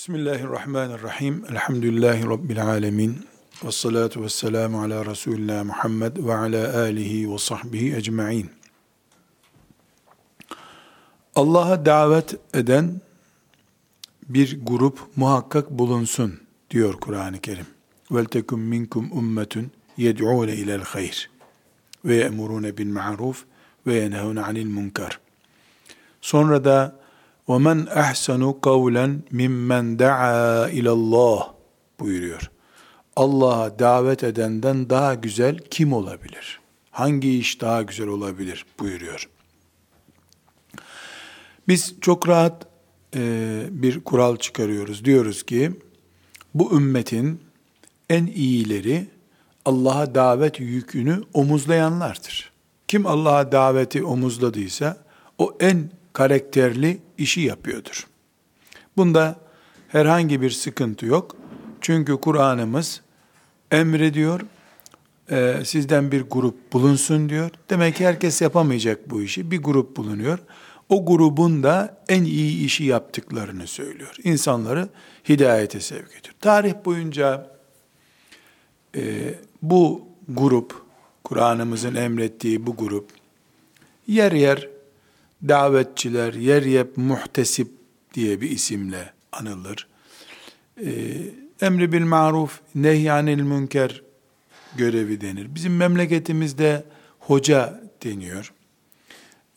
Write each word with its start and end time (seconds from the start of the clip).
Bismillahirrahmanirrahim. 0.00 1.44
Elhamdülillahi 1.50 2.26
Rabbil 2.26 2.66
alemin. 2.66 3.26
Ve 3.64 3.72
salatu 3.72 4.22
ve 4.22 4.28
selamu 4.28 4.82
ala 4.82 5.06
Resulullah 5.06 5.64
Muhammed 5.64 6.16
ve 6.16 6.34
ala 6.34 6.78
alihi 6.78 7.32
ve 7.32 7.38
sahbihi 7.38 7.96
ecma'in. 7.96 8.50
Allah'a 11.34 11.86
davet 11.86 12.34
eden 12.54 13.00
bir 14.28 14.58
grup 14.62 15.00
muhakkak 15.16 15.70
bulunsun 15.70 16.40
diyor 16.70 16.94
Kur'an-ı 16.94 17.40
Kerim. 17.40 17.66
Tekum 18.30 18.60
minkum 18.60 19.12
ummetun 19.12 19.70
yed'ûne 19.96 20.54
ilel 20.54 20.82
hayr 20.82 21.30
ve 22.04 22.14
ye'murûne 22.16 22.76
bil 22.76 22.92
ma'ruf 22.92 23.44
ve 23.86 23.94
yenhûne 23.94 24.42
anil 24.42 24.66
munkar. 24.66 25.20
Sonra 26.20 26.64
da 26.64 26.99
وَمَنْ 27.49 27.79
أَحْسَنُ 28.03 28.43
قَوْلًا 28.67 29.05
مِمَّنْ 29.31 29.85
دَعَا 29.97 30.69
اِلَى 30.69 30.91
اللّٰهِ 30.99 31.43
buyuruyor. 31.99 32.51
Allah'a 33.15 33.79
davet 33.79 34.23
edenden 34.23 34.89
daha 34.89 35.13
güzel 35.13 35.57
kim 35.57 35.93
olabilir? 35.93 36.59
Hangi 36.91 37.39
iş 37.39 37.61
daha 37.61 37.81
güzel 37.81 38.07
olabilir 38.07 38.65
buyuruyor. 38.79 39.29
Biz 41.67 41.95
çok 42.01 42.27
rahat 42.27 42.67
e, 43.15 43.63
bir 43.69 44.03
kural 44.03 44.37
çıkarıyoruz. 44.37 45.05
Diyoruz 45.05 45.43
ki 45.43 45.71
bu 46.53 46.77
ümmetin 46.77 47.41
en 48.09 48.25
iyileri 48.25 49.07
Allah'a 49.65 50.15
davet 50.15 50.59
yükünü 50.59 51.23
omuzlayanlardır. 51.33 52.51
Kim 52.87 53.05
Allah'a 53.05 53.51
daveti 53.51 54.03
omuzladıysa 54.03 54.97
o 55.37 55.57
en 55.59 55.89
karakterli 56.12 56.98
işi 57.18 57.40
yapıyordur. 57.40 58.06
Bunda 58.96 59.40
herhangi 59.88 60.40
bir 60.40 60.50
sıkıntı 60.50 61.06
yok. 61.06 61.36
Çünkü 61.80 62.16
Kur'an'ımız 62.16 63.00
emrediyor, 63.70 64.40
e, 65.30 65.64
sizden 65.64 66.12
bir 66.12 66.22
grup 66.22 66.72
bulunsun 66.72 67.28
diyor. 67.28 67.50
Demek 67.70 67.96
ki 67.96 68.06
herkes 68.06 68.42
yapamayacak 68.42 69.10
bu 69.10 69.22
işi. 69.22 69.50
Bir 69.50 69.62
grup 69.62 69.96
bulunuyor. 69.96 70.38
O 70.88 71.06
grubun 71.06 71.62
da 71.62 72.02
en 72.08 72.24
iyi 72.24 72.64
işi 72.64 72.84
yaptıklarını 72.84 73.66
söylüyor. 73.66 74.16
İnsanları 74.24 74.88
hidayete 75.28 75.80
sevk 75.80 76.10
ediyor. 76.10 76.34
Tarih 76.40 76.74
boyunca 76.84 77.56
e, 78.96 79.34
bu 79.62 80.08
grup, 80.28 80.82
Kur'an'ımızın 81.24 81.94
emrettiği 81.94 82.66
bu 82.66 82.76
grup, 82.76 83.10
yer 84.06 84.32
yer 84.32 84.68
davetçiler, 85.48 86.34
yer 86.34 86.62
yer 86.62 86.86
muhtesip 86.96 87.68
diye 88.14 88.40
bir 88.40 88.50
isimle 88.50 89.12
anılır. 89.32 89.86
Ee, 90.84 90.90
emri 91.60 91.92
bil 91.92 92.04
maruf, 92.04 92.60
nehyanil 92.74 93.42
münker 93.42 94.02
görevi 94.76 95.20
denir. 95.20 95.54
Bizim 95.54 95.76
memleketimizde 95.76 96.84
hoca 97.18 97.82
deniyor. 98.04 98.52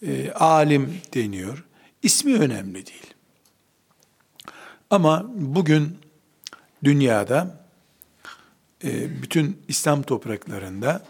E, 0.06 0.32
alim 0.32 0.98
deniyor. 1.14 1.66
İsmi 2.04 2.36
önemli 2.36 2.74
değil. 2.74 3.14
Ama 4.90 5.32
bugün 5.36 5.98
dünyada 6.84 7.66
e, 8.84 9.22
bütün 9.22 9.58
İslam 9.68 10.04
topraklarında 10.04 11.06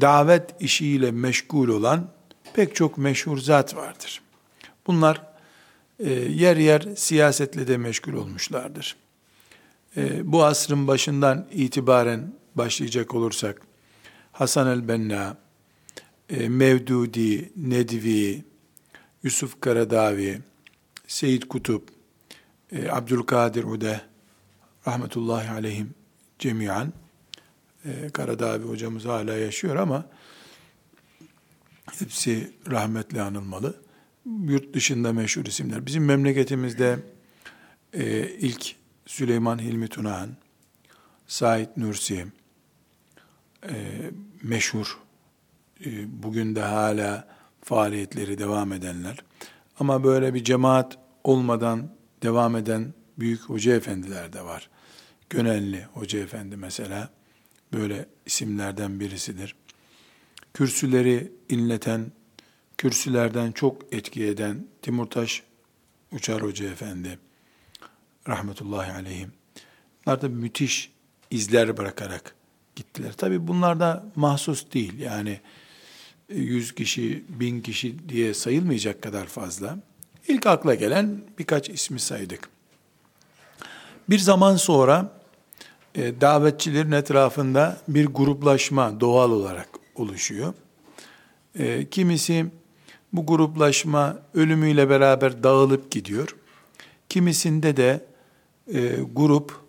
davet 0.00 0.62
işiyle 0.62 1.10
meşgul 1.10 1.68
olan 1.68 2.08
pek 2.54 2.74
çok 2.74 2.98
meşhur 2.98 3.38
zat 3.38 3.76
vardır. 3.76 4.22
Bunlar 4.86 5.22
e, 5.98 6.12
yer 6.12 6.56
yer 6.56 6.88
siyasetle 6.96 7.68
de 7.68 7.76
meşgul 7.76 8.12
olmuşlardır. 8.12 8.96
E, 9.96 10.32
bu 10.32 10.44
asrın 10.44 10.86
başından 10.86 11.48
itibaren 11.52 12.34
başlayacak 12.54 13.14
olursak, 13.14 13.62
Hasan 14.32 14.66
el-Benna, 14.66 15.36
e, 16.30 16.48
Mevdudi, 16.48 17.52
Nedvi, 17.56 18.44
Yusuf 19.22 19.60
Karadavi, 19.60 20.40
Seyyid 21.06 21.42
Kutup, 21.42 21.88
e, 22.72 22.90
Abdülkadir 22.90 23.64
Ude, 23.64 24.00
rahmetullahi 24.86 25.50
aleyhim 25.50 25.94
cemiyan, 26.38 26.92
e, 27.84 28.10
Karadavi 28.12 28.64
hocamız 28.64 29.04
hala 29.04 29.34
yaşıyor 29.34 29.76
ama 29.76 30.04
Hepsi 31.98 32.52
rahmetle 32.70 33.22
anılmalı. 33.22 33.82
Yurt 34.44 34.74
dışında 34.74 35.12
meşhur 35.12 35.46
isimler. 35.46 35.86
Bizim 35.86 36.04
memleketimizde 36.04 36.98
e, 37.92 38.28
ilk 38.28 38.76
Süleyman 39.06 39.58
Hilmi 39.58 39.88
Tunahan, 39.88 40.30
Said 41.26 41.68
Nursi, 41.76 42.26
e, 43.68 43.74
meşhur, 44.42 44.98
e, 45.86 46.22
bugün 46.22 46.54
de 46.54 46.60
hala 46.60 47.28
faaliyetleri 47.64 48.38
devam 48.38 48.72
edenler. 48.72 49.18
Ama 49.78 50.04
böyle 50.04 50.34
bir 50.34 50.44
cemaat 50.44 50.98
olmadan 51.24 51.94
devam 52.22 52.56
eden 52.56 52.94
büyük 53.18 53.40
hoca 53.40 53.74
efendiler 53.74 54.32
de 54.32 54.44
var. 54.44 54.70
Gönelli 55.30 55.84
Hoca 55.84 56.18
Efendi 56.18 56.56
mesela 56.56 57.10
böyle 57.72 58.06
isimlerden 58.26 59.00
birisidir 59.00 59.54
kürsüleri 60.54 61.32
inleten, 61.48 62.12
kürsülerden 62.78 63.52
çok 63.52 63.94
etki 63.94 64.24
eden 64.24 64.66
Timurtaş 64.82 65.42
Uçar 66.12 66.42
Hoca 66.42 66.70
Efendi, 66.70 67.18
rahmetullahi 68.28 68.92
aleyhim. 68.92 69.32
Bunlar 70.06 70.22
da 70.22 70.28
müthiş 70.28 70.92
izler 71.30 71.76
bırakarak 71.76 72.34
gittiler. 72.76 73.12
Tabi 73.12 73.48
bunlar 73.48 73.80
da 73.80 74.04
mahsus 74.16 74.72
değil. 74.72 74.98
Yani 74.98 75.40
yüz 76.28 76.74
kişi, 76.74 77.24
bin 77.28 77.60
kişi 77.60 78.08
diye 78.08 78.34
sayılmayacak 78.34 79.02
kadar 79.02 79.26
fazla. 79.26 79.78
İlk 80.28 80.46
akla 80.46 80.74
gelen 80.74 81.20
birkaç 81.38 81.68
ismi 81.68 82.00
saydık. 82.00 82.48
Bir 84.10 84.18
zaman 84.18 84.56
sonra 84.56 85.20
e, 85.94 86.20
davetçilerin 86.20 86.92
etrafında 86.92 87.80
bir 87.88 88.06
gruplaşma 88.06 89.00
doğal 89.00 89.30
olarak 89.30 89.71
oluşuyor. 89.94 90.54
E, 91.58 91.88
kimisi 91.90 92.46
bu 93.12 93.26
gruplaşma 93.26 94.18
ölümüyle 94.34 94.88
beraber 94.88 95.42
dağılıp 95.42 95.90
gidiyor. 95.90 96.36
Kimisinde 97.08 97.76
de 97.76 98.04
e, 98.74 98.96
grup 99.14 99.60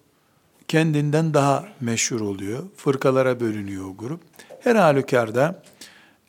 kendinden 0.68 1.34
daha 1.34 1.68
meşhur 1.82 2.22
oluyor. 2.22 2.64
Fırkalara 2.78 3.40
bölünüyor 3.40 3.86
o 3.86 3.98
grup. 3.98 4.22
Her 4.60 4.76
halükarda 4.76 5.64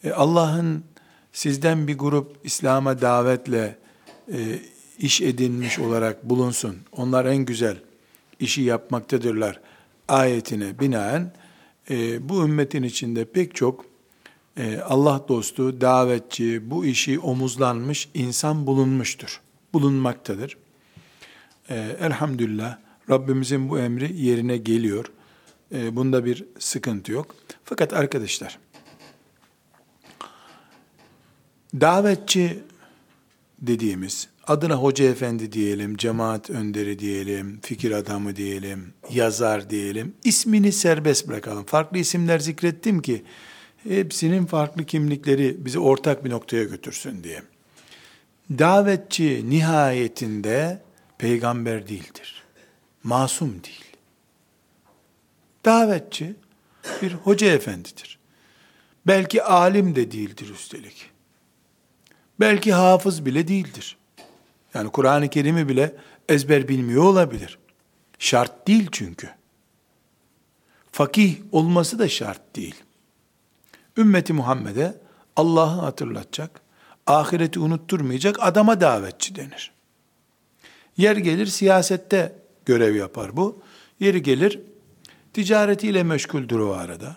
e, 0.05 0.11
Allah'ın 0.11 0.85
sizden 1.33 1.89
bir 1.89 1.99
grup 1.99 2.37
İslam'a 2.45 3.01
davetle 3.01 3.79
e, 4.33 4.39
iş 4.99 5.21
edinmiş 5.21 5.79
olarak 5.79 6.25
bulunsun. 6.25 6.77
Onlar 6.93 7.25
en 7.25 7.37
güzel 7.37 7.77
işi 8.41 8.63
yapmaktadırlar 8.63 9.61
ayetine 10.09 10.79
binaen 10.79 11.33
e, 11.91 12.29
bu 12.29 12.45
ümmetin 12.45 12.83
içinde 12.83 13.25
pek 13.25 13.55
çok 13.55 13.85
e, 14.57 14.79
Allah 14.79 15.25
dostu, 15.29 15.81
davetçi, 15.81 16.71
bu 16.71 16.85
işi 16.87 17.19
omuzlanmış 17.19 18.09
insan 18.15 18.67
bulunmuştur. 18.67 19.41
Bulunmaktadır. 19.73 20.57
E, 21.69 21.97
elhamdülillah 22.01 22.79
Rabbimizin 23.11 23.69
bu 23.69 23.79
emri 23.79 24.21
yerine 24.21 24.57
geliyor. 24.57 25.13
E, 25.75 25.97
bunda 25.97 26.25
bir 26.25 26.45
sıkıntı 26.59 27.13
yok. 27.13 27.35
Fakat 27.65 27.93
arkadaşlar, 27.93 28.59
davetçi 31.81 32.63
dediğimiz, 33.59 34.29
adına 34.47 34.75
hoca 34.75 35.05
efendi 35.05 35.53
diyelim, 35.53 35.97
cemaat 35.97 36.51
önderi 36.51 36.99
diyelim, 36.99 37.61
fikir 37.63 37.91
adamı 37.91 38.37
diyelim, 38.37 38.95
yazar 39.11 39.71
diyelim, 39.71 40.15
ismini 40.25 40.73
serbest 40.73 41.29
bırakalım. 41.29 41.65
Farklı 41.65 41.99
isimler 41.99 42.39
zikrettim 42.39 43.03
ki, 43.03 43.25
hepsinin 43.89 44.47
farklı 44.47 44.85
kimlikleri 44.85 45.57
bizi 45.65 45.79
ortak 45.79 46.25
bir 46.25 46.31
noktaya 46.31 46.65
götürsün 46.65 47.25
diye. 47.25 47.43
Davetçi 48.51 49.51
nihayetinde 49.51 50.83
peygamber 51.19 51.89
değildir. 51.89 52.43
Masum 53.03 53.51
değil. 53.51 53.85
Davetçi 55.65 56.35
bir 57.03 57.13
hoca 57.13 57.47
efendidir. 57.47 58.19
Belki 59.07 59.43
alim 59.43 59.97
de 59.97 60.13
değildir 60.13 60.51
üstelik. 60.55 61.11
Belki 62.41 62.73
hafız 62.73 63.27
bile 63.27 63.49
değildir. 63.49 63.97
Yani 64.75 64.91
Kur'an-ı 64.91 65.29
Kerim'i 65.29 65.69
bile 65.69 65.97
ezber 66.29 66.69
bilmiyor 66.69 67.05
olabilir. 67.05 67.59
Şart 68.19 68.69
değil 68.69 68.89
çünkü. 68.93 69.31
Fakih 70.93 71.37
olması 71.53 71.99
da 71.99 72.09
şart 72.09 72.57
değil. 72.57 72.75
Ümmeti 73.97 74.33
Muhammed'e 74.33 74.95
Allah'ı 75.37 75.81
hatırlatacak, 75.81 76.61
ahireti 77.07 77.61
unutturmayacak 77.61 78.37
adama 78.41 78.81
davetçi 78.81 79.35
denir. 79.35 79.73
Yer 80.97 81.17
gelir 81.17 81.47
siyasette 81.47 82.37
görev 82.67 82.95
yapar 82.95 83.37
bu. 83.37 83.63
Yeri 84.01 84.23
gelir 84.23 84.61
ticaretiyle 85.33 86.03
meşguldür 86.03 86.59
o 86.59 86.73
arada. 86.73 87.17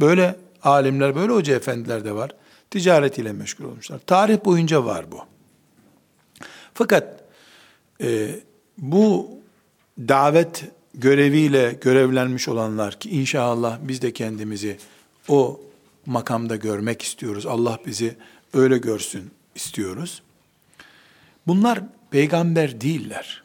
Böyle 0.00 0.36
alimler, 0.62 1.16
böyle 1.16 1.32
hoca 1.32 1.54
efendiler 1.56 2.04
de 2.04 2.14
var. 2.14 2.30
Ticaretiyle 2.70 3.32
meşgul 3.32 3.64
olmuşlar. 3.64 3.98
Tarih 4.06 4.44
boyunca 4.44 4.84
var 4.84 5.12
bu. 5.12 5.37
Fakat 6.78 7.24
e, 8.02 8.30
bu 8.78 9.30
davet 9.98 10.64
göreviyle 10.94 11.78
görevlenmiş 11.80 12.48
olanlar 12.48 13.00
ki 13.00 13.10
inşallah 13.10 13.78
biz 13.82 14.02
de 14.02 14.12
kendimizi 14.12 14.78
o 15.28 15.60
makamda 16.06 16.56
görmek 16.56 17.02
istiyoruz. 17.02 17.46
Allah 17.46 17.78
bizi 17.86 18.16
öyle 18.54 18.78
görsün 18.78 19.30
istiyoruz. 19.54 20.22
Bunlar 21.46 21.80
peygamber 22.10 22.80
değiller. 22.80 23.42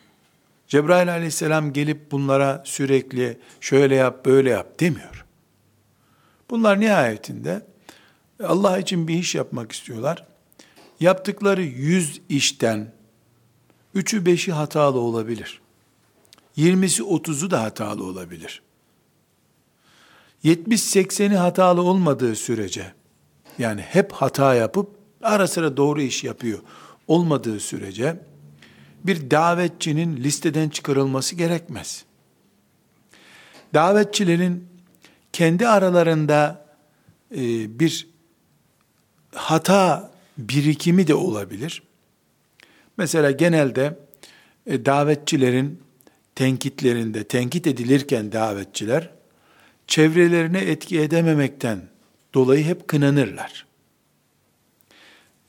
Cebrail 0.68 1.12
aleyhisselam 1.12 1.74
gelip 1.74 2.12
bunlara 2.12 2.64
sürekli 2.66 3.38
şöyle 3.62 3.96
yap 3.96 4.26
böyle 4.26 4.50
yap 4.50 4.80
demiyor. 4.80 5.26
Bunlar 6.50 6.80
nihayetinde 6.80 7.62
Allah 8.44 8.80
için 8.80 9.08
bir 9.08 9.16
iş 9.16 9.36
yapmak 9.36 9.72
istiyorlar. 9.72 10.26
Yaptıkları 11.00 11.64
yüz 11.64 12.22
işten 12.30 13.03
üçü 13.94 14.26
beşi 14.26 14.52
hatalı 14.52 15.00
olabilir. 15.00 15.62
Yirmisi 16.56 17.04
otuzu 17.04 17.52
da 17.52 17.64
hatalı 17.64 18.04
olabilir. 18.04 18.62
70-80'i 20.44 21.38
hatalı 21.38 21.82
olmadığı 21.82 22.36
sürece, 22.36 22.94
yani 23.60 23.82
hep 23.82 24.12
hata 24.12 24.56
yapıp 24.56 24.90
ara 25.22 25.48
sıra 25.48 25.78
doğru 25.78 26.02
iş 26.02 26.24
yapıyor 26.24 26.60
olmadığı 27.08 27.60
sürece, 27.60 28.20
bir 29.04 29.32
davetçinin 29.32 30.18
listeden 30.18 30.70
çıkarılması 30.70 31.36
gerekmez. 31.36 32.06
Davetçilerin 33.74 34.68
kendi 35.34 35.68
aralarında 35.68 36.66
e, 37.32 37.40
bir 37.80 38.08
hata 39.36 40.12
birikimi 40.38 41.08
de 41.08 41.16
olabilir. 41.16 41.84
Mesela 42.98 43.32
genelde 43.32 44.00
e, 44.68 44.86
davetçilerin 44.86 45.80
tenkitlerinde, 46.36 47.24
tenkit 47.24 47.68
edilirken 47.68 48.32
davetçiler, 48.32 49.10
çevrelerine 49.88 50.60
etki 50.60 51.00
edememekten 51.00 51.82
dolayı 52.34 52.66
hep 52.66 52.88
kınanırlar. 52.88 53.66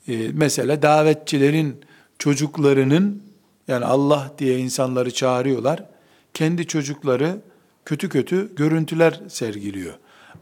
Ee, 0.07 0.29
mesela 0.33 0.81
davetçilerin 0.81 1.75
çocuklarının, 2.19 3.23
yani 3.67 3.85
Allah 3.85 4.33
diye 4.37 4.59
insanları 4.59 5.13
çağırıyorlar, 5.13 5.83
kendi 6.33 6.67
çocukları 6.67 7.37
kötü 7.85 8.09
kötü 8.09 8.55
görüntüler 8.55 9.21
sergiliyor. 9.27 9.93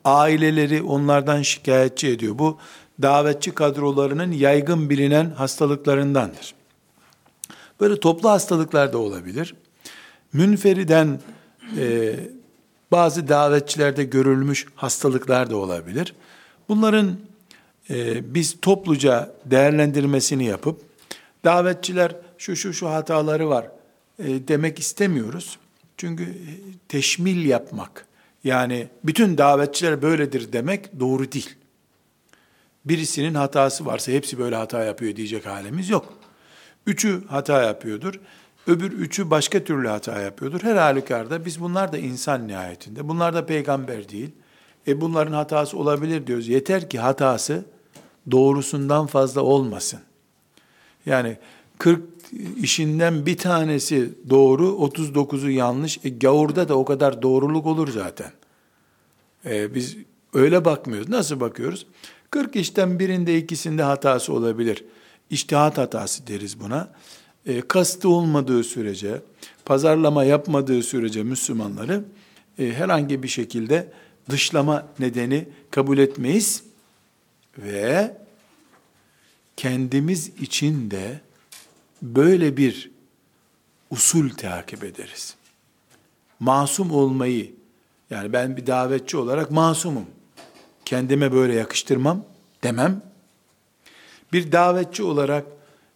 Aileleri 0.06 0.82
onlardan 0.82 1.42
şikayetçi 1.42 2.08
ediyor. 2.08 2.40
Bu 2.40 2.60
davetçi 3.02 3.52
kadrolarının 3.52 4.32
yaygın 4.32 4.90
bilinen 4.90 5.30
hastalıklarındandır. 5.30 6.54
Böyle 7.84 8.00
toplu 8.00 8.30
hastalıklar 8.30 8.94
da 8.94 8.98
olabilir. 8.98 9.56
Münferiden 10.34 11.20
e, 11.78 12.16
bazı 12.92 13.28
davetçilerde 13.28 14.04
görülmüş 14.04 14.66
hastalıklar 14.76 15.50
da 15.50 15.56
olabilir. 15.56 16.16
Bunların 16.70 17.18
e, 17.90 18.34
biz 18.34 18.58
topluca 18.62 19.36
değerlendirmesini 19.46 20.46
yapıp 20.46 20.82
davetçiler 21.46 22.16
şu 22.38 22.56
şu 22.56 22.74
şu 22.74 22.90
hataları 22.90 23.50
var 23.50 23.68
e, 24.20 24.48
demek 24.48 24.80
istemiyoruz. 24.80 25.58
Çünkü 25.98 26.24
e, 26.24 26.52
teşmil 26.88 27.46
yapmak 27.46 28.06
yani 28.44 28.88
bütün 29.04 29.38
davetçiler 29.38 30.02
böyledir 30.02 30.54
demek 30.54 31.00
doğru 31.00 31.32
değil. 31.32 31.56
Birisinin 32.86 33.34
hatası 33.34 33.86
varsa 33.86 34.12
hepsi 34.12 34.40
böyle 34.40 34.56
hata 34.56 34.84
yapıyor 34.84 35.16
diyecek 35.16 35.46
halimiz 35.46 35.90
yok. 35.90 36.23
Üçü 36.88 37.28
hata 37.28 37.64
yapıyordur. 37.64 38.20
Öbür 38.68 38.92
üçü 38.92 39.30
başka 39.30 39.64
türlü 39.64 39.88
hata 39.88 40.22
yapıyordur. 40.22 40.62
Her 40.62 40.76
halükarda 40.76 41.46
biz 41.46 41.62
bunlar 41.62 41.94
da 41.94 41.98
insan 41.98 42.48
nihayetinde. 42.48 43.08
Bunlar 43.08 43.34
da 43.34 43.46
peygamber 43.46 44.10
değil. 44.10 44.32
E 44.88 45.02
bunların 45.02 45.34
hatası 45.34 45.78
olabilir 45.78 46.28
diyoruz. 46.28 46.48
Yeter 46.48 46.90
ki 46.90 47.00
hatası 47.00 47.66
doğrusundan 48.32 49.08
fazla 49.08 49.42
olmasın. 49.42 50.00
Yani 51.06 51.38
40 51.78 52.02
işinden 52.62 53.26
bir 53.26 53.38
tanesi 53.38 54.10
doğru, 54.30 54.68
39'u 54.68 55.50
yanlış. 55.50 56.00
E 56.04 56.10
gavurda 56.10 56.70
da 56.70 56.78
o 56.78 56.86
kadar 56.86 57.22
doğruluk 57.22 57.66
olur 57.66 57.88
zaten. 57.88 58.32
E, 59.46 59.76
biz 59.76 59.98
öyle 60.34 60.66
bakmıyoruz. 60.66 61.10
Nasıl 61.10 61.40
bakıyoruz? 61.40 61.88
40 62.32 62.56
işten 62.56 63.00
birinde 63.00 63.38
ikisinde 63.38 63.84
hatası 63.84 64.34
olabilir. 64.34 64.86
İştihat 65.34 65.78
hatası 65.78 66.28
deriz 66.28 66.60
buna 66.60 66.90
e, 67.46 67.62
kastı 67.62 68.10
olmadığı 68.10 68.64
sürece, 68.64 69.22
pazarlama 69.66 70.24
yapmadığı 70.24 70.84
sürece 70.84 71.24
Müslümanları 71.24 72.04
e, 72.60 72.74
herhangi 72.74 73.24
bir 73.24 73.28
şekilde 73.28 73.92
dışlama 74.30 74.88
nedeni 75.00 75.48
kabul 75.72 75.98
etmeyiz 75.98 76.64
ve 77.58 78.18
kendimiz 79.58 80.28
için 80.28 80.92
de 80.92 81.22
böyle 82.02 82.58
bir 82.58 82.92
usul 83.90 84.30
takip 84.30 84.84
ederiz. 84.84 85.36
Masum 86.40 86.92
olmayı, 86.92 87.52
yani 88.10 88.34
ben 88.34 88.58
bir 88.58 88.68
davetçi 88.68 89.18
olarak 89.18 89.52
masumum. 89.52 90.06
Kendime 90.86 91.32
böyle 91.32 91.54
yakıştırmam 91.54 92.26
demem. 92.64 93.13
Bir 94.34 94.52
davetçi 94.52 95.04
olarak 95.04 95.46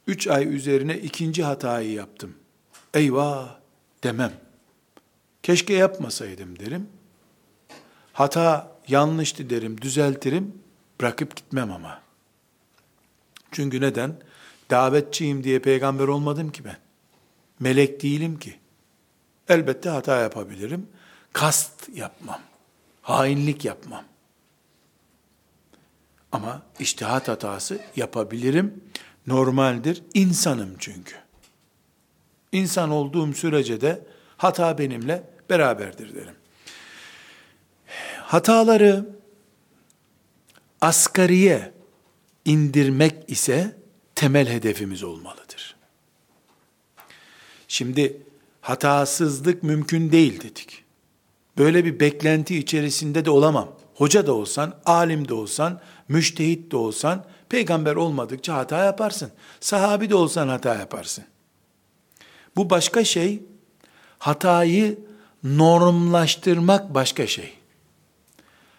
üç 0.08 0.28
ay 0.28 0.56
üzerine 0.56 0.98
ikinci 0.98 1.44
hatayı 1.44 1.92
yaptım. 1.92 2.36
Eyvah 2.94 3.56
demem. 4.04 4.34
Keşke 5.44 5.74
yapmasaydım 5.74 6.60
derim. 6.60 6.90
Hata 8.14 8.72
yanlıştı 8.88 9.50
derim, 9.50 9.82
düzeltirim, 9.82 10.56
bırakıp 11.02 11.36
gitmem 11.36 11.72
ama. 11.72 12.02
Çünkü 13.52 13.82
neden? 13.82 14.16
Davetçiyim 14.70 15.44
diye 15.44 15.60
peygamber 15.60 16.08
olmadım 16.08 16.52
ki 16.52 16.66
ben. 16.66 16.78
Melek 17.60 18.04
değilim 18.04 18.40
ki. 18.40 18.60
Elbette 19.50 19.90
hata 19.90 20.22
yapabilirim. 20.22 20.88
Kast 21.34 21.90
yapmam. 21.94 22.42
Hainlik 23.02 23.66
yapmam. 23.66 24.04
Ama 26.38 26.62
iştihat 26.80 27.28
hatası 27.28 27.80
yapabilirim 27.96 28.84
normaldir. 29.28 30.04
İnsanım 30.14 30.76
çünkü. 30.80 31.16
İnsan 32.52 32.90
olduğum 32.90 33.34
sürece 33.34 33.82
de 33.82 34.06
hata 34.38 34.78
benimle 34.78 35.24
beraberdir 35.50 36.16
derim. 36.16 36.36
Hataları 38.22 39.10
asgariye 40.82 41.74
indirmek 42.46 43.30
ise 43.30 43.78
temel 44.16 44.48
hedefimiz 44.48 45.04
olmalıdır. 45.04 45.76
Şimdi 47.68 48.22
hatasızlık 48.62 49.64
mümkün 49.64 50.12
değil 50.12 50.42
dedik. 50.42 50.84
Böyle 51.58 51.86
bir 51.86 52.00
beklenti 52.00 52.58
içerisinde 52.58 53.26
de 53.26 53.30
olamam. 53.30 53.78
Hoca 53.98 54.28
da 54.28 54.34
olsan, 54.34 54.80
alim 54.86 55.28
de 55.28 55.34
olsan, 55.34 55.82
müştehit 56.08 56.72
de 56.72 56.78
olsan 56.78 57.26
Peygamber 57.50 57.96
olmadıkça 57.96 58.56
hata 58.56 58.84
yaparsın. 58.84 59.32
Sahabi 59.60 60.10
de 60.10 60.16
olsan 60.16 60.48
hata 60.48 60.76
yaparsın. 60.76 61.24
Bu 62.56 62.70
başka 62.70 63.04
şey. 63.04 63.44
Hatayı 64.20 65.00
normlaştırmak 65.44 66.94
başka 66.94 67.28
şey. 67.28 67.54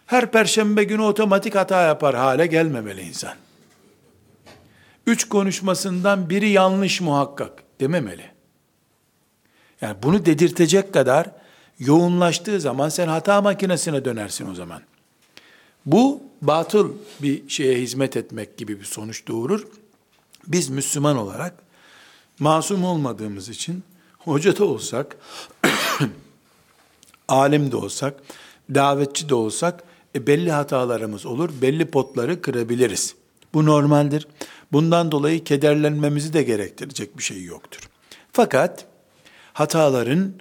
Her 0.05 0.31
perşembe 0.31 0.83
günü 0.83 1.01
otomatik 1.01 1.55
hata 1.55 1.81
yapar 1.81 2.15
hale 2.15 2.47
gelmemeli 2.47 3.01
insan. 3.01 3.33
Üç 5.07 5.29
konuşmasından 5.29 6.29
biri 6.29 6.49
yanlış 6.49 7.01
muhakkak 7.01 7.63
dememeli. 7.79 8.25
Yani 9.81 9.97
bunu 10.03 10.25
dedirtecek 10.25 10.93
kadar 10.93 11.31
yoğunlaştığı 11.79 12.61
zaman 12.61 12.89
sen 12.89 13.07
hata 13.07 13.41
makinesine 13.41 14.05
dönersin 14.05 14.51
o 14.51 14.55
zaman. 14.55 14.81
Bu 15.85 16.28
batıl 16.41 16.93
bir 17.21 17.49
şeye 17.49 17.75
hizmet 17.81 18.17
etmek 18.17 18.57
gibi 18.57 18.79
bir 18.79 18.85
sonuç 18.85 19.27
doğurur. 19.27 19.67
Biz 20.47 20.69
Müslüman 20.69 21.17
olarak 21.17 21.53
masum 22.39 22.83
olmadığımız 22.83 23.49
için 23.49 23.83
hoca 24.17 24.57
da 24.57 24.65
olsak, 24.65 25.17
alim 27.27 27.71
de 27.71 27.75
olsak, 27.75 28.19
davetçi 28.75 29.29
de 29.29 29.35
olsak 29.35 29.83
e, 30.15 30.27
belli 30.27 30.51
hatalarımız 30.51 31.25
olur, 31.25 31.49
belli 31.61 31.85
potları 31.85 32.41
kırabiliriz. 32.41 33.15
Bu 33.53 33.65
normaldir. 33.65 34.27
Bundan 34.71 35.11
dolayı 35.11 35.43
kederlenmemizi 35.43 36.33
de 36.33 36.43
gerektirecek 36.43 37.17
bir 37.17 37.23
şey 37.23 37.43
yoktur. 37.43 37.89
Fakat 38.31 38.85
hataların 39.53 40.33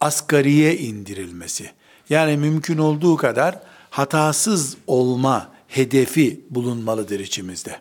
asgariye 0.00 0.76
indirilmesi. 0.78 1.70
Yani 2.08 2.36
mümkün 2.36 2.78
olduğu 2.78 3.16
kadar 3.16 3.58
hatasız 3.94 4.76
olma 4.86 5.52
hedefi 5.68 6.40
bulunmalıdır 6.50 7.20
içimizde. 7.20 7.80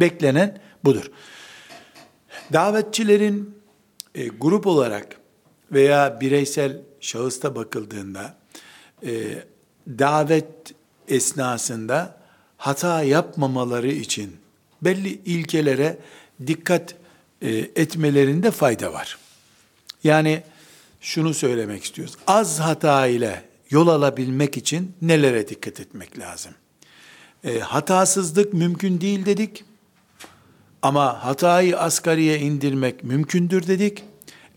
Beklenen 0.00 0.60
budur. 0.84 1.10
Davetçilerin 2.52 3.58
e, 4.14 4.28
grup 4.28 4.66
olarak 4.66 5.16
veya 5.72 6.20
bireysel 6.20 6.80
şahısta 7.00 7.54
bakıldığında 7.54 8.36
e, 9.06 9.12
davet 9.88 10.74
esnasında 11.08 12.20
hata 12.56 13.02
yapmamaları 13.02 13.92
için 13.92 14.36
belli 14.82 15.08
ilkelere 15.08 15.98
dikkat 16.46 16.94
e, 17.42 17.50
etmelerinde 17.56 18.50
fayda 18.50 18.92
var. 18.92 19.18
Yani 20.04 20.42
şunu 21.00 21.34
söylemek 21.34 21.84
istiyoruz. 21.84 22.16
Az 22.26 22.60
hata 22.60 23.06
ile 23.06 23.53
yol 23.74 23.88
alabilmek 23.88 24.56
için 24.56 24.92
nelere 25.02 25.48
dikkat 25.48 25.80
etmek 25.80 26.18
lazım? 26.18 26.52
E, 27.44 27.58
hatasızlık 27.58 28.52
mümkün 28.52 29.00
değil 29.00 29.26
dedik. 29.26 29.64
Ama 30.82 31.24
hatayı 31.24 31.78
asgariye 31.78 32.38
indirmek 32.38 33.04
mümkündür 33.04 33.66
dedik. 33.66 34.04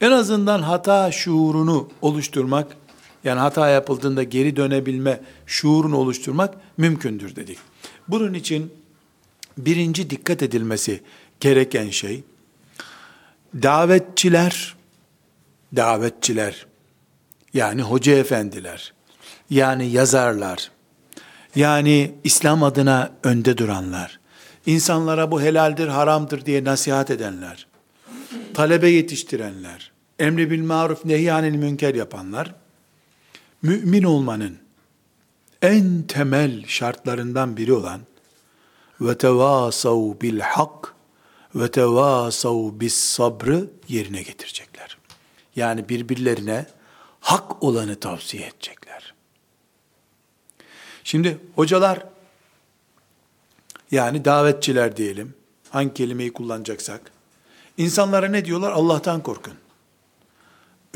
En 0.02 0.12
azından 0.12 0.62
hata 0.62 1.12
şuurunu 1.12 1.90
oluşturmak, 2.02 2.78
yani 3.24 3.40
hata 3.40 3.70
yapıldığında 3.70 4.24
geri 4.24 4.56
dönebilme 4.56 5.22
şuurunu 5.46 5.98
oluşturmak 5.98 6.56
mümkündür 6.78 7.36
dedik. 7.36 7.58
Bunun 8.08 8.34
için 8.34 8.74
birinci 9.58 10.10
dikkat 10.10 10.44
edilmesi 10.44 11.02
gereken 11.40 11.90
şey, 11.90 12.24
davetçiler, 13.64 14.76
davetçiler, 15.76 16.66
yani 17.54 17.82
hoca 17.82 18.14
efendiler, 18.14 18.94
yani 19.50 19.88
yazarlar, 19.88 20.72
yani 21.56 22.16
İslam 22.24 22.64
adına 22.64 23.12
önde 23.24 23.58
duranlar, 23.58 24.20
insanlara 24.66 25.32
bu 25.32 25.42
helaldir, 25.42 25.88
haramdır 25.88 26.46
diye 26.46 26.64
nasihat 26.64 27.12
edenler, 27.12 27.68
talebe 28.54 28.90
yetiştirenler, 28.90 29.92
emri 30.20 30.52
bil 30.52 30.64
maruf 30.64 31.06
nehyanil 31.06 31.56
münker 31.56 31.96
yapanlar, 31.96 32.56
mümin 33.62 34.04
olmanın 34.04 34.58
en 35.62 36.04
temel 36.04 36.66
şartlarından 36.68 37.58
biri 37.58 37.74
olan 37.74 38.02
ve 39.02 39.18
tevasav 39.18 40.14
bil 40.22 40.40
hak 40.40 40.94
ve 41.56 41.72
tevasav 41.72 42.80
bis 42.80 42.96
sabrı 42.96 43.70
yerine 43.88 44.22
getirecekler. 44.22 44.98
Yani 45.56 45.90
birbirlerine 45.90 46.66
hak 47.20 47.64
olanı 47.64 48.00
tavsiye 48.00 48.48
edecekler. 48.48 49.07
Şimdi 51.08 51.38
hocalar 51.56 52.00
yani 53.92 54.26
davetçiler 54.26 54.98
diyelim. 54.98 55.34
Hangi 55.70 55.94
kelimeyi 55.94 56.34
kullanacaksak. 56.34 57.12
insanlara 57.78 58.28
ne 58.28 58.46
diyorlar? 58.46 58.72
Allah'tan 58.72 59.24
korkun. 59.24 59.54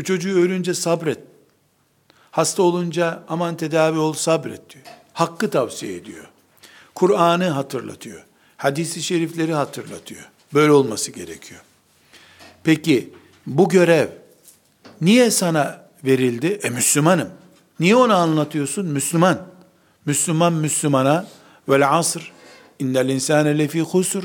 Çocuğu 0.03 0.39
ölünce 0.39 0.73
sabret. 0.73 1.19
Hasta 2.31 2.63
olunca 2.63 3.23
aman 3.27 3.57
tedavi 3.57 3.97
ol 3.99 4.13
sabret 4.13 4.69
diyor. 4.69 4.85
Hakkı 5.13 5.49
tavsiye 5.49 5.95
ediyor. 5.95 6.25
Kur'an'ı 6.95 7.49
hatırlatıyor. 7.49 8.25
Hadisi 8.57 9.03
şerifleri 9.03 9.53
hatırlatıyor. 9.53 10.29
Böyle 10.53 10.71
olması 10.71 11.11
gerekiyor. 11.11 11.61
Peki 12.63 13.13
bu 13.47 13.69
görev 13.69 14.07
niye 15.01 15.31
sana 15.31 15.85
verildi? 16.03 16.59
E 16.63 16.69
Müslümanım. 16.69 17.29
Niye 17.79 17.95
onu 17.95 18.15
anlatıyorsun? 18.15 18.85
Müslüman. 18.85 19.51
Müslüman 20.05 20.53
Müslümana 20.53 21.27
vel 21.69 21.97
asr 21.97 22.31
innel 22.79 23.09
insane 23.09 23.57
lefî 23.57 23.81
husr 23.81 24.23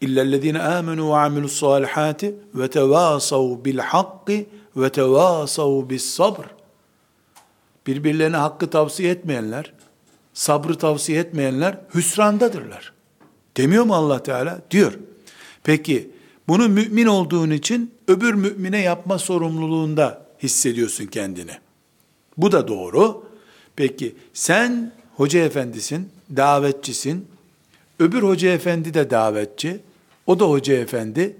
illellezine 0.00 0.62
amenu 0.62 1.10
ve 1.10 1.16
amilus 1.16 1.60
salihati 1.60 2.34
ve 2.54 2.70
tevasav 2.70 3.64
bil 3.64 3.78
hakki 3.78 4.48
ve 4.76 4.90
tevasav 4.90 5.88
bis 5.88 6.04
sabr 6.04 6.56
birbirlerine 7.86 8.36
hakkı 8.36 8.70
tavsiye 8.70 9.10
etmeyenler, 9.10 9.72
sabrı 10.34 10.78
tavsiye 10.78 11.20
etmeyenler 11.20 11.78
hüsrandadırlar. 11.94 12.92
Demiyor 13.56 13.84
mu 13.84 13.94
Allah 13.94 14.22
Teala? 14.22 14.60
Diyor. 14.70 14.92
Peki 15.64 16.10
bunu 16.48 16.68
mümin 16.68 17.06
olduğun 17.06 17.50
için 17.50 17.94
öbür 18.08 18.34
mümine 18.34 18.80
yapma 18.80 19.18
sorumluluğunda 19.18 20.26
hissediyorsun 20.42 21.06
kendini. 21.06 21.52
Bu 22.36 22.52
da 22.52 22.68
doğru. 22.68 23.25
Peki 23.76 24.14
sen 24.34 24.92
hoca 25.16 25.40
efendisin, 25.40 26.08
davetçisin. 26.36 27.28
Öbür 27.98 28.22
hoca 28.22 28.48
efendi 28.48 28.94
de 28.94 29.10
davetçi. 29.10 29.80
O 30.26 30.40
da 30.40 30.44
hoca 30.44 30.74
efendi. 30.74 31.36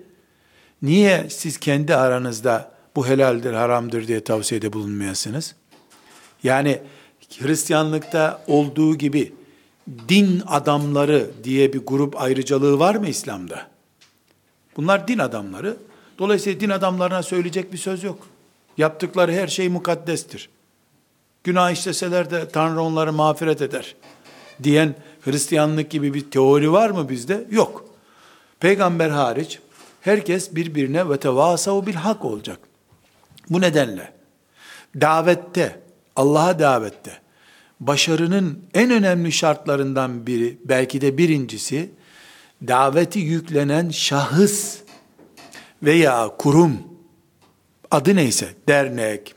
Niye 0.82 1.26
siz 1.30 1.58
kendi 1.58 1.94
aranızda 1.94 2.72
bu 2.96 3.06
helaldir, 3.06 3.52
haramdır 3.52 4.08
diye 4.08 4.24
tavsiyede 4.24 4.72
bulunmayasınız? 4.72 5.54
Yani 6.42 6.80
Hristiyanlıkta 7.38 8.44
olduğu 8.46 8.94
gibi 8.94 9.32
din 10.08 10.42
adamları 10.46 11.30
diye 11.44 11.72
bir 11.72 11.78
grup 11.86 12.20
ayrıcalığı 12.20 12.78
var 12.78 12.94
mı 12.94 13.08
İslam'da? 13.08 13.66
Bunlar 14.76 15.08
din 15.08 15.18
adamları. 15.18 15.76
Dolayısıyla 16.18 16.60
din 16.60 16.70
adamlarına 16.70 17.22
söyleyecek 17.22 17.72
bir 17.72 17.78
söz 17.78 18.04
yok. 18.04 18.26
Yaptıkları 18.78 19.32
her 19.32 19.48
şey 19.48 19.68
mukaddestir. 19.68 20.48
Günah 21.46 21.70
işleseler 21.70 22.30
de 22.30 22.48
Tanrı 22.48 22.82
onları 22.82 23.12
mağfiret 23.12 23.62
eder. 23.62 23.94
Diyen 24.62 24.94
Hristiyanlık 25.20 25.90
gibi 25.90 26.14
bir 26.14 26.30
teori 26.30 26.72
var 26.72 26.90
mı 26.90 27.08
bizde? 27.08 27.46
Yok. 27.50 27.84
Peygamber 28.60 29.10
hariç 29.10 29.58
herkes 30.00 30.54
birbirine 30.54 31.08
ve 31.08 31.16
tevasav 31.16 31.86
bil 31.86 31.94
hak 31.94 32.24
olacak. 32.24 32.58
Bu 33.50 33.60
nedenle 33.60 34.12
davette 35.00 35.80
Allah'a 36.16 36.58
davette 36.58 37.12
başarının 37.80 38.62
en 38.74 38.90
önemli 38.90 39.32
şartlarından 39.32 40.26
biri, 40.26 40.58
belki 40.64 41.00
de 41.00 41.18
birincisi, 41.18 41.90
daveti 42.66 43.18
yüklenen 43.18 43.90
şahıs 43.90 44.78
veya 45.82 46.28
kurum, 46.38 46.78
adı 47.90 48.16
neyse, 48.16 48.48
dernek, 48.68 49.34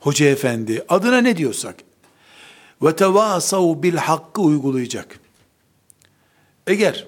hoca 0.00 0.26
efendi, 0.26 0.84
adına 0.88 1.18
ne 1.18 1.36
diyorsak, 1.36 1.76
ve 2.82 2.96
tevasav 2.96 3.82
bil 3.82 3.96
hakkı 3.96 4.42
uygulayacak. 4.42 5.20
Eğer 6.66 7.06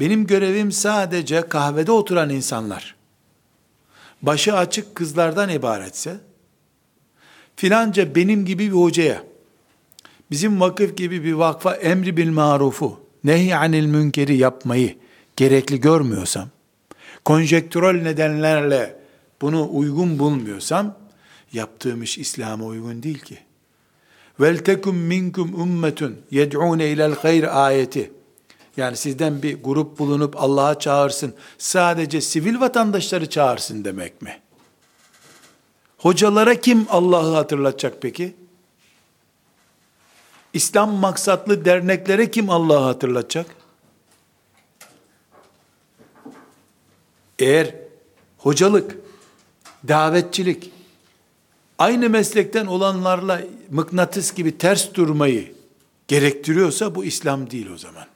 benim 0.00 0.26
görevim 0.26 0.72
sadece 0.72 1.48
kahvede 1.48 1.92
oturan 1.92 2.30
insanlar, 2.30 2.94
başı 4.22 4.56
açık 4.56 4.94
kızlardan 4.94 5.48
ibaretse, 5.48 6.16
filanca 7.56 8.14
benim 8.14 8.44
gibi 8.44 8.66
bir 8.66 8.76
hocaya, 8.76 9.22
bizim 10.30 10.60
vakıf 10.60 10.96
gibi 10.96 11.24
bir 11.24 11.32
vakfa 11.32 11.74
emri 11.74 12.16
bil 12.16 12.30
marufu, 12.30 13.00
nehy 13.24 13.54
anil 13.54 13.86
münkeri 13.86 14.36
yapmayı 14.36 14.96
gerekli 15.36 15.80
görmüyorsam, 15.80 16.48
konjektürel 17.24 18.02
nedenlerle 18.02 18.96
bunu 19.40 19.68
uygun 19.72 20.18
bulmuyorsam, 20.18 21.07
yaptığım 21.52 22.02
iş 22.02 22.18
İslam'a 22.18 22.64
uygun 22.64 23.02
değil 23.02 23.18
ki. 23.18 23.38
Tekum 24.64 24.96
minkum 24.96 25.60
ummetun 25.60 26.16
yed'un 26.30 26.78
ilel 26.78 27.14
hayr 27.14 27.66
ayeti. 27.66 28.12
Yani 28.76 28.96
sizden 28.96 29.42
bir 29.42 29.62
grup 29.62 29.98
bulunup 29.98 30.36
Allah'a 30.36 30.78
çağırsın, 30.78 31.34
sadece 31.58 32.20
sivil 32.20 32.60
vatandaşları 32.60 33.30
çağırsın 33.30 33.84
demek 33.84 34.22
mi? 34.22 34.40
Hocalara 35.98 36.54
kim 36.54 36.86
Allah'ı 36.90 37.34
hatırlatacak 37.34 38.02
peki? 38.02 38.36
İslam 40.52 40.90
maksatlı 40.90 41.64
derneklere 41.64 42.30
kim 42.30 42.50
Allah'ı 42.50 42.84
hatırlatacak? 42.84 43.46
Eğer 47.38 47.74
hocalık, 48.38 48.96
davetçilik, 49.88 50.72
aynı 51.78 52.10
meslekten 52.10 52.66
olanlarla 52.66 53.42
mıknatıs 53.70 54.34
gibi 54.34 54.58
ters 54.58 54.94
durmayı 54.94 55.54
gerektiriyorsa 56.08 56.94
bu 56.94 57.04
İslam 57.04 57.50
değil 57.50 57.70
o 57.74 57.78
zaman. 57.78 58.06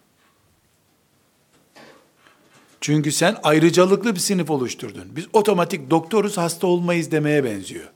Çünkü 2.81 3.12
sen 3.12 3.37
ayrıcalıklı 3.42 4.14
bir 4.14 4.21
sınıf 4.21 4.50
oluşturdun. 4.50 5.04
Biz 5.16 5.25
otomatik 5.33 5.90
doktoruz 5.90 6.37
hasta 6.37 6.66
olmayız 6.66 7.11
demeye 7.11 7.45
benziyor. 7.45 7.90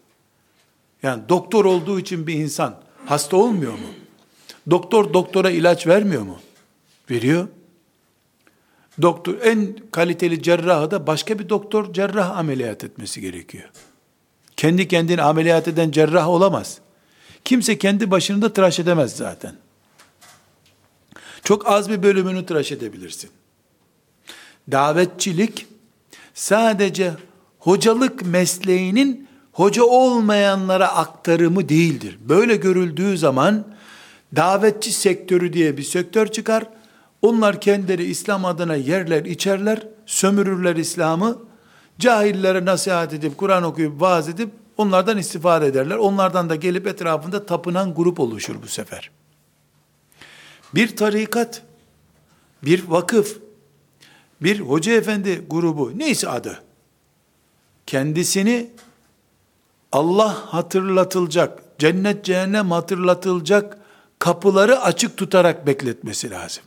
Yani 1.02 1.22
doktor 1.28 1.64
olduğu 1.64 2.00
için 2.00 2.26
bir 2.26 2.34
insan 2.34 2.80
hasta 3.06 3.36
olmuyor 3.36 3.72
mu? 3.72 3.88
Doktor 4.70 5.14
doktora 5.14 5.50
ilaç 5.50 5.86
vermiyor 5.86 6.22
mu? 6.22 6.38
Veriyor. 7.10 7.48
Doktor 9.02 9.34
en 9.42 9.76
kaliteli 9.90 10.42
cerrahı 10.42 10.90
da 10.90 11.06
başka 11.06 11.38
bir 11.38 11.48
doktor 11.48 11.92
cerrah 11.92 12.38
ameliyat 12.38 12.84
etmesi 12.84 13.20
gerekiyor. 13.20 13.68
Kendi 14.56 14.88
kendini 14.88 15.22
ameliyat 15.22 15.68
eden 15.68 15.90
cerrah 15.90 16.28
olamaz. 16.28 16.78
Kimse 17.44 17.78
kendi 17.78 18.10
başını 18.10 18.42
da 18.42 18.52
tıraş 18.52 18.78
edemez 18.78 19.16
zaten. 19.16 19.54
Çok 21.44 21.66
az 21.66 21.90
bir 21.90 22.02
bölümünü 22.02 22.46
tıraş 22.46 22.72
edebilirsin. 22.72 23.30
Davetçilik 24.70 25.66
sadece 26.34 27.12
hocalık 27.58 28.26
mesleğinin 28.26 29.28
hoca 29.52 29.84
olmayanlara 29.84 30.88
aktarımı 30.88 31.68
değildir. 31.68 32.18
Böyle 32.20 32.56
görüldüğü 32.56 33.18
zaman 33.18 33.64
davetçi 34.36 34.92
sektörü 34.92 35.52
diye 35.52 35.76
bir 35.76 35.82
sektör 35.82 36.26
çıkar. 36.26 36.64
Onlar 37.22 37.60
kendileri 37.60 38.04
İslam 38.04 38.44
adına 38.44 38.74
yerler, 38.74 39.24
içerler, 39.24 39.86
sömürürler 40.06 40.76
İslam'ı. 40.76 41.38
Cahillere 41.98 42.64
nasihat 42.64 43.12
edip, 43.12 43.38
Kur'an 43.38 43.62
okuyup, 43.62 44.00
vaaz 44.00 44.28
edip 44.28 44.50
onlardan 44.76 45.18
istifade 45.18 45.66
ederler. 45.66 45.96
Onlardan 45.96 46.48
da 46.48 46.56
gelip 46.56 46.86
etrafında 46.86 47.46
tapınan 47.46 47.94
grup 47.94 48.20
oluşur 48.20 48.62
bu 48.62 48.66
sefer. 48.66 49.10
Bir 50.74 50.96
tarikat, 50.96 51.62
bir 52.62 52.88
vakıf, 52.88 53.38
bir 54.42 54.60
hoca 54.60 54.92
efendi 54.92 55.46
grubu, 55.50 55.92
neyse 55.98 56.28
adı, 56.28 56.62
kendisini 57.86 58.70
Allah 59.92 60.54
hatırlatılacak, 60.54 61.62
cennet 61.78 62.24
cehennem 62.24 62.70
hatırlatılacak 62.70 63.78
kapıları 64.18 64.80
açık 64.80 65.16
tutarak 65.16 65.66
bekletmesi 65.66 66.30
lazım. 66.30 66.64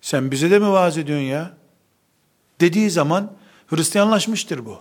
Sen 0.00 0.30
bize 0.30 0.50
de 0.50 0.58
mi 0.58 0.68
vaaz 0.68 0.98
ediyorsun 0.98 1.24
ya? 1.24 1.56
Dediği 2.60 2.90
zaman 2.90 3.32
Hristiyanlaşmıştır 3.66 4.66
bu. 4.66 4.78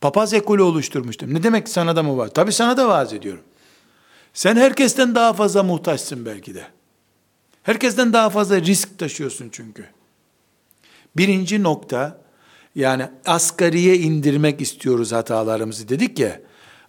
Papaz 0.00 0.34
ekolü 0.34 0.62
oluşturmuştur. 0.62 1.34
Ne 1.34 1.42
demek 1.42 1.68
sana 1.68 1.96
da 1.96 2.02
mı 2.02 2.16
vaaz? 2.16 2.30
Tabi 2.34 2.52
sana 2.52 2.76
da 2.76 2.88
vaaz 2.88 3.12
ediyorum. 3.12 3.42
Sen 4.34 4.56
herkesten 4.56 5.14
daha 5.14 5.32
fazla 5.32 5.62
muhtaçsın 5.62 6.26
belki 6.26 6.54
de. 6.54 6.66
Herkesten 7.62 8.12
daha 8.12 8.30
fazla 8.30 8.60
risk 8.60 8.98
taşıyorsun 8.98 9.48
çünkü. 9.52 9.84
Birinci 11.16 11.62
nokta, 11.62 12.20
yani 12.74 13.06
asgariye 13.26 13.98
indirmek 13.98 14.60
istiyoruz 14.60 15.12
hatalarımızı 15.12 15.88
dedik 15.88 16.18
ya, 16.18 16.40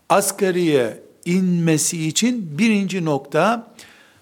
asgariye 0.10 1.04
inmesi 1.26 2.08
için 2.08 2.58
birinci 2.58 3.06
nokta, 3.06 3.74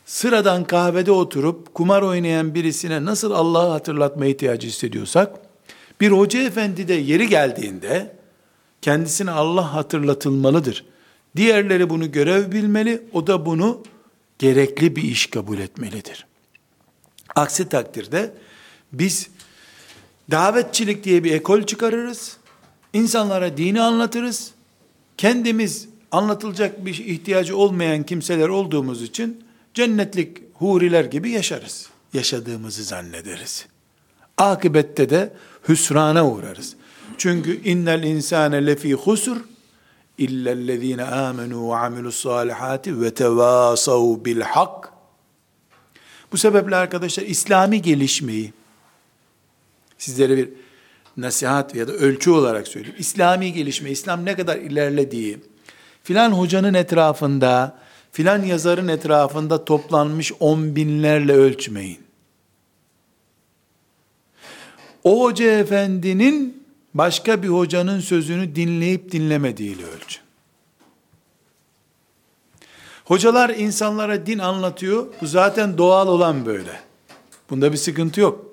sıradan 0.06 0.64
kahvede 0.64 1.12
oturup 1.12 1.74
kumar 1.74 2.02
oynayan 2.02 2.56
birisine 2.56 3.06
nasıl 3.06 3.32
Allah'ı 3.32 3.70
hatırlatma 3.70 4.26
ihtiyacı 4.26 4.68
hissediyorsak, 4.68 5.45
bir 6.02 6.12
hoca 6.12 6.42
efendi 6.42 6.88
de 6.88 6.94
yeri 6.94 7.30
geldiğinde, 7.30 8.16
kendisine 8.82 9.32
Allah 9.32 9.74
hatırlatılmalıdır. 9.74 10.86
Diğerleri 11.36 11.90
bunu 11.90 12.12
görev 12.12 12.52
bilmeli, 12.52 13.04
o 13.14 13.28
da 13.28 13.46
bunu 13.46 13.84
gerekli 14.40 14.96
bir 14.96 15.04
iş 15.04 15.28
kabul 15.28 15.58
etmelidir. 15.58 16.26
Aksi 17.36 17.70
takdirde 17.70 18.34
biz 18.94 19.30
davetçilik 20.32 21.04
diye 21.04 21.24
bir 21.24 21.32
ekol 21.32 21.64
çıkarırız, 21.64 22.38
insanlara 22.94 23.58
dini 23.58 23.82
anlatırız, 23.82 24.52
kendimiz 25.18 25.88
anlatılacak 26.12 26.86
bir 26.86 26.98
ihtiyacı 26.98 27.58
olmayan 27.58 28.04
kimseler 28.04 28.50
olduğumuz 28.50 29.02
için 29.02 29.44
cennetlik 29.74 30.38
huriler 30.54 31.06
gibi 31.06 31.30
yaşarız. 31.32 31.90
Yaşadığımızı 32.14 32.84
zannederiz. 32.84 33.66
Akibette 34.38 35.10
de 35.10 35.34
hüsrana 35.68 36.30
uğrarız. 36.30 36.76
Çünkü 37.18 37.64
innel 37.64 38.04
insane 38.04 38.66
lefi 38.66 38.94
husur 38.94 39.38
illellezine 40.18 41.04
amenu 41.04 41.70
ve 41.70 41.76
amilus 41.76 42.16
salihati 42.16 43.02
ve 43.02 43.14
tevasav 43.14 44.26
bil 44.26 44.42
hak. 44.42 44.92
Bu 46.32 46.38
sebeple 46.38 46.76
arkadaşlar 46.76 47.24
İslami 47.24 47.82
gelişmeyi 47.82 48.54
sizlere 49.98 50.38
bir 50.38 50.50
nasihat 51.18 51.76
ya 51.76 51.88
da 51.88 51.92
ölçü 51.92 52.32
olarak 52.32 52.68
söyleyeyim. 52.68 52.96
İslami 53.00 53.54
gelişme, 53.54 53.92
İslam 53.92 54.26
ne 54.26 54.36
kadar 54.36 54.58
ilerlediği, 54.58 55.40
filan 56.04 56.32
hocanın 56.32 56.74
etrafında, 56.74 57.80
filan 58.12 58.44
yazarın 58.44 58.88
etrafında 58.88 59.66
toplanmış 59.66 60.32
on 60.40 60.76
binlerle 60.76 61.34
ölçmeyin. 61.34 62.05
O 65.06 65.24
hoca 65.24 65.60
efendinin 65.60 66.64
başka 66.94 67.44
bir 67.44 67.48
hocanın 67.48 68.00
sözünü 68.00 68.56
dinleyip 68.56 69.12
dinlemediğiyle 69.12 69.84
ölçün. 69.84 70.22
Hocalar 73.06 73.50
insanlara 73.50 74.26
din 74.26 74.40
anlatıyor. 74.40 75.08
Bu 75.22 75.28
zaten 75.28 75.78
doğal 75.78 76.08
olan 76.08 76.46
böyle. 76.46 76.80
Bunda 77.50 77.72
bir 77.72 77.78
sıkıntı 77.78 78.22
yok. 78.22 78.46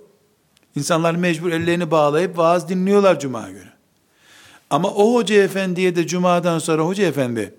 İnsanlar 0.76 1.14
mecbur 1.14 1.52
ellerini 1.52 1.90
bağlayıp 1.90 2.38
vaaz 2.38 2.68
dinliyorlar 2.68 3.20
cuma 3.20 3.50
günü. 3.50 3.72
Ama 4.70 4.90
o 4.90 5.14
hoca 5.14 5.42
efendiye 5.42 5.96
de 5.96 6.06
cumadan 6.06 6.58
sonra 6.58 6.86
hoca 6.86 7.06
efendi 7.06 7.54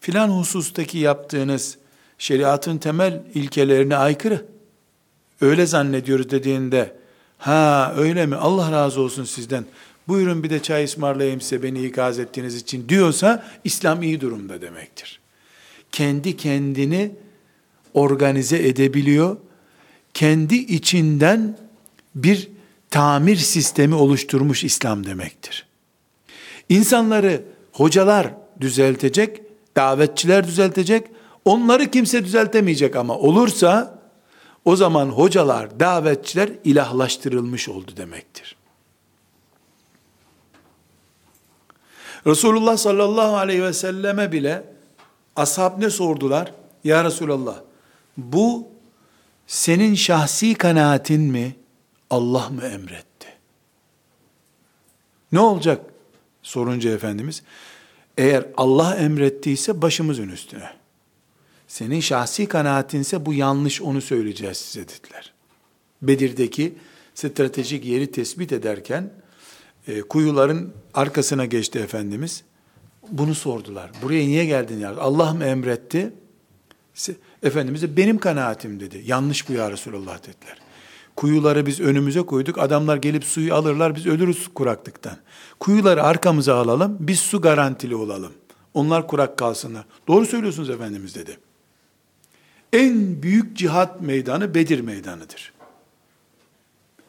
filan 0.00 0.28
husustaki 0.28 0.98
yaptığınız 0.98 1.78
şeriatın 2.18 2.78
temel 2.78 3.22
ilkelerine 3.34 3.96
aykırı. 3.96 4.46
Öyle 5.40 5.66
zannediyoruz 5.66 6.30
dediğinde 6.30 6.97
ha 7.38 7.94
öyle 7.96 8.26
mi 8.26 8.36
Allah 8.36 8.72
razı 8.72 9.00
olsun 9.00 9.24
sizden 9.24 9.64
buyurun 10.08 10.42
bir 10.42 10.50
de 10.50 10.62
çay 10.62 10.84
ısmarlayayım 10.84 11.40
size 11.40 11.62
beni 11.62 11.84
ikaz 11.84 12.18
ettiğiniz 12.18 12.54
için 12.54 12.88
diyorsa 12.88 13.44
İslam 13.64 14.02
iyi 14.02 14.20
durumda 14.20 14.60
demektir. 14.60 15.20
Kendi 15.92 16.36
kendini 16.36 17.12
organize 17.94 18.68
edebiliyor. 18.68 19.36
Kendi 20.14 20.56
içinden 20.56 21.58
bir 22.14 22.48
tamir 22.90 23.36
sistemi 23.36 23.94
oluşturmuş 23.94 24.64
İslam 24.64 25.06
demektir. 25.06 25.66
İnsanları 26.68 27.42
hocalar 27.72 28.34
düzeltecek, 28.60 29.40
davetçiler 29.76 30.46
düzeltecek, 30.46 31.06
onları 31.44 31.90
kimse 31.90 32.24
düzeltemeyecek 32.24 32.96
ama 32.96 33.18
olursa 33.18 33.97
o 34.68 34.76
zaman 34.76 35.08
hocalar, 35.08 35.80
davetçiler 35.80 36.50
ilahlaştırılmış 36.64 37.68
oldu 37.68 37.96
demektir. 37.96 38.56
Resulullah 42.26 42.76
sallallahu 42.76 43.36
aleyhi 43.36 43.62
ve 43.62 43.72
selleme 43.72 44.32
bile 44.32 44.64
ashab 45.36 45.78
ne 45.78 45.90
sordular? 45.90 46.52
Ya 46.84 47.04
Resulallah 47.04 47.60
bu 48.16 48.68
senin 49.46 49.94
şahsi 49.94 50.54
kanaatin 50.54 51.20
mi? 51.20 51.56
Allah 52.10 52.48
mı 52.48 52.64
emretti? 52.64 53.28
Ne 55.32 55.40
olacak? 55.40 55.80
Sorunca 56.42 56.90
Efendimiz, 56.90 57.42
eğer 58.18 58.46
Allah 58.56 58.96
emrettiyse 58.96 59.82
başımızın 59.82 60.28
üstüne. 60.28 60.77
Senin 61.68 62.00
şahsi 62.00 62.46
kanaatinse 62.46 63.26
bu 63.26 63.34
yanlış 63.34 63.82
onu 63.82 64.00
söyleyeceğiz 64.00 64.56
size 64.56 64.88
dediler. 64.88 65.32
Bedir'deki 66.02 66.74
stratejik 67.14 67.84
yeri 67.84 68.12
tespit 68.12 68.52
ederken 68.52 69.10
e, 69.88 70.00
kuyuların 70.00 70.72
arkasına 70.94 71.44
geçti 71.44 71.78
Efendimiz. 71.78 72.44
Bunu 73.10 73.34
sordular. 73.34 73.90
Buraya 74.02 74.26
niye 74.26 74.44
geldin 74.44 74.78
ya? 74.78 74.96
Allah 74.96 75.34
mı 75.34 75.44
emretti? 75.44 76.12
Efendimiz 77.42 77.82
de 77.82 77.96
benim 77.96 78.18
kanaatim 78.18 78.80
dedi. 78.80 79.02
Yanlış 79.06 79.48
bu 79.48 79.52
ya 79.52 79.72
Resulallah 79.72 80.18
dediler. 80.18 80.58
Kuyuları 81.16 81.66
biz 81.66 81.80
önümüze 81.80 82.22
koyduk. 82.22 82.58
Adamlar 82.58 82.96
gelip 82.96 83.24
suyu 83.24 83.54
alırlar. 83.54 83.96
Biz 83.96 84.06
ölürüz 84.06 84.48
kuraklıktan. 84.54 85.16
Kuyuları 85.60 86.02
arkamıza 86.02 86.56
alalım. 86.56 86.96
Biz 87.00 87.20
su 87.20 87.40
garantili 87.40 87.96
olalım. 87.96 88.32
Onlar 88.74 89.06
kurak 89.06 89.38
kalsınlar. 89.38 89.84
Doğru 90.08 90.26
söylüyorsunuz 90.26 90.70
Efendimiz 90.70 91.14
dedi. 91.14 91.38
En 92.72 93.22
büyük 93.22 93.56
cihat 93.56 94.00
meydanı 94.00 94.54
Bedir 94.54 94.80
meydanıdır. 94.80 95.52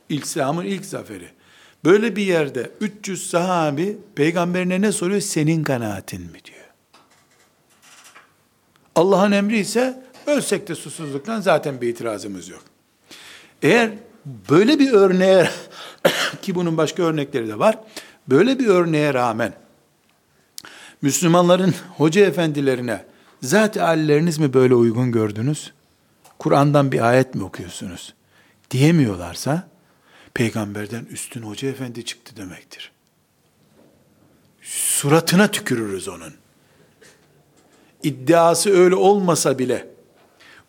İslam'ın 0.09 0.65
ilk 0.65 0.85
zaferi. 0.85 1.29
Böyle 1.85 2.15
bir 2.15 2.23
yerde 2.23 2.71
300 2.81 3.29
sahabi 3.29 3.97
peygamberine 4.15 4.81
ne 4.81 4.91
soruyor? 4.91 5.21
Senin 5.21 5.63
kanaatin 5.63 6.21
mi 6.21 6.45
diyor. 6.45 6.59
Allah'ın 8.95 9.31
emri 9.31 9.59
ise 9.59 10.03
ölsek 10.27 10.67
de 10.67 10.75
susuzluktan 10.75 11.41
zaten 11.41 11.81
bir 11.81 11.87
itirazımız 11.87 12.49
yok. 12.49 12.63
Eğer 13.61 13.91
böyle 14.49 14.79
bir 14.79 14.91
örneğe 14.91 15.49
ki 16.41 16.55
bunun 16.55 16.77
başka 16.77 17.03
örnekleri 17.03 17.47
de 17.47 17.59
var. 17.59 17.77
Böyle 18.27 18.59
bir 18.59 18.67
örneğe 18.67 19.13
rağmen 19.13 19.53
Müslümanların 21.01 21.75
hoca 21.97 22.25
efendilerine 22.25 23.05
zat 23.41 23.77
halleriniz 23.77 24.37
mi 24.37 24.53
böyle 24.53 24.75
uygun 24.75 25.11
gördünüz? 25.11 25.73
Kur'an'dan 26.39 26.91
bir 26.91 27.01
ayet 27.01 27.35
mi 27.35 27.43
okuyorsunuz? 27.43 28.13
Diyemiyorlarsa 28.71 29.67
peygamberden 30.33 31.05
üstün 31.05 31.41
hoca 31.41 31.69
efendi 31.69 32.05
çıktı 32.05 32.37
demektir. 32.37 32.91
Suratına 34.61 35.47
tükürürüz 35.51 36.07
onun. 36.07 36.33
iddiası 38.03 38.69
öyle 38.69 38.95
olmasa 38.95 39.59
bile 39.59 39.87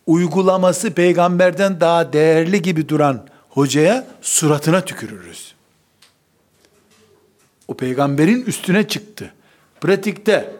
uygulaması 0.07 0.93
peygamberden 0.93 1.79
daha 1.79 2.13
değerli 2.13 2.61
gibi 2.61 2.89
duran 2.89 3.27
hocaya 3.49 4.07
suratına 4.21 4.85
tükürürüz. 4.85 5.55
O 7.67 7.73
peygamberin 7.73 8.43
üstüne 8.43 8.87
çıktı. 8.87 9.33
Pratikte 9.81 10.55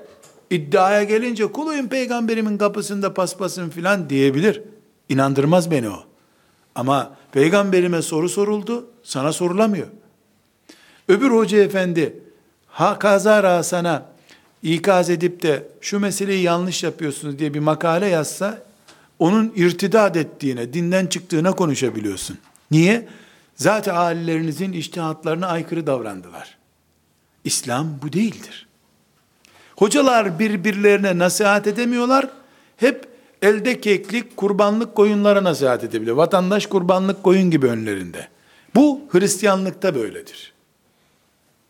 iddiaya 0.51 1.03
gelince 1.03 1.51
kuluyum 1.51 1.87
peygamberimin 1.87 2.57
kapısında 2.57 3.13
paspasın 3.13 3.69
filan 3.69 4.09
diyebilir. 4.09 4.61
İnandırmaz 5.09 5.71
beni 5.71 5.89
o. 5.89 6.03
Ama 6.75 7.15
peygamberime 7.31 8.01
soru 8.01 8.29
soruldu, 8.29 8.89
sana 9.03 9.33
sorulamıyor. 9.33 9.87
Öbür 11.07 11.31
hoca 11.31 11.63
efendi 11.63 12.19
ha 12.67 12.99
kazara 12.99 13.63
sana 13.63 14.05
ikaz 14.63 15.09
edip 15.09 15.41
de 15.41 15.67
şu 15.81 15.99
meseleyi 15.99 16.43
yanlış 16.43 16.83
yapıyorsunuz 16.83 17.39
diye 17.39 17.53
bir 17.53 17.59
makale 17.59 18.07
yazsa 18.07 18.63
onun 19.19 19.53
irtidat 19.55 20.17
ettiğine, 20.17 20.73
dinden 20.73 21.05
çıktığına 21.05 21.51
konuşabiliyorsun. 21.51 22.37
Niye? 22.71 23.07
Zaten 23.55 23.95
ailelerinizin 23.95 24.71
iştihatlarına 24.71 25.47
aykırı 25.47 25.87
davrandılar. 25.87 26.57
İslam 27.43 27.87
bu 28.03 28.13
değildir. 28.13 28.67
Hocalar 29.81 30.39
birbirlerine 30.39 31.17
nasihat 31.17 31.67
edemiyorlar. 31.67 32.29
Hep 32.77 33.07
elde 33.41 33.81
keklik, 33.81 34.37
kurbanlık 34.37 34.95
koyunlara 34.95 35.43
nasihat 35.43 35.83
edebiliyor. 35.83 36.17
Vatandaş 36.17 36.65
kurbanlık 36.65 37.23
koyun 37.23 37.51
gibi 37.51 37.67
önlerinde. 37.67 38.27
Bu 38.75 39.01
Hristiyanlıkta 39.09 39.95
böyledir. 39.95 40.53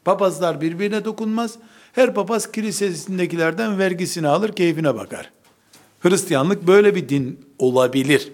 Papazlar 0.06 0.62
birbirine 0.62 1.06
dokunmaz. 1.06 1.56
Her 1.94 2.14
papaz 2.14 2.52
kilisesindekilerden 2.52 3.80
vergisini 3.80 4.28
alır, 4.28 4.52
keyfine 4.52 4.96
bakar. 4.96 5.32
Hristiyanlık 6.00 6.68
böyle 6.68 6.96
bir 6.96 7.10
din 7.10 7.40
olabilir. 7.60 8.32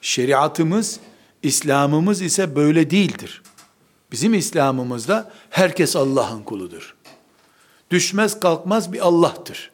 Şeriatımız, 0.00 1.00
İslam'ımız 1.42 2.22
ise 2.22 2.56
böyle 2.56 2.90
değildir. 2.90 3.42
Bizim 4.12 4.34
İslam'ımızda 4.34 5.30
herkes 5.50 5.96
Allah'ın 5.96 6.42
kuludur. 6.42 6.99
Düşmez 7.90 8.40
kalkmaz 8.40 8.92
bir 8.92 9.06
Allah'tır. 9.06 9.70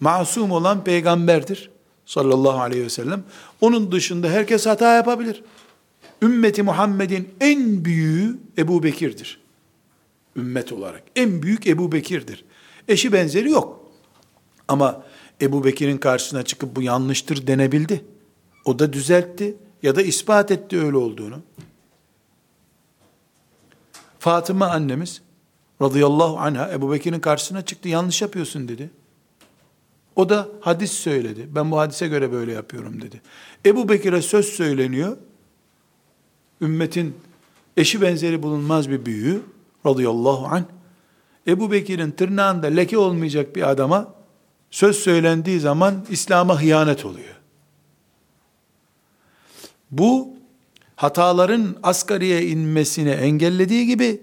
Masum 0.00 0.50
olan 0.50 0.84
peygamberdir 0.84 1.70
sallallahu 2.06 2.60
aleyhi 2.60 2.84
ve 2.84 2.90
sellem. 2.90 3.24
Onun 3.60 3.92
dışında 3.92 4.28
herkes 4.28 4.66
hata 4.66 4.94
yapabilir. 4.94 5.42
Ümmeti 6.22 6.62
Muhammed'in 6.62 7.28
en 7.40 7.84
büyüğü 7.84 8.38
Ebu 8.58 8.82
Bekir'dir. 8.82 9.40
Ümmet 10.36 10.72
olarak. 10.72 11.02
En 11.16 11.42
büyük 11.42 11.66
Ebu 11.66 11.92
Bekir'dir. 11.92 12.44
Eşi 12.88 13.12
benzeri 13.12 13.50
yok. 13.50 13.80
Ama 14.68 15.04
Ebu 15.40 15.64
Bekir'in 15.64 15.98
karşısına 15.98 16.42
çıkıp 16.42 16.76
bu 16.76 16.82
yanlıştır 16.82 17.46
denebildi. 17.46 18.04
O 18.64 18.78
da 18.78 18.92
düzeltti 18.92 19.56
ya 19.82 19.96
da 19.96 20.02
ispat 20.02 20.50
etti 20.50 20.80
öyle 20.80 20.96
olduğunu. 20.96 21.40
Fatıma 24.18 24.66
annemiz 24.66 25.22
radıyallahu 25.82 26.38
anha 26.38 26.72
Ebu 26.72 26.92
Bekir'in 26.92 27.20
karşısına 27.20 27.62
çıktı 27.64 27.88
yanlış 27.88 28.22
yapıyorsun 28.22 28.68
dedi. 28.68 28.90
O 30.16 30.28
da 30.28 30.48
hadis 30.60 30.92
söyledi. 30.92 31.48
Ben 31.50 31.70
bu 31.70 31.78
hadise 31.78 32.08
göre 32.08 32.32
böyle 32.32 32.52
yapıyorum 32.52 33.02
dedi. 33.02 33.22
Ebu 33.66 33.88
Bekir'e 33.88 34.22
söz 34.22 34.46
söyleniyor. 34.46 35.16
Ümmetin 36.60 37.16
eşi 37.76 38.00
benzeri 38.00 38.42
bulunmaz 38.42 38.90
bir 38.90 39.06
büyüğü 39.06 39.42
radıyallahu 39.86 40.46
anh. 40.46 40.64
Ebu 41.46 41.70
Bekir'in 41.72 42.10
tırnağında 42.10 42.66
leke 42.66 42.98
olmayacak 42.98 43.56
bir 43.56 43.70
adama 43.70 44.14
söz 44.70 44.96
söylendiği 44.96 45.60
zaman 45.60 46.06
İslam'a 46.10 46.60
hıyanet 46.60 47.04
oluyor. 47.04 47.34
Bu 49.90 50.28
hataların 50.96 51.76
asgariye 51.82 52.46
inmesini 52.46 53.10
engellediği 53.10 53.86
gibi 53.86 54.22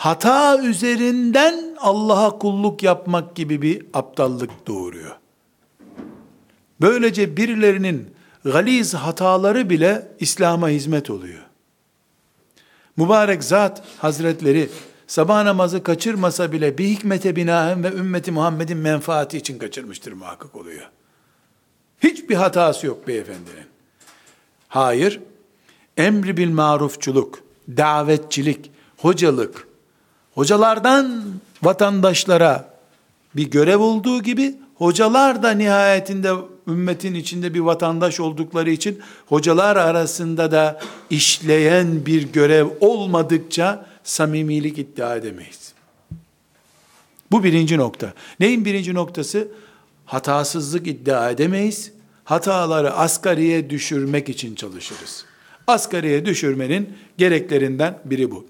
hata 0.00 0.62
üzerinden 0.62 1.76
Allah'a 1.78 2.38
kulluk 2.38 2.82
yapmak 2.82 3.36
gibi 3.36 3.62
bir 3.62 3.86
aptallık 3.94 4.66
doğuruyor. 4.66 5.16
Böylece 6.80 7.36
birilerinin 7.36 8.10
galiz 8.44 8.94
hataları 8.94 9.70
bile 9.70 10.08
İslam'a 10.20 10.68
hizmet 10.68 11.10
oluyor. 11.10 11.42
Mübarek 12.96 13.44
zat 13.44 13.82
hazretleri 13.98 14.70
sabah 15.06 15.44
namazı 15.44 15.82
kaçırmasa 15.82 16.52
bile 16.52 16.78
bir 16.78 16.84
hikmete 16.84 17.36
binaen 17.36 17.84
ve 17.84 17.92
ümmeti 17.92 18.32
Muhammed'in 18.32 18.78
menfaati 18.78 19.38
için 19.38 19.58
kaçırmıştır 19.58 20.12
muhakkak 20.12 20.56
oluyor. 20.56 20.90
Hiçbir 22.02 22.34
hatası 22.34 22.86
yok 22.86 23.08
beyefendinin. 23.08 23.66
Hayır, 24.68 25.20
emri 25.96 26.36
bil 26.36 26.50
marufçuluk, 26.50 27.38
davetçilik, 27.76 28.70
hocalık, 28.96 29.69
hocalardan 30.40 31.22
vatandaşlara 31.62 32.74
bir 33.36 33.50
görev 33.50 33.78
olduğu 33.78 34.22
gibi 34.22 34.54
hocalar 34.74 35.42
da 35.42 35.50
nihayetinde 35.50 36.32
ümmetin 36.68 37.14
içinde 37.14 37.54
bir 37.54 37.60
vatandaş 37.60 38.20
oldukları 38.20 38.70
için 38.70 38.98
hocalar 39.26 39.76
arasında 39.76 40.52
da 40.52 40.80
işleyen 41.10 42.06
bir 42.06 42.32
görev 42.32 42.66
olmadıkça 42.80 43.86
samimilik 44.04 44.78
iddia 44.78 45.16
edemeyiz. 45.16 45.72
Bu 47.30 47.44
birinci 47.44 47.78
nokta. 47.78 48.12
Neyin 48.40 48.64
birinci 48.64 48.94
noktası? 48.94 49.48
Hatasızlık 50.06 50.86
iddia 50.86 51.30
edemeyiz. 51.30 51.92
Hataları 52.24 52.92
asgariye 52.92 53.70
düşürmek 53.70 54.28
için 54.28 54.54
çalışırız. 54.54 55.24
Asgariye 55.66 56.26
düşürmenin 56.26 56.96
gereklerinden 57.18 57.98
biri 58.04 58.30
bu. 58.30 58.46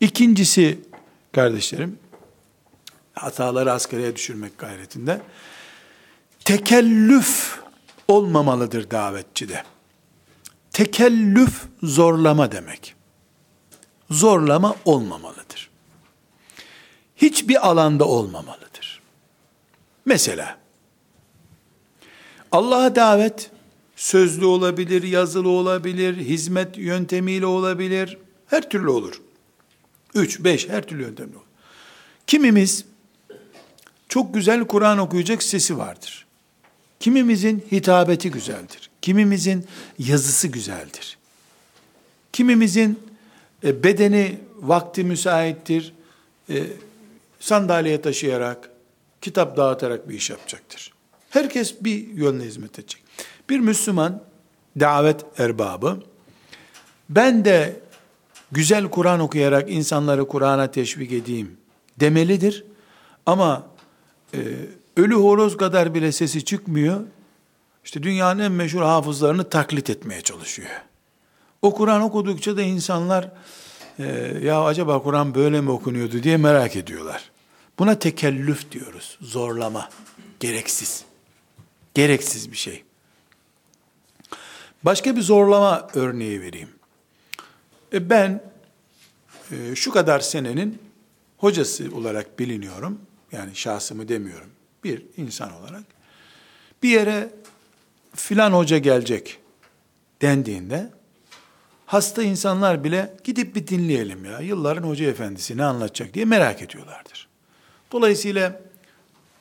İkincisi 0.00 0.78
kardeşlerim, 1.32 1.98
hataları 3.14 3.72
asgariye 3.72 4.16
düşürmek 4.16 4.58
gayretinde 4.58 5.20
tekellüf 6.44 7.60
olmamalıdır 8.08 8.90
davetçide. 8.90 9.62
Tekellüf 10.72 11.64
zorlama 11.82 12.52
demek. 12.52 12.94
Zorlama 14.10 14.76
olmamalıdır. 14.84 15.70
Hiçbir 17.16 17.68
alanda 17.68 18.04
olmamalıdır. 18.04 19.00
Mesela 20.04 20.58
Allah'a 22.52 22.96
davet 22.96 23.50
sözlü 23.96 24.44
olabilir, 24.44 25.02
yazılı 25.02 25.48
olabilir, 25.48 26.16
hizmet 26.16 26.78
yöntemiyle 26.78 27.46
olabilir, 27.46 28.18
her 28.46 28.70
türlü 28.70 28.90
olur. 28.90 29.20
Üç, 30.14 30.44
beş, 30.44 30.68
her 30.68 30.82
türlü 30.82 31.02
yöntemle 31.02 31.36
olur. 31.36 31.46
Kimimiz 32.26 32.84
çok 34.08 34.34
güzel 34.34 34.66
Kur'an 34.66 34.98
okuyacak 34.98 35.42
sesi 35.42 35.78
vardır. 35.78 36.26
Kimimizin 37.00 37.64
hitabeti 37.72 38.30
güzeldir. 38.30 38.90
Kimimizin 39.02 39.66
yazısı 39.98 40.48
güzeldir. 40.48 41.18
Kimimizin 42.32 43.00
e, 43.64 43.82
bedeni 43.82 44.38
vakti 44.58 45.04
müsaittir. 45.04 45.92
E, 46.50 46.66
sandalye 47.40 48.00
taşıyarak, 48.00 48.70
kitap 49.20 49.56
dağıtarak 49.56 50.08
bir 50.08 50.14
iş 50.14 50.30
yapacaktır. 50.30 50.92
Herkes 51.30 51.74
bir 51.84 52.08
yönle 52.08 52.44
hizmet 52.44 52.78
edecek. 52.78 53.02
Bir 53.50 53.58
Müslüman 53.58 54.22
davet 54.80 55.24
erbabı 55.38 56.02
ben 57.10 57.44
de 57.44 57.80
güzel 58.52 58.88
Kur'an 58.90 59.20
okuyarak 59.20 59.70
insanları 59.70 60.28
Kur'an'a 60.28 60.70
teşvik 60.70 61.12
edeyim 61.12 61.56
demelidir. 62.00 62.64
Ama 63.26 63.66
e, 64.34 64.38
ölü 64.96 65.14
horoz 65.14 65.56
kadar 65.56 65.94
bile 65.94 66.12
sesi 66.12 66.44
çıkmıyor. 66.44 67.00
İşte 67.84 68.02
dünyanın 68.02 68.42
en 68.42 68.52
meşhur 68.52 68.82
hafızlarını 68.82 69.50
taklit 69.50 69.90
etmeye 69.90 70.22
çalışıyor. 70.22 70.70
O 71.62 71.74
Kur'an 71.74 72.02
okudukça 72.02 72.56
da 72.56 72.62
insanlar 72.62 73.32
e, 73.98 74.04
ya 74.42 74.64
acaba 74.64 75.02
Kur'an 75.02 75.34
böyle 75.34 75.60
mi 75.60 75.70
okunuyordu 75.70 76.22
diye 76.22 76.36
merak 76.36 76.76
ediyorlar. 76.76 77.30
Buna 77.78 77.98
tekellüf 77.98 78.70
diyoruz. 78.72 79.18
Zorlama. 79.20 79.88
Gereksiz. 80.40 81.04
Gereksiz 81.94 82.52
bir 82.52 82.56
şey. 82.56 82.84
Başka 84.82 85.16
bir 85.16 85.22
zorlama 85.22 85.88
örneği 85.94 86.40
vereyim. 86.40 86.68
E 87.92 88.10
ben 88.10 88.42
e, 89.50 89.74
şu 89.74 89.90
kadar 89.90 90.20
senenin 90.20 90.78
hocası 91.38 91.96
olarak 91.96 92.38
biliniyorum. 92.38 92.98
Yani 93.32 93.56
şahsımı 93.56 94.08
demiyorum. 94.08 94.50
Bir 94.84 95.02
insan 95.16 95.52
olarak. 95.52 95.82
Bir 96.82 96.88
yere 96.88 97.30
filan 98.14 98.52
hoca 98.52 98.78
gelecek 98.78 99.38
dendiğinde 100.22 100.90
hasta 101.86 102.22
insanlar 102.22 102.84
bile 102.84 103.16
gidip 103.24 103.56
bir 103.56 103.66
dinleyelim 103.66 104.24
ya. 104.24 104.40
Yılların 104.40 104.82
hoca 104.82 105.06
efendisi 105.06 105.56
ne 105.56 105.64
anlatacak 105.64 106.14
diye 106.14 106.24
merak 106.24 106.62
ediyorlardır. 106.62 107.28
Dolayısıyla 107.92 108.60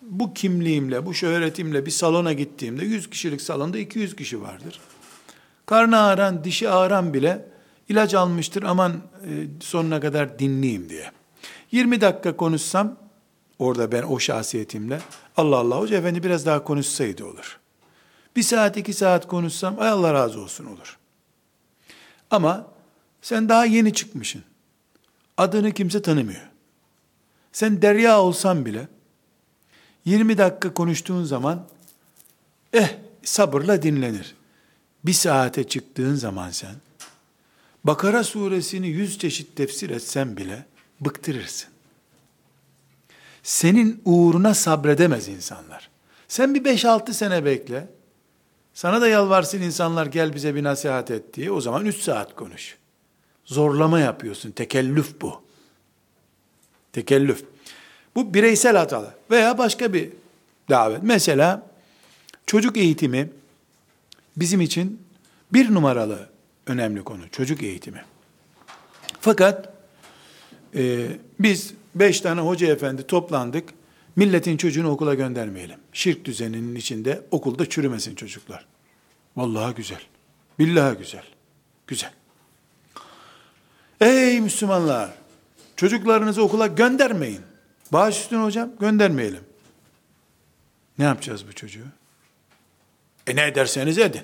bu 0.02 0.34
kimliğimle, 0.34 1.06
bu 1.06 1.14
şöhretimle 1.14 1.86
bir 1.86 1.92
salona 1.92 2.34
gittiğimde 2.34 2.86
100 2.86 3.10
kişilik 3.10 3.42
salonda 3.42 3.78
200 3.78 4.16
kişi 4.16 4.42
vardır. 4.42 4.80
Karnı 5.66 6.00
ağıran, 6.00 6.44
dişi 6.44 6.70
ağıran 6.70 7.14
bile 7.14 7.46
ilaç 7.90 8.14
almıştır 8.14 8.64
aman 8.64 8.92
e, 8.92 9.48
sonuna 9.60 10.00
kadar 10.00 10.40
dinleyeyim 10.40 10.90
diye. 10.90 11.12
20 11.72 12.02
dakika 12.02 12.38
konuşsam 12.38 12.98
orada 13.60 13.92
ben 13.92 14.04
o 14.04 14.20
şahsiyetimle 14.20 15.02
Allah 15.38 15.58
Allah 15.58 15.80
hoca 15.80 15.98
efendi 15.98 16.24
biraz 16.24 16.46
daha 16.46 16.64
konuşsaydı 16.64 17.26
olur. 17.26 17.60
Bir 18.36 18.44
saat 18.44 18.78
iki 18.78 18.94
saat 18.94 19.28
konuşsam 19.28 19.76
ay 19.80 19.90
Allah 19.90 20.14
razı 20.14 20.42
olsun 20.42 20.66
olur. 20.66 20.98
Ama 22.32 22.68
sen 23.22 23.50
daha 23.50 23.66
yeni 23.66 23.94
çıkmışsın. 23.94 24.44
Adını 25.38 25.72
kimse 25.72 26.02
tanımıyor. 26.02 26.42
Sen 27.52 27.82
derya 27.82 28.22
olsan 28.22 28.66
bile 28.66 28.88
20 30.06 30.38
dakika 30.38 30.74
konuştuğun 30.74 31.24
zaman 31.24 31.68
eh 32.74 32.98
sabırla 33.24 33.82
dinlenir. 33.82 34.36
Bir 35.06 35.14
saate 35.14 35.68
çıktığın 35.68 36.16
zaman 36.16 36.50
sen 36.50 36.76
Bakara 37.84 38.24
suresini 38.24 38.88
yüz 38.88 39.18
çeşit 39.18 39.56
tefsir 39.56 39.90
etsen 39.90 40.38
bile 40.38 40.66
bıktırırsın. 41.02 41.70
Senin 43.44 44.02
uğruna 44.06 44.54
sabredemez 44.54 45.28
insanlar. 45.28 45.90
Sen 46.28 46.56
bir 46.56 46.64
5-6 46.64 47.14
sene 47.14 47.46
bekle. 47.46 47.88
Sana 48.74 49.02
da 49.02 49.08
yalvarsın 49.08 49.62
insanlar 49.62 50.06
gel 50.06 50.36
bize 50.36 50.56
bir 50.56 50.64
nasihat 50.64 51.12
et 51.12 51.34
diye. 51.34 51.52
O 51.52 51.62
zaman 51.62 51.86
3 51.86 51.98
saat 51.98 52.36
konuş. 52.36 52.78
Zorlama 53.46 54.00
yapıyorsun. 54.00 54.52
Tekellüf 54.52 55.22
bu. 55.22 55.42
Tekellüf. 56.94 57.44
Bu 58.16 58.34
bireysel 58.34 58.78
hatalar. 58.78 59.14
Veya 59.32 59.58
başka 59.58 59.94
bir 59.94 60.10
davet. 60.70 61.04
Mesela 61.04 61.68
çocuk 62.46 62.78
eğitimi 62.78 63.30
bizim 64.38 64.62
için 64.62 65.02
bir 65.54 65.74
numaralı 65.74 66.30
önemli 66.70 67.04
konu. 67.04 67.30
Çocuk 67.32 67.64
eğitimi. 67.64 68.04
Fakat 69.22 69.74
e, 70.76 71.08
biz 71.40 71.74
beş 71.96 72.22
tane 72.22 72.42
hoca 72.42 72.68
efendi 72.68 73.08
toplandık. 73.08 73.70
Milletin 74.16 74.58
çocuğunu 74.58 74.90
okula 74.90 75.14
göndermeyelim. 75.14 75.80
Şirk 75.94 76.26
düzeninin 76.26 76.76
içinde 76.76 77.22
okulda 77.32 77.70
çürümesin 77.70 78.16
çocuklar. 78.16 78.66
Vallahi 79.36 79.76
güzel. 79.76 80.02
Billahi 80.60 80.98
güzel. 80.98 81.24
Güzel. 81.88 82.12
Ey 84.02 84.42
Müslümanlar! 84.42 85.10
Çocuklarınızı 85.76 86.44
okula 86.44 86.68
göndermeyin. 86.68 87.42
Bağış 87.92 88.20
üstüne 88.20 88.44
hocam 88.44 88.72
göndermeyelim. 88.80 89.44
Ne 90.98 91.06
yapacağız 91.06 91.48
bu 91.48 91.54
çocuğu? 91.54 91.86
E 93.28 93.36
ne 93.36 93.48
ederseniz 93.48 93.98
edin. 93.98 94.24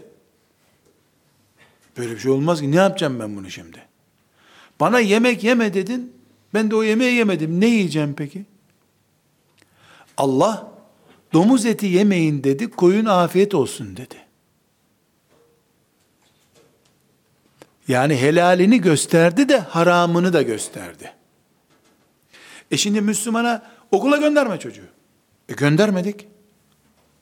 Böyle 1.97 2.11
bir 2.11 2.19
şey 2.19 2.31
olmaz 2.31 2.61
ki. 2.61 2.71
Ne 2.71 2.75
yapacağım 2.75 3.19
ben 3.19 3.35
bunu 3.35 3.51
şimdi? 3.51 3.85
Bana 4.79 4.99
yemek 4.99 5.43
yeme 5.43 5.73
dedin. 5.73 6.13
Ben 6.53 6.71
de 6.71 6.75
o 6.75 6.83
yemeği 6.83 7.15
yemedim. 7.15 7.61
Ne 7.61 7.65
yiyeceğim 7.65 8.13
peki? 8.17 8.45
Allah 10.17 10.71
domuz 11.33 11.65
eti 11.65 11.85
yemeyin 11.85 12.43
dedi. 12.43 12.71
Koyun 12.71 13.05
afiyet 13.05 13.55
olsun 13.55 13.97
dedi. 13.97 14.15
Yani 17.87 18.15
helalini 18.15 18.81
gösterdi 18.81 19.49
de 19.49 19.59
haramını 19.59 20.33
da 20.33 20.41
gösterdi. 20.41 21.13
E 22.71 22.77
şimdi 22.77 23.01
Müslümana 23.01 23.63
okula 23.91 24.17
gönderme 24.17 24.59
çocuğu. 24.59 24.87
E 25.49 25.53
göndermedik. 25.53 26.27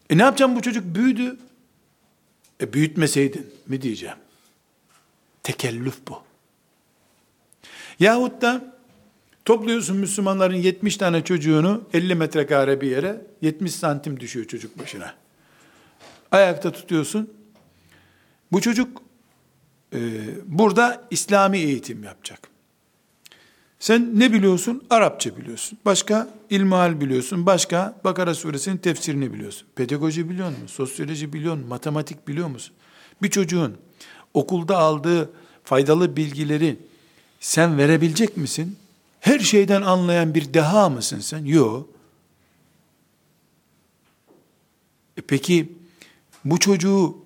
E 0.10 0.18
ne 0.18 0.22
yapacağım 0.22 0.56
bu 0.56 0.62
çocuk 0.62 0.96
büyüdü. 0.96 1.38
E 2.62 2.74
büyütmeseydin 2.74 3.54
mi 3.68 3.82
diyeceğim. 3.82 4.18
Tekellüf 5.44 6.08
bu. 6.08 6.22
Yahut 8.00 8.42
da 8.42 8.76
topluyorsun 9.46 9.98
Müslümanların 9.98 10.56
70 10.56 10.98
tane 10.98 11.24
çocuğunu 11.24 11.84
50 11.94 12.16
metrekare 12.16 12.82
bir 12.82 12.92
yere 12.92 13.22
70 13.42 13.76
santim 13.76 14.20
düşüyor 14.20 14.46
çocuk 14.46 14.80
başına. 14.80 15.14
Ayakta 16.32 16.72
tutuyorsun. 16.72 17.34
Bu 18.52 18.62
çocuk 18.62 19.02
e, 19.94 20.00
burada 20.46 21.08
İslami 21.12 21.58
eğitim 21.58 22.04
yapacak. 22.04 22.40
Sen 23.80 24.20
ne 24.20 24.34
biliyorsun? 24.34 24.84
Arapça 24.90 25.38
biliyorsun. 25.38 25.80
Başka 25.86 26.30
ilmihal 26.50 27.02
biliyorsun. 27.02 27.46
Başka 27.46 28.00
Bakara 28.04 28.36
suresinin 28.36 28.78
tefsirini 28.78 29.34
biliyorsun. 29.34 29.68
Pedagoji 29.76 30.30
biliyor 30.30 30.50
musun? 30.50 30.68
Sosyoloji 30.68 31.34
biliyor 31.34 31.54
musun? 31.54 31.70
Matematik 31.70 32.28
biliyor 32.28 32.48
musun? 32.48 32.76
Bir 33.22 33.30
çocuğun 33.30 33.78
okulda 34.34 34.78
aldığı 34.78 35.30
faydalı 35.63 36.15
bilgileri 36.15 36.78
sen 37.39 37.78
verebilecek 37.78 38.38
misin? 38.38 38.78
Her 39.19 39.39
şeyden 39.39 39.82
anlayan 39.82 40.34
bir 40.34 40.54
deha 40.54 40.89
mısın 40.89 41.19
sen? 41.19 41.46
Yok. 41.46 41.89
E 45.17 45.22
peki 45.22 45.74
bu 46.46 46.60
çocuğu 46.60 47.17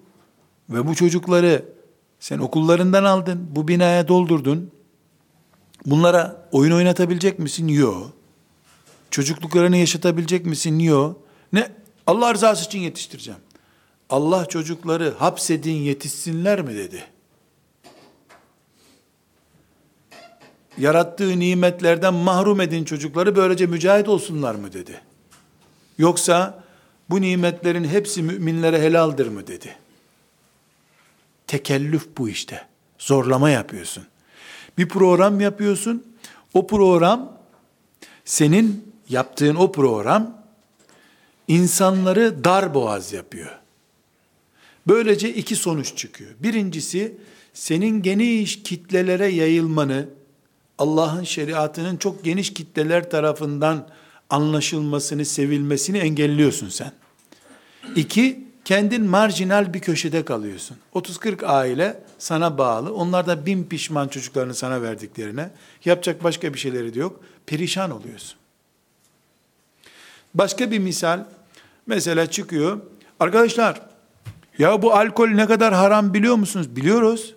ve 0.70 0.88
bu 0.88 0.96
çocukları 0.96 1.65
sen 2.20 2.39
okullarından 2.39 3.04
aldın, 3.04 3.48
bu 3.52 3.67
binaya 3.67 4.08
doldurdun. 4.08 4.72
Bunlara 5.86 6.48
oyun 6.52 6.72
oynatabilecek 6.72 7.39
misin? 7.39 7.67
Yok. 7.67 8.12
Çocukluklarını 9.12 9.78
yaşatabilecek 9.78 10.46
misin? 10.46 10.80
Yok. 10.80 11.22
Ne? 11.54 11.72
Allah 12.08 12.34
rızası 12.34 12.65
için 12.65 12.80
yetiştireceğim. 12.80 13.39
Allah 14.10 14.46
çocukları 14.46 15.13
hapsedin 15.20 15.76
yetişsinler 15.76 16.62
mi 16.62 16.76
dedi. 16.76 17.04
Yarattığı 20.78 21.39
nimetlerden 21.39 22.13
mahrum 22.13 22.62
edin 22.62 22.84
çocukları 22.84 23.36
böylece 23.36 23.65
mücahit 23.65 24.08
olsunlar 24.08 24.56
mı 24.56 24.74
dedi. 24.74 25.02
Yoksa 25.98 26.63
bu 27.10 27.22
nimetlerin 27.22 27.84
hepsi 27.84 28.24
müminlere 28.24 28.82
helaldir 28.82 29.28
mı 29.28 29.48
dedi. 29.48 29.76
Tekellüf 31.48 32.08
bu 32.17 32.30
işte. 32.30 32.67
Zorlama 33.00 33.50
yapıyorsun. 33.50 34.08
Bir 34.78 34.89
program 34.89 35.39
yapıyorsun. 35.41 36.04
O 36.54 36.67
program 36.67 37.38
senin 38.26 38.93
yaptığın 39.10 39.56
o 39.56 39.72
program 39.72 40.38
insanları 41.48 42.43
dar 42.43 42.74
boğaz 42.74 43.13
yapıyor. 43.13 43.60
Böylece 44.88 45.34
iki 45.34 45.56
sonuç 45.56 45.95
çıkıyor. 45.95 46.32
Birincisi 46.39 47.17
senin 47.54 48.02
geniş 48.02 48.63
kitlelere 48.63 49.28
yayılmanı, 49.28 50.10
Allah'ın 50.78 51.23
şeriatının 51.23 51.97
çok 51.97 52.23
geniş 52.23 52.54
kitleler 52.54 53.10
tarafından 53.10 53.88
anlaşılmasını, 54.30 55.26
sevilmesini 55.26 55.97
engelliyorsun 55.97 56.69
sen. 56.69 56.91
İki, 57.95 58.47
kendin 58.65 59.04
marjinal 59.04 59.73
bir 59.73 59.80
köşede 59.80 60.26
kalıyorsun. 60.26 60.78
30-40 60.95 61.45
aile 61.45 62.04
sana 62.17 62.58
bağlı. 62.58 62.93
Onlar 62.93 63.28
da 63.28 63.45
bin 63.45 63.63
pişman 63.63 64.08
çocuklarını 64.08 64.54
sana 64.54 64.82
verdiklerine, 64.82 65.50
yapacak 65.86 66.23
başka 66.23 66.54
bir 66.54 66.60
şeyleri 66.60 66.93
de 66.93 67.00
yok. 67.00 67.19
Perişan 67.45 67.91
oluyorsun. 67.91 68.38
Başka 70.34 70.71
bir 70.71 70.80
misal, 70.80 71.26
mesela 71.88 72.32
çıkıyor, 72.32 72.82
arkadaşlar, 73.19 73.82
ya 74.58 74.82
bu 74.82 74.93
alkol 74.93 75.28
ne 75.28 75.46
kadar 75.46 75.74
haram 75.74 76.13
biliyor 76.13 76.36
musunuz? 76.36 76.76
Biliyoruz. 76.76 77.36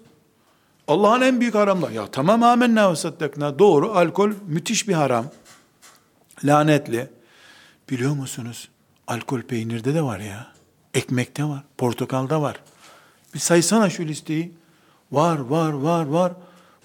Allah'ın 0.88 1.20
en 1.20 1.40
büyük 1.40 1.54
haramları. 1.54 1.94
Ya 1.94 2.06
tamam 2.06 2.42
amenna 2.42 2.92
ve 2.92 2.96
saddakna. 2.96 3.59
Doğru, 3.59 3.92
alkol 3.92 4.33
müthiş 4.46 4.88
bir 4.88 4.92
haram. 4.92 5.26
Lanetli. 6.44 7.09
Biliyor 7.90 8.12
musunuz? 8.12 8.68
Alkol 9.06 9.42
peynirde 9.42 9.94
de 9.94 10.02
var 10.02 10.18
ya. 10.18 10.52
Ekmekte 10.94 11.44
var, 11.44 11.62
portakalda 11.78 12.42
var. 12.42 12.61
Bir 13.35 13.38
saysana 13.38 13.90
şu 13.90 14.02
listeyi. 14.02 14.52
Var, 15.12 15.38
var, 15.38 15.72
var, 15.72 16.06
var. 16.06 16.33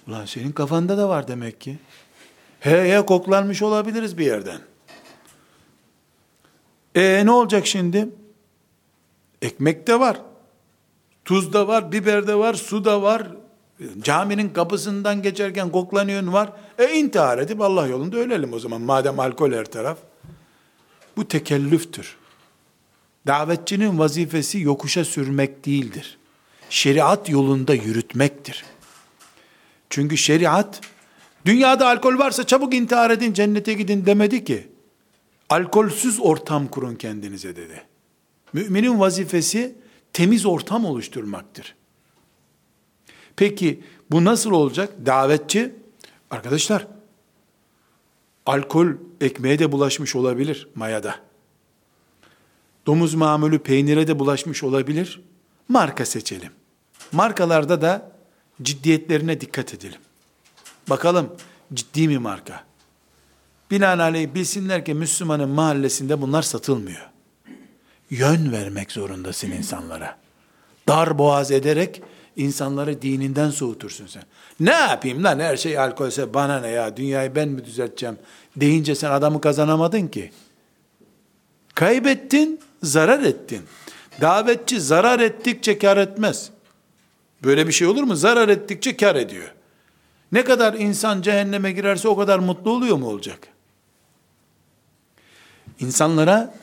Ulan 0.07 0.25
senin 0.25 0.51
kafanda 0.51 0.97
da 0.97 1.09
var 1.09 1.27
demek 1.27 1.61
ki. 1.61 1.77
He 2.59 2.95
he 2.95 3.05
koklanmış 3.05 3.61
olabiliriz 3.61 4.17
bir 4.17 4.25
yerden. 4.25 4.59
E 6.95 7.25
ne 7.25 7.31
olacak 7.31 7.67
şimdi? 7.67 8.09
Ekmek 9.45 9.87
de 9.87 9.99
var. 9.99 10.21
Tuz 11.25 11.53
da 11.53 11.67
var, 11.67 11.91
biber 11.91 12.27
de 12.27 12.35
var, 12.35 12.53
su 12.53 12.85
da 12.85 13.01
var. 13.01 13.27
Caminin 14.01 14.49
kapısından 14.49 15.21
geçerken 15.21 15.71
koklanıyorsun 15.71 16.33
var. 16.33 16.53
E 16.77 16.93
intihar 16.93 17.37
edip 17.37 17.61
Allah 17.61 17.87
yolunda 17.87 18.17
ölelim 18.17 18.53
o 18.53 18.59
zaman. 18.59 18.81
Madem 18.81 19.19
alkol 19.19 19.51
her 19.51 19.65
taraf. 19.65 19.97
Bu 21.17 21.27
tekellüftür. 21.27 22.17
Davetçinin 23.27 23.99
vazifesi 23.99 24.59
yokuşa 24.59 25.05
sürmek 25.05 25.65
değildir. 25.65 26.17
Şeriat 26.69 27.29
yolunda 27.29 27.73
yürütmektir. 27.73 28.65
Çünkü 29.89 30.17
şeriat, 30.17 30.81
dünyada 31.45 31.87
alkol 31.87 32.19
varsa 32.19 32.47
çabuk 32.47 32.73
intihar 32.73 33.11
edin, 33.11 33.33
cennete 33.33 33.73
gidin 33.73 34.05
demedi 34.05 34.43
ki. 34.43 34.67
Alkolsüz 35.49 36.19
ortam 36.19 36.67
kurun 36.67 36.95
kendinize 36.95 37.55
dedi. 37.55 37.94
Müminin 38.55 38.99
vazifesi 38.99 39.75
temiz 40.13 40.45
ortam 40.45 40.85
oluşturmaktır. 40.85 41.75
Peki 43.35 43.83
bu 44.11 44.25
nasıl 44.25 44.51
olacak? 44.51 44.93
Davetçi, 45.05 45.75
arkadaşlar, 46.29 46.87
alkol 48.45 48.87
ekmeğe 49.21 49.59
de 49.59 49.71
bulaşmış 49.71 50.15
olabilir 50.15 50.67
mayada. 50.75 51.15
Domuz 52.85 53.13
mamülü 53.13 53.59
peynire 53.59 54.07
de 54.07 54.19
bulaşmış 54.19 54.63
olabilir. 54.63 55.21
Marka 55.69 56.05
seçelim. 56.05 56.51
Markalarda 57.11 57.81
da 57.81 58.11
ciddiyetlerine 58.61 59.41
dikkat 59.41 59.73
edelim. 59.73 60.01
Bakalım 60.89 61.35
ciddi 61.73 62.07
mi 62.07 62.17
marka? 62.17 62.63
Binaenaleyh 63.71 64.33
bilsinler 64.33 64.85
ki 64.85 64.93
Müslümanın 64.93 65.49
mahallesinde 65.49 66.21
bunlar 66.21 66.41
satılmıyor. 66.41 67.14
Yön 68.09 68.51
vermek 68.51 68.91
zorundasın 68.91 69.51
insanlara. 69.51 70.17
Dar 70.87 71.17
boğaz 71.17 71.51
ederek 71.51 72.01
insanları 72.35 73.01
dininden 73.01 73.49
soğutursun 73.49 74.07
sen. 74.07 74.23
Ne 74.59 74.71
yapayım 74.71 75.23
lan 75.23 75.39
her 75.39 75.57
şey 75.57 75.79
alkolse 75.79 76.33
bana 76.33 76.59
ne 76.59 76.67
ya 76.67 76.97
dünyayı 76.97 77.35
ben 77.35 77.49
mi 77.49 77.65
düzelteceğim 77.65 78.17
deyince 78.55 78.95
sen 78.95 79.11
adamı 79.11 79.41
kazanamadın 79.41 80.07
ki. 80.07 80.31
Kaybettin, 81.75 82.59
zarar 82.83 83.19
ettin. 83.23 83.61
Davetçi 84.21 84.81
zarar 84.81 85.19
ettikçe 85.19 85.77
kar 85.77 85.97
etmez. 85.97 86.49
Böyle 87.43 87.67
bir 87.67 87.71
şey 87.71 87.87
olur 87.87 88.03
mu? 88.03 88.15
Zarar 88.15 88.49
ettikçe 88.49 88.97
kar 88.97 89.15
ediyor. 89.15 89.53
Ne 90.31 90.43
kadar 90.43 90.73
insan 90.73 91.21
cehenneme 91.21 91.71
girerse 91.71 92.07
o 92.07 92.17
kadar 92.17 92.39
mutlu 92.39 92.71
oluyor 92.71 92.97
mu 92.97 93.07
olacak? 93.07 93.47
İnsanlara 95.79 96.53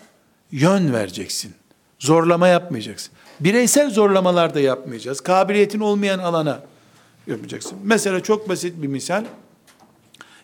yön 0.53 0.93
vereceksin. 0.93 1.55
Zorlama 1.99 2.49
yapmayacaksın. 2.49 3.13
Bireysel 3.41 3.91
zorlamalar 3.91 4.55
da 4.55 4.61
yapmayacağız. 4.61 5.21
Kabiliyetin 5.21 5.81
olmayan 5.81 6.19
alana 6.19 6.63
yapacaksın. 7.27 7.79
Mesela 7.85 8.23
çok 8.23 8.49
basit 8.49 8.83
bir 8.83 8.89
misal. 8.89 9.25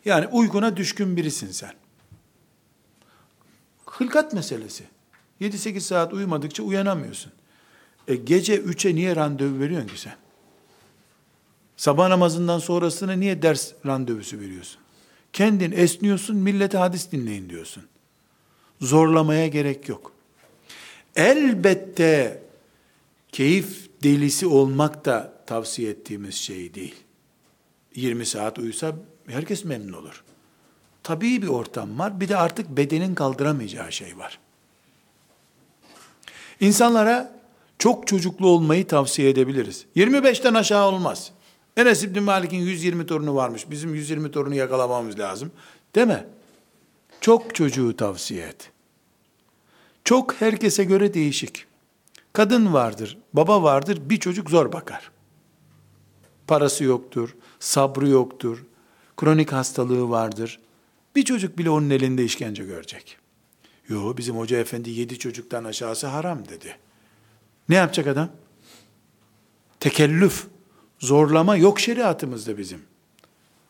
Yani 0.05 0.27
uykuna 0.27 0.77
düşkün 0.77 1.17
birisin 1.17 1.51
sen. 1.51 1.73
Hılkat 3.87 4.33
meselesi. 4.33 4.85
7-8 5.41 5.81
saat 5.81 6.13
uyumadıkça 6.13 6.63
uyanamıyorsun. 6.63 7.33
E 8.09 8.17
gece 8.17 8.57
3'e 8.57 8.95
niye 8.95 9.17
randevu 9.17 9.61
veriyorsun 9.61 9.89
ki 9.89 10.01
sen? 10.01 10.17
Sabah 11.77 12.09
namazından 12.09 12.59
sonrasına 12.59 13.13
niye 13.13 13.43
ders 13.43 13.73
randevusu 13.87 14.39
veriyorsun? 14.41 14.81
Kendin 15.33 15.73
esniyorsun, 15.73 16.37
millete 16.37 16.79
hadis 16.79 17.13
dinleyin 17.13 17.51
diyorsun. 17.51 17.85
Zorlamaya 18.81 19.47
gerek 19.47 19.89
yok. 19.89 20.13
Elbette 21.17 22.43
keyif 23.33 23.89
delisi 24.03 24.47
olmak 24.47 25.05
da 25.05 25.33
tavsiye 25.47 25.91
ettiğimiz 25.91 26.35
şey 26.35 26.75
değil. 26.75 26.95
20 27.95 28.27
saat 28.27 28.59
uyusa 28.59 28.93
herkes 29.27 29.65
memnun 29.65 29.93
olur. 29.93 30.25
Tabii 31.03 31.43
bir 31.43 31.49
ortam 31.49 31.99
var. 31.99 32.21
Bir 32.21 32.29
de 32.29 32.37
artık 32.37 32.69
bedenin 32.69 33.15
kaldıramayacağı 33.15 33.93
şey 33.93 34.19
var. 34.19 34.39
İnsanlara 36.61 37.39
çok 37.79 38.07
çocuklu 38.07 38.49
olmayı 38.49 38.87
tavsiye 38.87 39.31
edebiliriz. 39.31 39.87
25'ten 39.97 40.55
aşağı 40.55 40.87
olmaz. 40.87 41.33
Enes 41.77 42.03
İbni 42.03 42.21
Malik'in 42.21 42.59
120 42.59 43.07
torunu 43.07 43.35
varmış. 43.35 43.71
Bizim 43.71 43.95
120 43.95 44.31
torunu 44.31 44.55
yakalamamız 44.55 45.19
lazım. 45.19 45.53
Deme. 45.95 46.27
Çok 47.21 47.55
çocuğu 47.55 47.97
tavsiye 47.97 48.47
et. 48.47 48.71
Çok 50.05 50.35
herkese 50.35 50.85
göre 50.85 51.15
değişik. 51.15 51.67
Kadın 52.33 52.73
vardır, 52.73 53.19
baba 53.33 53.63
vardır, 53.63 54.11
bir 54.11 54.21
çocuk 54.21 54.51
zor 54.51 54.73
bakar. 54.73 55.11
Parası 56.47 56.85
yoktur, 56.85 57.37
sabrı 57.61 58.09
yoktur, 58.09 58.65
kronik 59.17 59.53
hastalığı 59.53 60.11
vardır. 60.11 60.61
Bir 61.17 61.25
çocuk 61.25 61.59
bile 61.59 61.71
onun 61.71 61.91
elinde 61.91 62.25
işkence 62.25 62.65
görecek. 62.65 63.17
Yo 63.89 64.17
bizim 64.17 64.37
hoca 64.37 64.59
efendi 64.59 64.91
yedi 64.91 65.19
çocuktan 65.19 65.65
aşağısı 65.65 66.07
haram 66.07 66.49
dedi. 66.49 66.77
Ne 67.69 67.75
yapacak 67.75 68.07
adam? 68.07 68.29
Tekellüf, 69.81 70.47
zorlama 70.99 71.57
yok 71.57 71.81
şeriatımızda 71.81 72.59
bizim. 72.59 72.83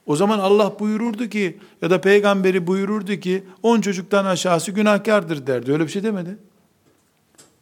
O 0.08 0.16
zaman 0.16 0.38
Allah 0.38 0.78
buyururdu 0.78 1.28
ki 1.28 1.58
ya 1.82 1.90
da 1.90 2.00
peygamberi 2.00 2.66
buyururdu 2.66 3.16
ki 3.16 3.44
on 3.62 3.80
çocuktan 3.80 4.24
aşağısı 4.24 4.70
günahkardır 4.70 5.46
derdi. 5.46 5.72
Öyle 5.72 5.86
bir 5.86 5.90
şey 5.90 6.02
demedi. 6.02 6.36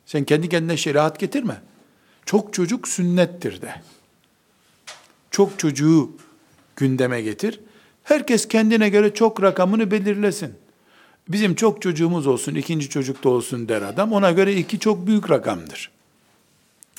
Sen 0.06 0.24
kendi 0.24 0.48
kendine 0.48 0.76
şeriat 0.76 1.20
getirme. 1.20 1.62
Çok 2.26 2.52
çocuk 2.52 2.88
sünnettir 2.88 3.62
de. 3.62 3.74
Çok 5.30 5.59
çocuğu 5.59 6.11
gündeme 6.76 7.22
getir. 7.22 7.61
Herkes 8.04 8.48
kendine 8.48 8.88
göre 8.88 9.14
çok 9.14 9.42
rakamını 9.42 9.90
belirlesin. 9.90 10.54
Bizim 11.28 11.54
çok 11.54 11.82
çocuğumuz 11.82 12.26
olsun, 12.26 12.54
ikinci 12.54 12.88
çocuk 12.88 13.24
da 13.24 13.28
olsun 13.28 13.68
der 13.68 13.82
adam. 13.82 14.12
Ona 14.12 14.30
göre 14.30 14.54
iki 14.56 14.78
çok 14.78 15.06
büyük 15.06 15.30
rakamdır. 15.30 15.90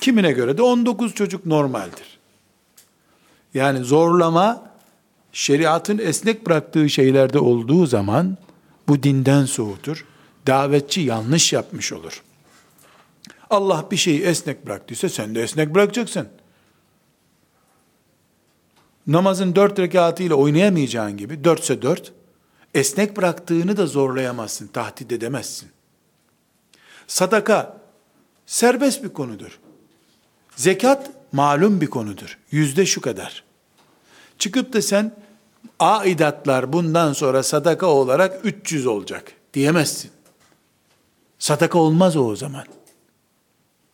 Kimine 0.00 0.32
göre 0.32 0.58
de 0.58 0.62
19 0.62 1.14
çocuk 1.14 1.46
normaldir. 1.46 2.18
Yani 3.54 3.78
zorlama 3.78 4.68
şeriatın 5.32 5.98
esnek 5.98 6.46
bıraktığı 6.46 6.88
şeylerde 6.90 7.38
olduğu 7.38 7.86
zaman 7.86 8.36
bu 8.88 9.02
dinden 9.02 9.44
soğutur. 9.44 10.04
Davetçi 10.46 11.00
yanlış 11.00 11.52
yapmış 11.52 11.92
olur. 11.92 12.22
Allah 13.50 13.86
bir 13.90 13.96
şeyi 13.96 14.22
esnek 14.22 14.66
bıraktıysa 14.66 15.08
sen 15.08 15.34
de 15.34 15.42
esnek 15.42 15.74
bırakacaksın. 15.74 16.28
Namazın 19.06 19.54
dört 19.54 19.78
rekatıyla 19.78 20.36
oynayamayacağın 20.36 21.16
gibi, 21.16 21.44
dörtse 21.44 21.82
dört, 21.82 22.12
esnek 22.74 23.16
bıraktığını 23.16 23.76
da 23.76 23.86
zorlayamazsın, 23.86 24.66
tahdit 24.66 25.12
edemezsin. 25.12 25.68
Sadaka 27.06 27.80
serbest 28.46 29.04
bir 29.04 29.08
konudur. 29.08 29.58
Zekat 30.56 31.10
malum 31.32 31.80
bir 31.80 31.86
konudur. 31.86 32.38
Yüzde 32.50 32.86
şu 32.86 33.00
kadar. 33.00 33.47
Çıkıp 34.38 34.72
da 34.72 34.82
sen 34.82 35.16
aidatlar 35.80 36.72
bundan 36.72 37.12
sonra 37.12 37.42
sadaka 37.42 37.86
olarak 37.86 38.40
300 38.44 38.86
olacak 38.86 39.32
diyemezsin. 39.54 40.10
Sadaka 41.38 41.78
olmaz 41.78 42.16
o 42.16 42.24
o 42.24 42.36
zaman. 42.36 42.64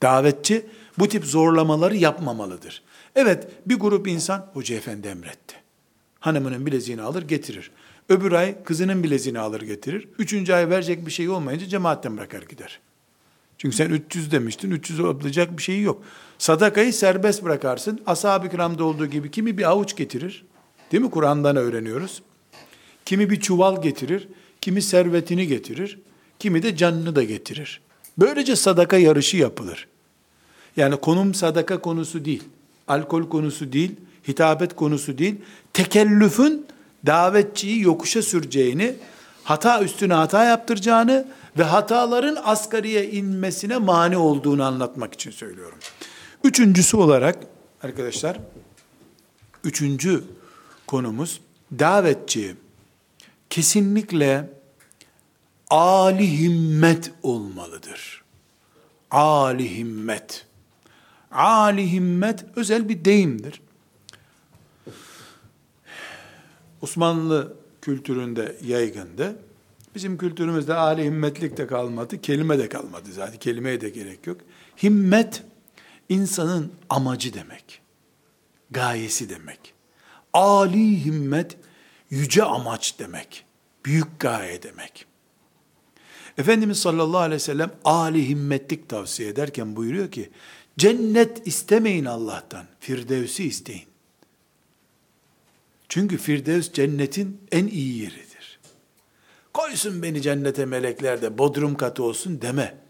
Davetçi 0.03 0.67
bu 0.99 1.09
tip 1.09 1.25
zorlamaları 1.25 1.97
yapmamalıdır. 1.97 2.83
Evet 3.15 3.49
bir 3.67 3.77
grup 3.77 4.09
insan 4.09 4.51
hoca 4.53 4.77
efendi 4.77 5.09
emretti. 5.09 5.57
Hanımının 6.21 6.67
bileziğini 6.67 7.03
alır 7.03 7.23
getirir. 7.23 7.71
Öbür 8.09 8.33
ay 8.33 8.65
kızının 8.65 9.03
bileziğini 9.03 9.39
alır 9.39 9.61
getirir. 9.61 10.09
Üçüncü 10.19 10.53
ay 10.53 10.71
verecek 10.71 11.07
bir 11.07 11.11
şey 11.11 11.29
olmayınca 11.29 11.67
cemaatten 11.67 12.17
bırakar 12.17 12.43
gider. 12.43 12.81
Çünkü 13.59 13.77
sen 13.77 13.91
300 13.91 14.33
demiştin, 14.33 14.71
300 14.71 15.01
alacak 15.01 15.59
bir 15.59 15.63
şey 15.63 15.81
yok. 15.81 16.03
Sadakayı 16.45 16.93
serbest 16.93 17.45
bırakarsın. 17.45 18.01
Ashab-ı 18.07 18.51
kiramda 18.51 18.85
olduğu 18.85 19.07
gibi 19.07 19.31
kimi 19.31 19.59
bir 19.59 19.71
avuç 19.71 19.97
getirir. 19.97 20.45
Değil 20.93 21.03
mi? 21.03 21.11
Kur'an'dan 21.11 21.57
öğreniyoruz. 21.57 22.23
Kimi 23.05 23.31
bir 23.31 23.41
çuval 23.41 23.83
getirir, 23.83 24.29
kimi 24.61 24.83
servetini 24.83 25.47
getirir, 25.47 25.99
kimi 26.39 26.63
de 26.63 26.77
canını 26.77 27.17
da 27.17 27.23
getirir. 27.23 27.81
Böylece 28.19 28.57
sadaka 28.57 28.97
yarışı 28.97 29.37
yapılır. 29.37 29.89
Yani 30.77 30.97
konum 30.97 31.35
sadaka 31.35 31.81
konusu 31.81 32.25
değil, 32.25 32.43
alkol 32.89 33.29
konusu 33.29 33.73
değil, 33.73 33.93
hitabet 34.29 34.77
konusu 34.77 35.19
değil, 35.19 35.37
tekellüfün 35.73 36.67
davetçiyi 37.07 37.81
yokuşa 37.81 38.23
süreceğini, 38.23 38.95
hata 39.45 39.83
üstüne 39.83 40.15
hata 40.15 40.45
yaptıracağını 40.45 41.29
ve 41.59 41.63
hataların 41.63 42.39
asgariye 42.45 43.11
inmesine 43.11 43.77
mani 43.77 44.17
olduğunu 44.17 44.65
anlatmak 44.65 45.15
için 45.15 45.31
söylüyorum. 45.31 45.79
Üçüncüsü 46.45 46.97
olarak 46.97 47.39
arkadaşlar, 47.83 48.39
üçüncü 49.65 50.25
konumuz 50.87 51.41
davetçi 51.79 52.57
kesinlikle 53.51 54.51
ali 55.71 56.39
himmet 56.39 57.13
olmalıdır. 57.23 58.25
Ali 59.11 59.77
himmet. 59.77 60.47
Ali 61.31 61.93
himmet 61.93 62.45
özel 62.57 62.89
bir 62.89 63.05
deyimdir. 63.05 63.61
Osmanlı 66.83 67.57
kültüründe 67.83 68.57
yaygındı. 68.65 69.37
Bizim 69.95 70.19
kültürümüzde 70.19 70.75
âli 70.75 71.05
himmetlik 71.05 71.57
de 71.57 71.67
kalmadı, 71.67 72.21
kelime 72.21 72.59
de 72.59 72.69
kalmadı 72.69 73.13
zaten. 73.13 73.39
Kelimeye 73.39 73.81
de 73.81 73.91
gerek 73.91 74.27
yok. 74.27 74.41
Himmet, 74.83 75.43
insanın 76.09 76.73
amacı 76.91 77.35
demek. 77.35 77.81
Gayesi 78.71 79.29
demek. 79.29 79.75
Ali 80.33 81.05
himmet, 81.05 81.57
yüce 82.11 82.43
amaç 82.43 82.99
demek. 82.99 83.45
Büyük 83.85 84.21
gaye 84.21 84.63
demek. 84.63 85.07
Efendimiz 86.39 86.79
sallallahu 86.79 87.21
aleyhi 87.21 87.35
ve 87.35 87.45
sellem 87.45 87.73
âli 87.85 88.29
himmetlik 88.29 88.89
tavsiye 88.89 89.29
ederken 89.29 89.77
buyuruyor 89.77 90.11
ki, 90.11 90.31
cennet 90.79 91.47
istemeyin 91.47 92.05
Allah'tan, 92.05 92.67
firdevsi 92.81 93.45
isteyin. 93.45 93.87
Çünkü 95.89 96.19
firdevs 96.19 96.73
cennetin 96.73 97.41
en 97.53 97.67
iyi 97.67 98.03
yeridir. 98.03 98.61
Koysun 99.53 100.03
beni 100.03 100.23
cennete 100.23 100.67
melekler 100.67 101.23
de 101.23 101.39
bodrum 101.39 101.75
katı 101.75 102.03
olsun 102.03 102.43
deme. 102.43 102.84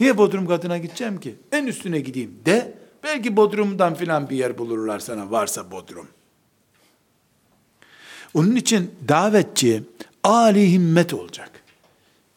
Niye 0.00 0.18
bodrum 0.18 0.46
katına 0.46 0.78
gideceğim 0.78 1.20
ki? 1.20 1.34
En 1.52 1.66
üstüne 1.66 2.00
gideyim 2.00 2.38
de, 2.46 2.74
belki 3.04 3.36
bodrumdan 3.36 3.94
filan 3.94 4.30
bir 4.30 4.36
yer 4.36 4.58
bulurlar 4.58 4.98
sana 4.98 5.30
varsa 5.30 5.70
bodrum. 5.70 6.08
Onun 8.34 8.56
için 8.56 8.90
davetçi 9.08 9.82
âli 10.24 10.72
himmet 10.72 11.14
olacak. 11.14 11.50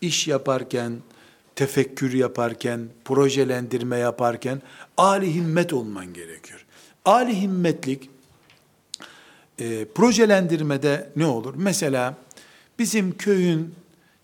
İş 0.02 0.28
yaparken, 0.28 0.94
tefekkür 1.56 2.14
yaparken, 2.14 2.88
projelendirme 3.06 3.98
yaparken 3.98 4.62
âli 4.98 5.36
himmet 5.36 5.74
olman 5.74 6.14
gerekiyor. 6.14 6.66
Âli 7.06 7.42
himmetlik 7.42 8.10
e, 9.60 9.86
projelendirmede 9.86 11.10
ne 11.16 11.26
olur? 11.26 11.54
Mesela 11.58 12.18
bizim 12.80 13.18
köyün 13.18 13.76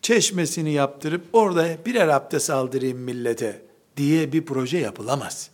çeşmesini 0.02 0.72
yaptırıp 0.72 1.26
orada 1.34 1.86
birer 1.86 2.08
abdest 2.08 2.50
aldırayım 2.50 2.98
millete 2.98 3.62
diye 3.98 4.32
bir 4.32 4.46
proje 4.46 4.78
yapılamaz. 4.78 5.50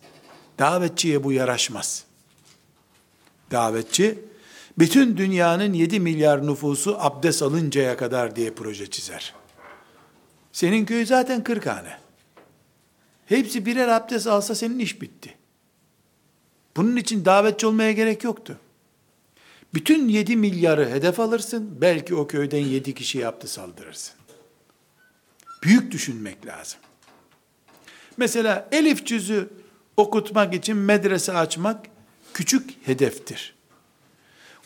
Davetçiye 0.58 1.24
bu 1.24 1.32
yaraşmaz. 1.32 2.04
Davetçi 3.50 4.18
bütün 4.78 5.16
dünyanın 5.16 5.72
7 5.72 6.00
milyar 6.00 6.46
nüfusu 6.46 6.96
abdest 6.98 7.42
alıncaya 7.42 7.96
kadar 7.96 8.36
diye 8.36 8.50
proje 8.50 8.90
çizer. 8.90 9.34
Senin 10.52 10.84
köy 10.84 11.06
zaten 11.06 11.44
40 11.44 11.66
hane. 11.66 11.98
Hepsi 13.26 13.66
birer 13.66 13.88
abdest 13.88 14.26
alsa 14.26 14.54
senin 14.54 14.78
iş 14.78 15.02
bitti. 15.02 15.34
Bunun 16.76 16.96
için 16.96 17.24
davetçi 17.24 17.66
olmaya 17.66 17.92
gerek 17.92 18.24
yoktu. 18.24 18.58
Bütün 19.74 20.08
7 20.08 20.36
milyarı 20.36 20.90
hedef 20.90 21.20
alırsın, 21.20 21.80
belki 21.80 22.14
o 22.14 22.26
köyden 22.26 22.64
7 22.64 22.94
kişi 22.94 23.18
yaptı 23.18 23.48
saldırırsın. 23.48 24.14
Büyük 25.62 25.92
düşünmek 25.92 26.46
lazım. 26.46 26.78
Mesela 28.16 28.68
elif 28.72 29.06
cüzü 29.06 29.48
okutmak 29.96 30.54
için 30.54 30.76
medrese 30.76 31.32
açmak 31.32 31.86
küçük 32.34 32.86
hedeftir. 32.86 33.54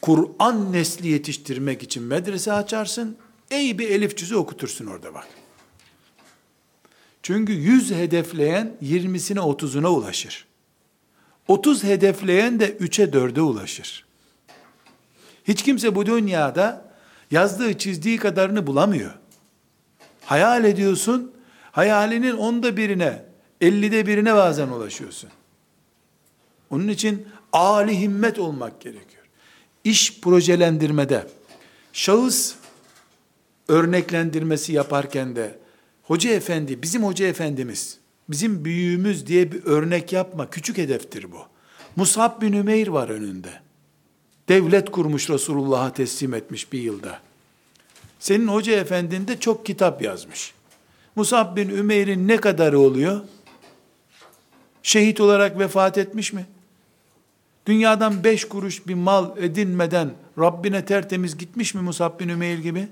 Kur'an 0.02 0.72
nesli 0.72 1.08
yetiştirmek 1.08 1.82
için 1.82 2.02
medrese 2.02 2.52
açarsın, 2.52 3.16
iyi 3.50 3.78
bir 3.78 3.90
elif 3.90 4.16
cüzü 4.16 4.36
okutursun 4.36 4.86
orada 4.86 5.14
bak. 5.14 5.28
Çünkü 7.22 7.52
100 7.52 7.90
hedefleyen 7.90 8.76
20'sine 8.82 9.38
30'una 9.38 9.86
ulaşır. 9.86 10.46
30 11.48 11.84
hedefleyen 11.84 12.60
de 12.60 12.76
3'e 12.76 13.04
4'e 13.04 13.40
ulaşır. 13.40 14.04
Hiç 15.44 15.62
kimse 15.62 15.94
bu 15.94 16.06
dünyada 16.06 16.94
yazdığı 17.30 17.78
çizdiği 17.78 18.18
kadarını 18.18 18.66
bulamıyor. 18.66 19.19
Hayal 20.30 20.64
ediyorsun, 20.64 21.32
hayalinin 21.72 22.36
onda 22.36 22.76
birine, 22.76 23.24
ellide 23.60 24.06
birine 24.06 24.34
bazen 24.34 24.68
ulaşıyorsun. 24.68 25.30
Onun 26.70 26.88
için 26.88 27.26
âli 27.52 28.00
himmet 28.00 28.38
olmak 28.38 28.80
gerekiyor. 28.80 29.24
İş 29.84 30.20
projelendirmede, 30.20 31.26
şahıs 31.92 32.54
örneklendirmesi 33.68 34.72
yaparken 34.72 35.36
de, 35.36 35.58
hoca 36.02 36.30
efendi, 36.30 36.82
bizim 36.82 37.04
hoca 37.04 37.26
efendimiz, 37.26 37.98
bizim 38.28 38.64
büyüğümüz 38.64 39.26
diye 39.26 39.52
bir 39.52 39.64
örnek 39.64 40.12
yapma, 40.12 40.50
küçük 40.50 40.78
hedeftir 40.78 41.32
bu. 41.32 41.38
Musab 41.96 42.42
bin 42.42 42.52
Ümeyr 42.52 42.88
var 42.88 43.08
önünde. 43.08 43.60
Devlet 44.48 44.90
kurmuş 44.90 45.30
Resulullah'a 45.30 45.92
teslim 45.92 46.34
etmiş 46.34 46.72
bir 46.72 46.80
yılda. 46.80 47.29
Senin 48.20 48.48
hoca 48.48 48.72
efendin 48.72 49.28
de 49.28 49.40
çok 49.40 49.66
kitap 49.66 50.02
yazmış. 50.02 50.54
Musab 51.16 51.56
bin 51.56 51.68
Ümeyr'in 51.68 52.28
ne 52.28 52.36
kadarı 52.36 52.78
oluyor? 52.78 53.20
Şehit 54.82 55.20
olarak 55.20 55.58
vefat 55.58 55.98
etmiş 55.98 56.32
mi? 56.32 56.46
Dünyadan 57.66 58.24
beş 58.24 58.44
kuruş 58.44 58.86
bir 58.86 58.94
mal 58.94 59.38
edinmeden 59.38 60.10
Rabbine 60.38 60.84
tertemiz 60.84 61.38
gitmiş 61.38 61.74
mi 61.74 61.80
Musab 61.80 62.20
bin 62.20 62.28
Ümeyr 62.28 62.58
gibi? 62.58 62.88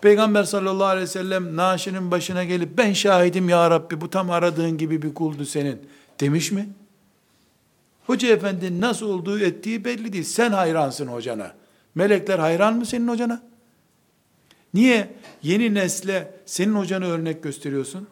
Peygamber 0.00 0.44
sallallahu 0.44 0.86
aleyhi 0.86 1.04
ve 1.04 1.10
sellem 1.10 1.56
naaşının 1.56 2.10
başına 2.10 2.44
gelip 2.44 2.78
ben 2.78 2.92
şahidim 2.92 3.48
ya 3.48 3.70
Rabbi 3.70 4.00
bu 4.00 4.10
tam 4.10 4.30
aradığın 4.30 4.78
gibi 4.78 5.02
bir 5.02 5.14
kuldu 5.14 5.44
senin 5.44 5.78
demiş 6.20 6.52
mi? 6.52 6.68
Hoca 8.06 8.28
efendi 8.28 8.80
nasıl 8.80 9.08
olduğu 9.08 9.40
ettiği 9.40 9.84
belli 9.84 10.12
değil. 10.12 10.24
Sen 10.24 10.50
hayransın 10.50 11.06
hocana. 11.06 11.54
Melekler 11.94 12.38
hayran 12.38 12.76
mı 12.76 12.86
senin 12.86 13.08
hocana? 13.08 13.51
Niye 14.74 15.14
yeni 15.42 15.74
nesle 15.74 16.34
senin 16.46 16.74
hocanı 16.74 17.06
örnek 17.06 17.42
gösteriyorsun? 17.42 18.08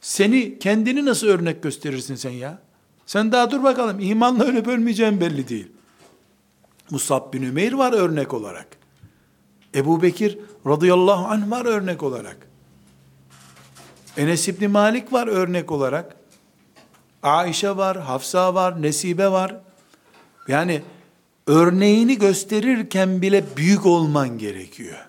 Seni, 0.00 0.58
kendini 0.58 1.04
nasıl 1.04 1.26
örnek 1.26 1.62
gösterirsin 1.62 2.14
sen 2.14 2.30
ya? 2.30 2.58
Sen 3.06 3.32
daha 3.32 3.50
dur 3.50 3.62
bakalım, 3.62 4.00
imanla 4.00 4.44
ölüp 4.44 4.66
ölmeyeceğin 4.66 5.20
belli 5.20 5.48
değil. 5.48 5.68
Musab 6.90 7.32
bin 7.32 7.42
Ümeyr 7.42 7.72
var 7.72 7.92
örnek 7.92 8.34
olarak. 8.34 8.66
Ebu 9.74 10.02
Bekir 10.02 10.38
radıyallahu 10.66 11.26
anh 11.26 11.50
var 11.50 11.64
örnek 11.64 12.02
olarak. 12.02 12.36
Enes 14.16 14.48
İbni 14.48 14.68
Malik 14.68 15.12
var 15.12 15.26
örnek 15.26 15.72
olarak. 15.72 16.16
Aişe 17.22 17.76
var, 17.76 18.00
Hafsa 18.00 18.54
var, 18.54 18.82
Nesibe 18.82 19.28
var. 19.28 19.56
Yani 20.48 20.82
örneğini 21.46 22.18
gösterirken 22.18 23.22
bile 23.22 23.44
büyük 23.56 23.86
olman 23.86 24.38
gerekiyor. 24.38 25.06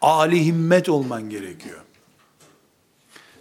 Ali 0.00 0.44
himmet 0.44 0.88
olman 0.88 1.30
gerekiyor. 1.30 1.80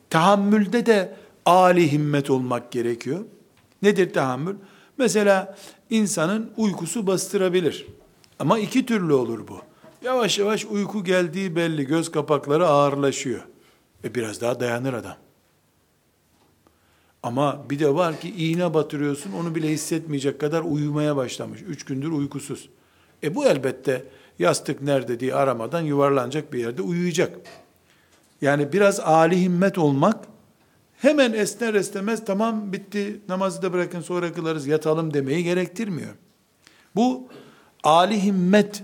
Tahammülde 0.10 0.86
de 0.86 1.16
ali 1.46 1.92
himmet 1.92 2.30
olmak 2.30 2.72
gerekiyor. 2.72 3.20
Nedir 3.82 4.14
tahammül? 4.14 4.56
Mesela 4.98 5.58
insanın 5.90 6.52
uykusu 6.58 7.08
bastırabilir. 7.08 7.88
Ama 8.40 8.60
iki 8.60 8.86
türlü 8.86 9.14
olur 9.14 9.48
bu. 9.48 9.60
Yavaş 10.04 10.40
yavaş 10.40 10.66
uyku 10.66 11.04
geldiği 11.04 11.56
belli, 11.56 11.88
göz 11.88 12.12
kapakları 12.12 12.68
ağırlaşıyor. 12.68 13.42
E 14.04 14.16
biraz 14.16 14.42
daha 14.42 14.60
dayanır 14.60 14.94
adam. 14.94 15.16
Ama 17.24 17.66
bir 17.70 17.80
de 17.80 17.96
var 17.96 18.20
ki 18.20 18.30
iğne 18.30 18.74
batırıyorsun, 18.74 19.32
onu 19.34 19.56
bile 19.56 19.70
hissetmeyecek 19.70 20.40
kadar 20.40 20.62
uyumaya 20.62 21.16
başlamış. 21.16 21.62
Üç 21.62 21.86
gündür 21.86 22.12
uykusuz. 22.12 22.70
E 23.24 23.36
bu 23.36 23.46
elbette 23.46 24.04
yastık 24.40 24.82
nerede 24.82 25.20
diye 25.20 25.36
aramadan 25.36 25.82
yuvarlanacak 25.82 26.54
bir 26.54 26.60
yerde 26.60 26.82
uyuyacak. 26.82 27.38
Yani 28.42 28.74
biraz 28.74 29.00
âli 29.00 29.42
himmet 29.42 29.78
olmak, 29.78 30.26
hemen 30.98 31.34
esner 31.34 31.74
esnemez 31.74 32.26
tamam 32.26 32.74
bitti 32.74 33.20
namazı 33.30 33.62
da 33.62 33.74
bırakın 33.74 34.02
sonra 34.02 34.34
kılarız 34.34 34.68
yatalım 34.68 35.14
demeyi 35.14 35.44
gerektirmiyor. 35.44 36.16
Bu 36.96 37.28
âli 37.84 38.24
himmet 38.24 38.84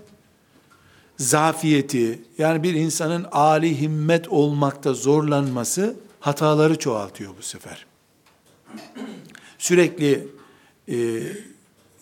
zafiyeti, 1.17 2.21
yani 2.37 2.63
bir 2.63 2.73
insanın 2.73 3.25
âli 3.31 3.81
himmet 3.81 4.27
olmakta 4.27 4.93
zorlanması 4.93 5.95
hataları 6.19 6.79
çoğaltıyor 6.79 7.31
bu 7.37 7.41
sefer. 7.41 7.88
Sürekli 9.57 10.27
e, 10.87 11.21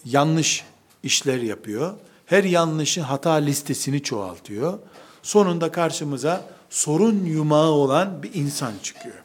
yanlış 0.05 0.63
işler 1.03 1.41
yapıyor. 1.41 1.93
Her 2.25 2.43
yanlışı 2.43 3.01
hata 3.01 3.31
listesini 3.31 4.03
çoğaltıyor. 4.03 4.79
Sonunda 5.23 5.71
karşımıza 5.71 6.45
sorun 6.69 7.25
yumağı 7.25 7.69
olan 7.69 8.23
bir 8.23 8.33
insan 8.33 8.73
çıkıyor. 8.83 9.15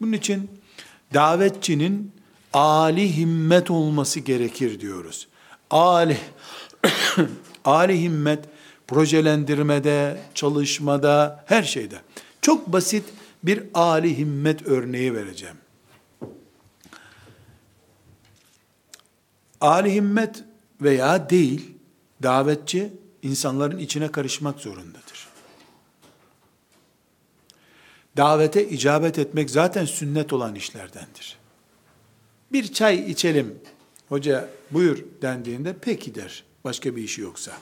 Bunun 0.00 0.12
için 0.12 0.50
davetçinin 1.14 2.12
ali 2.52 3.16
himmet 3.16 3.70
olması 3.70 4.20
gerekir 4.20 4.80
diyoruz. 4.80 5.28
Ali 5.70 6.18
ali 7.64 8.00
himmet 8.02 8.44
projelendirmede, 8.86 10.20
çalışmada, 10.34 11.44
her 11.46 11.62
şeyde. 11.62 11.96
Çok 12.42 12.66
basit 12.66 13.04
bir 13.42 13.62
ali 13.74 14.18
himmet 14.18 14.66
örneği 14.66 15.14
vereceğim. 15.14 15.56
Ali 19.60 19.94
himmet 19.94 20.44
veya 20.82 21.30
değil, 21.30 21.74
davetçi 22.22 22.92
insanların 23.22 23.78
içine 23.78 24.12
karışmak 24.12 24.60
zorundadır. 24.60 25.28
Davete 28.16 28.68
icabet 28.68 29.18
etmek 29.18 29.50
zaten 29.50 29.84
sünnet 29.84 30.32
olan 30.32 30.54
işlerdendir. 30.54 31.38
Bir 32.52 32.72
çay 32.72 33.10
içelim, 33.10 33.58
hoca 34.08 34.48
buyur 34.70 35.04
dendiğinde 35.22 35.76
peki 35.80 36.14
der, 36.14 36.44
başka 36.64 36.96
bir 36.96 37.02
işi 37.02 37.20
yoksa. 37.20 37.52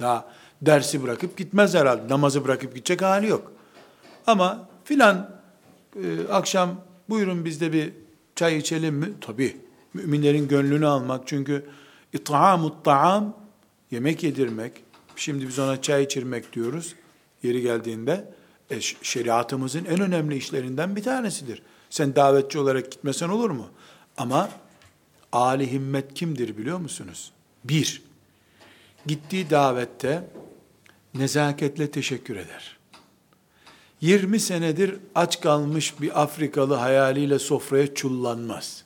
Daha 0.00 0.32
dersi 0.62 1.02
bırakıp 1.02 1.36
gitmez 1.36 1.74
herhalde, 1.74 2.08
namazı 2.08 2.44
bırakıp 2.44 2.74
gidecek 2.74 3.02
hali 3.02 3.26
yok. 3.26 3.52
Ama 4.26 4.68
filan 4.84 5.40
e, 5.96 6.28
akşam 6.32 6.80
buyurun 7.08 7.44
bizde 7.44 7.72
bir 7.72 7.92
çay 8.36 8.56
içelim 8.56 8.94
mi? 8.94 9.12
Tabii. 9.20 9.63
Müminlerin 9.94 10.48
gönlünü 10.48 10.86
almak. 10.86 11.28
Çünkü 11.28 11.66
it'amut 12.12 12.84
ta'am 12.84 13.36
yemek 13.90 14.22
yedirmek. 14.22 14.72
Şimdi 15.16 15.48
biz 15.48 15.58
ona 15.58 15.82
çay 15.82 16.04
içirmek 16.04 16.52
diyoruz. 16.52 16.94
Yeri 17.42 17.60
geldiğinde 17.60 18.34
e, 18.70 18.80
şeriatımızın 18.80 19.84
en 19.84 20.00
önemli 20.00 20.36
işlerinden 20.36 20.96
bir 20.96 21.02
tanesidir. 21.02 21.62
Sen 21.90 22.16
davetçi 22.16 22.58
olarak 22.58 22.92
gitmesen 22.92 23.28
olur 23.28 23.50
mu? 23.50 23.66
Ama 24.16 24.50
Ali 25.32 25.72
himmet 25.72 26.14
kimdir 26.14 26.58
biliyor 26.58 26.78
musunuz? 26.78 27.32
Bir, 27.64 28.02
gittiği 29.06 29.50
davette 29.50 30.28
nezaketle 31.14 31.90
teşekkür 31.90 32.36
eder. 32.36 32.76
20 34.00 34.40
senedir 34.40 34.96
aç 35.14 35.40
kalmış 35.40 36.00
bir 36.00 36.22
Afrikalı 36.22 36.74
hayaliyle 36.74 37.38
sofraya 37.38 37.94
çullanmaz. 37.94 38.83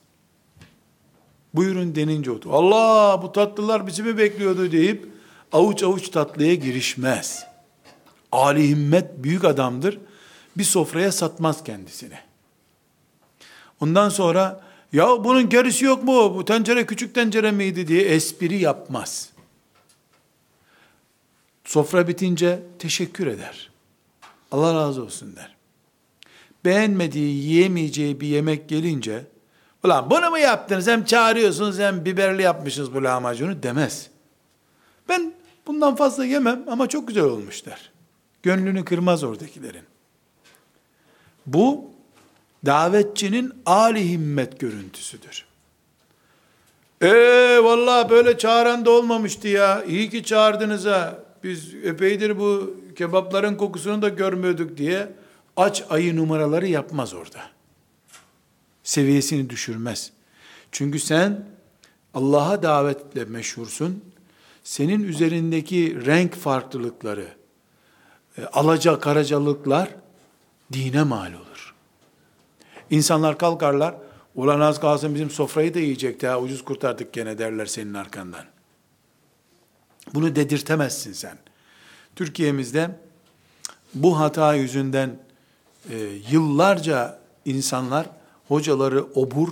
Buyurun 1.53 1.95
denince 1.95 2.31
otur. 2.31 2.49
Allah 2.53 3.21
bu 3.21 3.31
tatlılar 3.31 3.87
bizi 3.87 4.03
mi 4.03 4.17
bekliyordu 4.17 4.71
deyip 4.71 5.09
avuç 5.51 5.83
avuç 5.83 6.09
tatlıya 6.09 6.55
girişmez. 6.55 7.45
Ali 8.31 8.69
himmet 8.69 9.23
büyük 9.23 9.45
adamdır. 9.45 9.99
Bir 10.57 10.63
sofraya 10.63 11.11
satmaz 11.11 11.63
kendisini. 11.63 12.19
Ondan 13.81 14.09
sonra 14.09 14.61
ya 14.93 15.23
bunun 15.23 15.49
gerisi 15.49 15.85
yok 15.85 16.03
mu? 16.03 16.35
Bu 16.35 16.45
tencere 16.45 16.85
küçük 16.85 17.15
tencere 17.15 17.51
miydi 17.51 17.87
diye 17.87 18.01
espri 18.01 18.57
yapmaz. 18.57 19.29
Sofra 21.65 22.07
bitince 22.07 22.59
teşekkür 22.79 23.27
eder. 23.27 23.69
Allah 24.51 24.73
razı 24.73 25.03
olsun 25.03 25.35
der. 25.35 25.55
Beğenmediği, 26.65 27.43
yiyemeyeceği 27.43 28.21
bir 28.21 28.27
yemek 28.27 28.69
gelince, 28.69 29.25
ulan 29.83 30.09
bunu 30.09 30.29
mu 30.29 30.37
yaptınız 30.37 30.87
hem 30.87 31.05
çağırıyorsunuz 31.05 31.79
hem 31.79 32.05
biberli 32.05 32.41
yapmışsınız 32.41 32.93
bu 32.93 33.03
lahmacunu 33.03 33.63
demez. 33.63 34.09
Ben 35.09 35.33
bundan 35.67 35.95
fazla 35.95 36.25
yemem 36.25 36.63
ama 36.67 36.87
çok 36.87 37.07
güzel 37.07 37.23
olmuş 37.23 37.65
der. 37.65 37.91
Gönlünü 38.43 38.85
kırmaz 38.85 39.23
oradakilerin. 39.23 39.83
Bu 41.45 41.85
davetçinin 42.65 43.53
âli 43.65 44.09
himmet 44.09 44.59
görüntüsüdür. 44.59 45.45
Eee 47.01 47.63
vallahi 47.63 48.09
böyle 48.09 48.37
çağıran 48.37 48.85
da 48.85 48.91
olmamıştı 48.91 49.47
ya. 49.47 49.83
İyi 49.83 50.09
ki 50.09 50.23
çağırdınız 50.23 50.85
ha. 50.85 51.19
Biz 51.43 51.75
epeydir 51.75 52.39
bu 52.39 52.75
kebapların 52.97 53.55
kokusunu 53.55 54.01
da 54.01 54.09
görmüyorduk 54.09 54.77
diye 54.77 55.07
aç 55.57 55.83
ayı 55.89 56.15
numaraları 56.15 56.67
yapmaz 56.67 57.13
orada. 57.13 57.39
Seviyesini 58.89 59.49
düşürmez. 59.49 60.11
Çünkü 60.71 60.99
sen 60.99 61.45
Allah'a 62.13 62.63
davetle 62.63 63.25
meşhursun. 63.25 64.03
Senin 64.63 65.03
üzerindeki 65.03 66.05
renk 66.05 66.35
farklılıkları, 66.35 67.27
e, 68.37 68.45
alaca 68.45 68.99
karacalıklar 68.99 69.89
dine 70.73 71.03
mal 71.03 71.33
olur. 71.33 71.75
İnsanlar 72.89 73.37
kalkarlar, 73.37 73.95
ulan 74.35 74.59
az 74.59 74.79
kalsın 74.79 75.15
bizim 75.15 75.29
sofrayı 75.29 75.73
da 75.73 75.79
yiyecekti 75.79 76.27
ha, 76.27 76.39
ucuz 76.39 76.65
kurtardık 76.65 77.13
gene 77.13 77.37
derler 77.37 77.65
senin 77.65 77.93
arkandan. 77.93 78.45
Bunu 80.13 80.35
dedirtemezsin 80.35 81.13
sen. 81.13 81.37
Türkiye'mizde 82.15 82.89
bu 83.93 84.19
hata 84.19 84.53
yüzünden 84.53 85.19
e, 85.89 85.97
yıllarca 86.31 87.19
insanlar 87.45 88.18
hocaları 88.49 89.03
obur, 89.03 89.49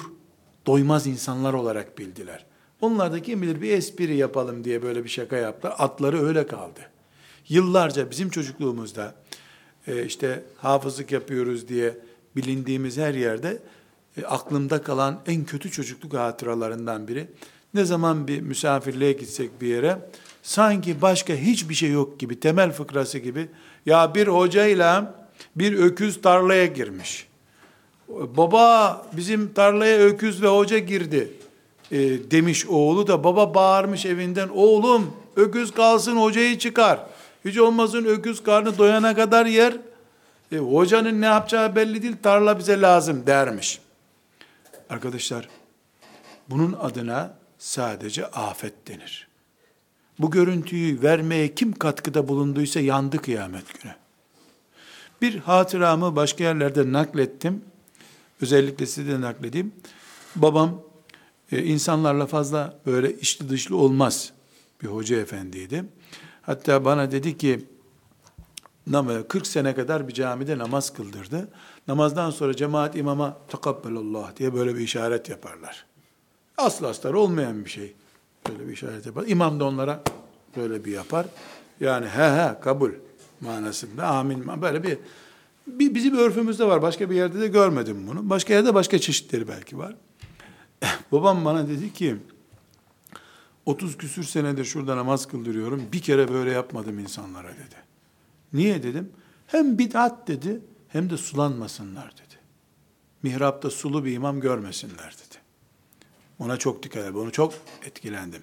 doymaz 0.66 1.08
insanlar 1.08 1.54
olarak 1.54 1.98
bildiler. 1.98 2.46
Onlar 2.82 3.12
da 3.12 3.22
kim 3.22 3.42
bilir 3.42 3.62
bir 3.62 3.72
espri 3.72 4.16
yapalım 4.16 4.64
diye 4.64 4.84
böyle 4.84 5.04
bir 5.04 5.10
şaka 5.10 5.36
yaptılar. 5.36 5.76
Atları 5.78 6.26
öyle 6.26 6.48
kaldı. 6.48 6.80
Yıllarca 7.50 8.12
bizim 8.12 8.30
çocukluğumuzda 8.30 9.16
e, 9.88 10.06
işte 10.06 10.44
hafızlık 10.58 11.12
yapıyoruz 11.12 11.68
diye 11.68 11.98
bilindiğimiz 12.36 12.98
her 12.98 13.14
yerde 13.14 13.62
e, 14.18 14.26
aklımda 14.26 14.82
kalan 14.82 15.22
en 15.28 15.46
kötü 15.46 15.72
çocukluk 15.72 16.14
hatıralarından 16.14 17.08
biri. 17.08 17.28
Ne 17.74 17.86
zaman 17.86 18.28
bir 18.28 18.42
misafirliğe 18.42 19.14
gitsek 19.14 19.62
bir 19.62 19.68
yere 19.68 20.10
sanki 20.44 21.02
başka 21.02 21.34
hiçbir 21.34 21.76
şey 21.76 21.92
yok 21.92 22.20
gibi 22.20 22.40
temel 22.40 22.72
fıkrası 22.72 23.20
gibi 23.20 23.50
ya 23.86 24.16
bir 24.16 24.28
hocayla 24.28 25.16
bir 25.56 25.80
öküz 25.80 26.22
tarlaya 26.22 26.66
girmiş. 26.66 27.28
Baba 28.10 29.06
bizim 29.14 29.54
tarlaya 29.54 29.98
öküz 29.98 30.42
ve 30.42 30.48
hoca 30.48 30.78
girdi 30.78 31.34
e, 31.92 31.98
demiş 32.32 32.66
oğlu 32.66 33.08
da 33.08 33.24
baba 33.24 33.54
bağırmış 33.54 34.06
evinden 34.06 34.50
oğlum 34.54 35.14
öküz 35.36 35.72
kalsın 35.72 36.16
hocayı 36.18 36.58
çıkar. 36.58 37.00
Hiç 37.46 37.58
olmasın 37.58 38.06
öküz 38.06 38.44
karnı 38.44 38.78
doyana 38.78 39.16
kadar 39.16 39.46
yer. 39.46 39.74
E, 40.52 40.58
hocanın 40.58 41.22
ne 41.22 41.26
yapacağı 41.26 41.76
belli 41.76 42.04
değil 42.04 42.16
tarla 42.24 42.60
bize 42.60 42.82
lazım 42.82 43.28
dermiş. 43.28 43.80
Arkadaşlar 44.90 45.50
bunun 46.50 46.74
adına 46.74 47.34
sadece 47.58 48.26
afet 48.26 48.88
denir. 48.88 49.28
Bu 50.20 50.32
görüntüyü 50.32 51.02
vermeye 51.02 51.56
kim 51.56 51.72
katkıda 51.72 52.28
bulunduysa 52.28 52.80
yandı 52.80 53.18
kıyamet 53.18 53.82
günü. 53.82 53.94
Bir 55.22 55.40
hatıramı 55.40 56.16
başka 56.16 56.44
yerlerde 56.44 56.92
naklettim. 56.92 57.62
Özellikle 58.42 58.86
size 58.86 59.12
de 59.12 59.22
nakledeyim. 59.22 59.72
Babam 60.36 60.82
e, 61.52 61.64
insanlarla 61.64 62.26
fazla 62.26 62.80
böyle 62.86 63.14
içli 63.14 63.50
dışlı 63.50 63.78
olmaz 63.78 64.34
bir 64.84 64.88
hoca 64.88 65.20
efendiydi. 65.20 65.86
Hatta 66.42 66.86
bana 66.86 67.12
dedi 67.12 67.38
ki 67.38 67.66
40 69.28 69.48
sene 69.48 69.76
kadar 69.76 70.08
bir 70.08 70.14
camide 70.14 70.58
namaz 70.58 70.94
kıldırdı. 70.94 71.48
Namazdan 71.88 72.30
sonra 72.30 72.56
cemaat 72.56 72.96
imama 72.96 73.38
takabbelallah 73.48 74.36
diye 74.36 74.54
böyle 74.54 74.76
bir 74.76 74.80
işaret 74.80 75.30
yaparlar. 75.30 75.86
Aslı 76.58 76.88
astarı 76.88 77.20
olmayan 77.20 77.66
bir 77.66 77.70
şey. 77.70 77.94
Böyle 78.50 78.68
bir 78.68 78.74
işaret 78.74 79.06
yapar. 79.06 79.24
İmam 79.28 79.60
da 79.60 79.66
onlara 79.66 80.04
böyle 80.58 80.86
bir 80.86 80.92
yapar. 80.92 81.26
Yani 81.80 82.06
he 82.06 82.30
he 82.32 82.60
kabul 82.62 82.92
manasında 83.42 84.08
amin 84.08 84.62
böyle 84.62 84.84
bir 84.84 84.98
bizim 85.68 86.18
örfümüzde 86.18 86.68
var. 86.68 86.82
Başka 86.82 87.10
bir 87.10 87.16
yerde 87.16 87.40
de 87.40 87.48
görmedim 87.48 88.08
bunu. 88.08 88.30
Başka 88.30 88.54
yerde 88.54 88.74
başka 88.74 89.00
çeşitleri 89.00 89.48
belki 89.48 89.78
var. 89.78 89.96
Babam 91.12 91.46
bana 91.46 91.68
dedi 91.68 91.94
ki 91.94 92.18
30 93.66 93.98
küsür 93.98 94.24
senedir 94.24 94.66
şurada 94.66 94.98
namaz 94.98 95.28
kıldırıyorum. 95.28 95.84
Bir 95.94 96.02
kere 96.02 96.34
böyle 96.34 96.52
yapmadım 96.52 97.00
insanlara 97.00 97.50
dedi. 97.50 97.76
Niye 98.54 98.84
dedim? 98.84 99.12
Hem 99.48 99.78
bid'at 99.78 100.28
dedi 100.28 100.62
hem 100.88 101.10
de 101.10 101.18
sulanmasınlar 101.18 102.12
dedi. 102.12 102.40
Mihrapta 103.24 103.70
sulu 103.70 104.06
bir 104.06 104.12
imam 104.12 104.40
görmesinler 104.40 105.16
dedi. 105.26 105.38
Ona 106.40 106.58
çok 106.58 106.84
dikkat 106.84 107.06
edin. 107.06 107.18
Onu 107.18 107.32
çok 107.32 107.54
etkilendim. 107.86 108.42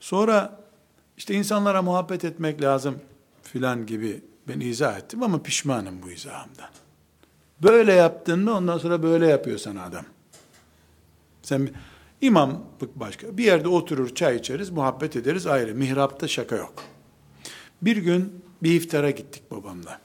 Sonra 0.00 0.60
işte 1.16 1.34
insanlara 1.34 1.82
muhabbet 1.82 2.24
etmek 2.24 2.62
lazım 2.62 3.00
filan 3.42 3.86
gibi 3.86 4.22
ben 4.48 4.60
izah 4.60 4.98
ettim 4.98 5.22
ama 5.22 5.42
pişmanım 5.42 6.02
bu 6.02 6.10
izahımdan. 6.10 6.68
Böyle 7.62 7.92
yaptın 7.92 8.44
mı 8.44 8.54
ondan 8.54 8.78
sonra 8.78 9.02
böyle 9.02 9.26
yapıyor 9.26 9.58
sana 9.58 9.82
adam. 9.82 10.04
Sen 11.42 11.70
imamlık 12.20 12.96
başka. 12.96 13.38
Bir 13.38 13.44
yerde 13.44 13.68
oturur 13.68 14.14
çay 14.14 14.36
içeriz, 14.36 14.70
muhabbet 14.70 15.16
ederiz 15.16 15.46
ayrı. 15.46 15.74
Mihrapta 15.74 16.28
şaka 16.28 16.56
yok. 16.56 16.74
Bir 17.82 17.96
gün 17.96 18.44
bir 18.62 18.72
iftara 18.74 19.10
gittik 19.10 19.50
babamla. 19.50 20.00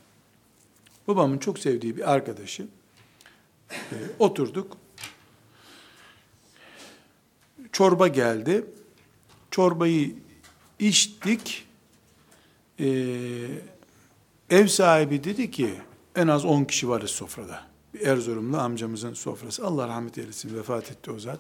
Babamın 1.08 1.38
çok 1.38 1.60
sevdiği 1.60 1.98
bir 1.98 2.14
arkadaşı. 2.14 2.68
E, 3.72 3.96
oturduk. 4.20 4.78
Çorba 7.72 8.08
geldi. 8.08 8.66
Çorbayı 9.52 10.16
içtik. 10.80 11.68
E, 12.80 12.88
ev 14.50 14.68
sahibi 14.68 15.24
dedi 15.24 15.52
ki 15.52 15.74
en 16.16 16.28
az 16.28 16.46
10 16.46 16.64
kişi 16.64 16.90
varız 16.90 17.12
sofrada. 17.12 17.62
Bir 17.94 18.02
Erzurumlu 18.02 18.58
amcamızın 18.58 19.14
sofrası. 19.14 19.66
Allah 19.66 19.88
rahmet 19.88 20.18
eylesin. 20.18 20.58
Vefat 20.58 20.92
etti 20.92 21.12
o 21.12 21.20
zat. 21.20 21.40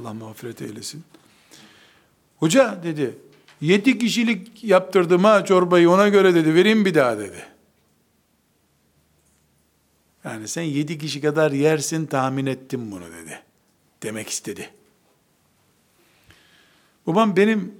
Allah 0.00 0.14
mağfiret 0.14 0.62
eylesin. 0.62 1.04
Hoca 2.38 2.80
dedi, 2.82 3.18
yedi 3.60 3.98
kişilik 3.98 4.64
yaptırdım 4.64 5.24
ha 5.24 5.44
çorbayı 5.44 5.90
ona 5.90 6.08
göre 6.08 6.34
dedi, 6.34 6.54
vereyim 6.54 6.84
bir 6.84 6.94
daha 6.94 7.18
dedi. 7.18 7.46
Yani 10.24 10.48
sen 10.48 10.62
yedi 10.62 10.98
kişi 10.98 11.20
kadar 11.20 11.52
yersin 11.52 12.06
tahmin 12.06 12.46
ettim 12.46 12.92
bunu 12.92 13.04
dedi. 13.12 13.42
Demek 14.02 14.28
istedi. 14.28 14.70
Babam 17.06 17.36
benim 17.36 17.74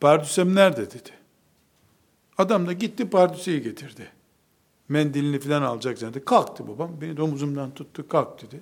pardüsem 0.00 0.54
nerede 0.54 0.90
dedi. 0.90 1.10
Adam 2.38 2.66
da 2.66 2.72
gitti 2.72 3.10
pardüseyi 3.10 3.62
getirdi. 3.62 4.08
Mendilini 4.88 5.40
falan 5.40 5.62
alacak 5.62 5.98
zaten. 5.98 6.24
Kalktı 6.24 6.68
babam. 6.68 6.90
Beni 7.00 7.16
de 7.16 7.22
omuzumdan 7.22 7.74
tuttu. 7.74 8.08
Kalk 8.08 8.42
dedi. 8.42 8.60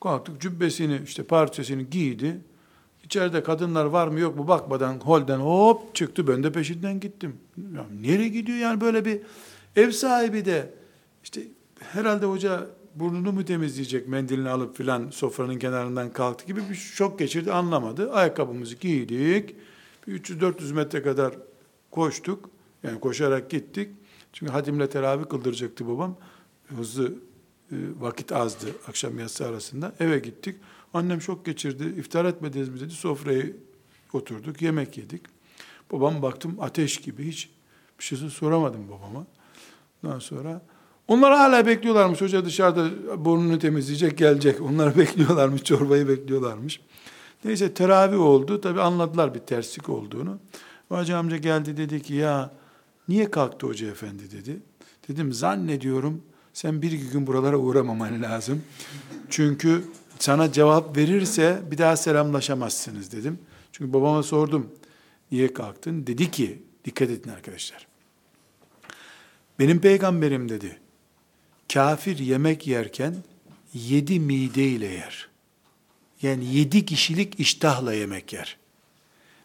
Kalktık 0.00 0.40
cübbesini 0.40 1.00
işte 1.04 1.22
parçasını 1.22 1.82
giydi. 1.82 2.40
İçeride 3.04 3.42
kadınlar 3.42 3.84
var 3.84 4.08
mı 4.08 4.20
yok 4.20 4.36
mu 4.36 4.48
bakmadan 4.48 5.00
holden 5.00 5.38
hop 5.38 5.94
çıktı. 5.94 6.28
Ben 6.28 6.42
de 6.42 6.52
peşinden 6.52 7.00
gittim. 7.00 7.36
Ya 7.76 7.86
nereye 8.02 8.28
gidiyor 8.28 8.58
yani 8.58 8.80
böyle 8.80 9.04
bir 9.04 9.20
ev 9.76 9.90
sahibi 9.90 10.44
de 10.44 10.74
işte 11.24 11.40
herhalde 11.80 12.26
hoca 12.26 12.66
burnunu 12.94 13.32
mu 13.32 13.44
temizleyecek 13.44 14.08
mendilini 14.08 14.48
alıp 14.48 14.76
filan 14.76 15.10
sofranın 15.10 15.58
kenarından 15.58 16.12
kalktı 16.12 16.46
gibi 16.46 16.60
bir 16.70 16.74
şok 16.74 17.18
geçirdi 17.18 17.52
anlamadı. 17.52 18.12
Ayakkabımızı 18.12 18.74
giydik. 18.74 19.54
300-400 20.08 20.72
metre 20.72 21.02
kadar 21.02 21.34
koştuk. 21.96 22.50
Yani 22.82 23.00
koşarak 23.00 23.50
gittik. 23.50 23.90
Çünkü 24.32 24.52
hadimle 24.52 24.88
teravih 24.88 25.24
kıldıracaktı 25.24 25.88
babam. 25.88 26.16
Hızlı 26.76 27.14
e, 27.72 27.76
vakit 28.00 28.32
azdı 28.32 28.66
akşam 28.88 29.18
yatsı 29.18 29.46
arasında. 29.46 29.94
Eve 30.00 30.18
gittik. 30.18 30.56
Annem 30.94 31.20
şok 31.20 31.44
geçirdi. 31.44 31.94
İftar 31.98 32.24
etmediniz 32.24 32.68
mi 32.68 32.80
dedi. 32.80 32.92
Sofraya 32.92 33.44
oturduk. 34.12 34.62
Yemek 34.62 34.98
yedik. 34.98 35.22
Babam 35.92 36.22
baktım 36.22 36.56
ateş 36.60 36.96
gibi 36.96 37.26
hiç 37.26 37.50
bir 37.98 38.04
şey 38.04 38.18
soramadım 38.18 38.88
babama. 38.88 39.26
Ondan 40.04 40.18
sonra 40.18 40.62
onlar 41.08 41.32
hala 41.32 41.66
bekliyorlarmış. 41.66 42.20
Hoca 42.20 42.44
dışarıda 42.44 42.90
burnunu 43.24 43.58
temizleyecek 43.58 44.18
gelecek. 44.18 44.60
Onlar 44.60 44.96
bekliyorlarmış. 44.98 45.62
Çorbayı 45.62 46.08
bekliyorlarmış. 46.08 46.80
Neyse 47.44 47.74
teravih 47.74 48.20
oldu. 48.20 48.60
Tabi 48.60 48.80
anladılar 48.80 49.34
bir 49.34 49.40
terslik 49.40 49.88
olduğunu. 49.88 50.38
Hoca 50.88 51.18
amca 51.18 51.36
geldi 51.36 51.76
dedi 51.76 52.02
ki 52.02 52.14
ya 52.14 52.52
niye 53.08 53.30
kalktı 53.30 53.66
hoca 53.66 53.90
efendi 53.90 54.30
dedi. 54.30 54.56
Dedim 55.08 55.32
zannediyorum 55.32 56.22
sen 56.52 56.82
bir 56.82 56.92
iki 56.92 57.08
gün 57.08 57.26
buralara 57.26 57.56
uğramaman 57.56 58.22
lazım. 58.22 58.62
Çünkü 59.30 59.84
sana 60.18 60.52
cevap 60.52 60.96
verirse 60.96 61.62
bir 61.70 61.78
daha 61.78 61.96
selamlaşamazsınız 61.96 63.12
dedim. 63.12 63.38
Çünkü 63.72 63.92
babama 63.92 64.22
sordum. 64.22 64.72
Niye 65.32 65.52
kalktın? 65.52 66.06
Dedi 66.06 66.30
ki, 66.30 66.62
dikkat 66.84 67.10
edin 67.10 67.30
arkadaşlar. 67.30 67.86
Benim 69.58 69.80
peygamberim 69.80 70.48
dedi. 70.48 70.78
Kafir 71.72 72.18
yemek 72.18 72.66
yerken 72.66 73.16
yedi 73.74 74.20
mide 74.20 74.64
ile 74.64 74.86
yer. 74.86 75.28
Yani 76.22 76.54
yedi 76.54 76.84
kişilik 76.86 77.40
iştahla 77.40 77.92
yemek 77.92 78.32
yer. 78.32 78.56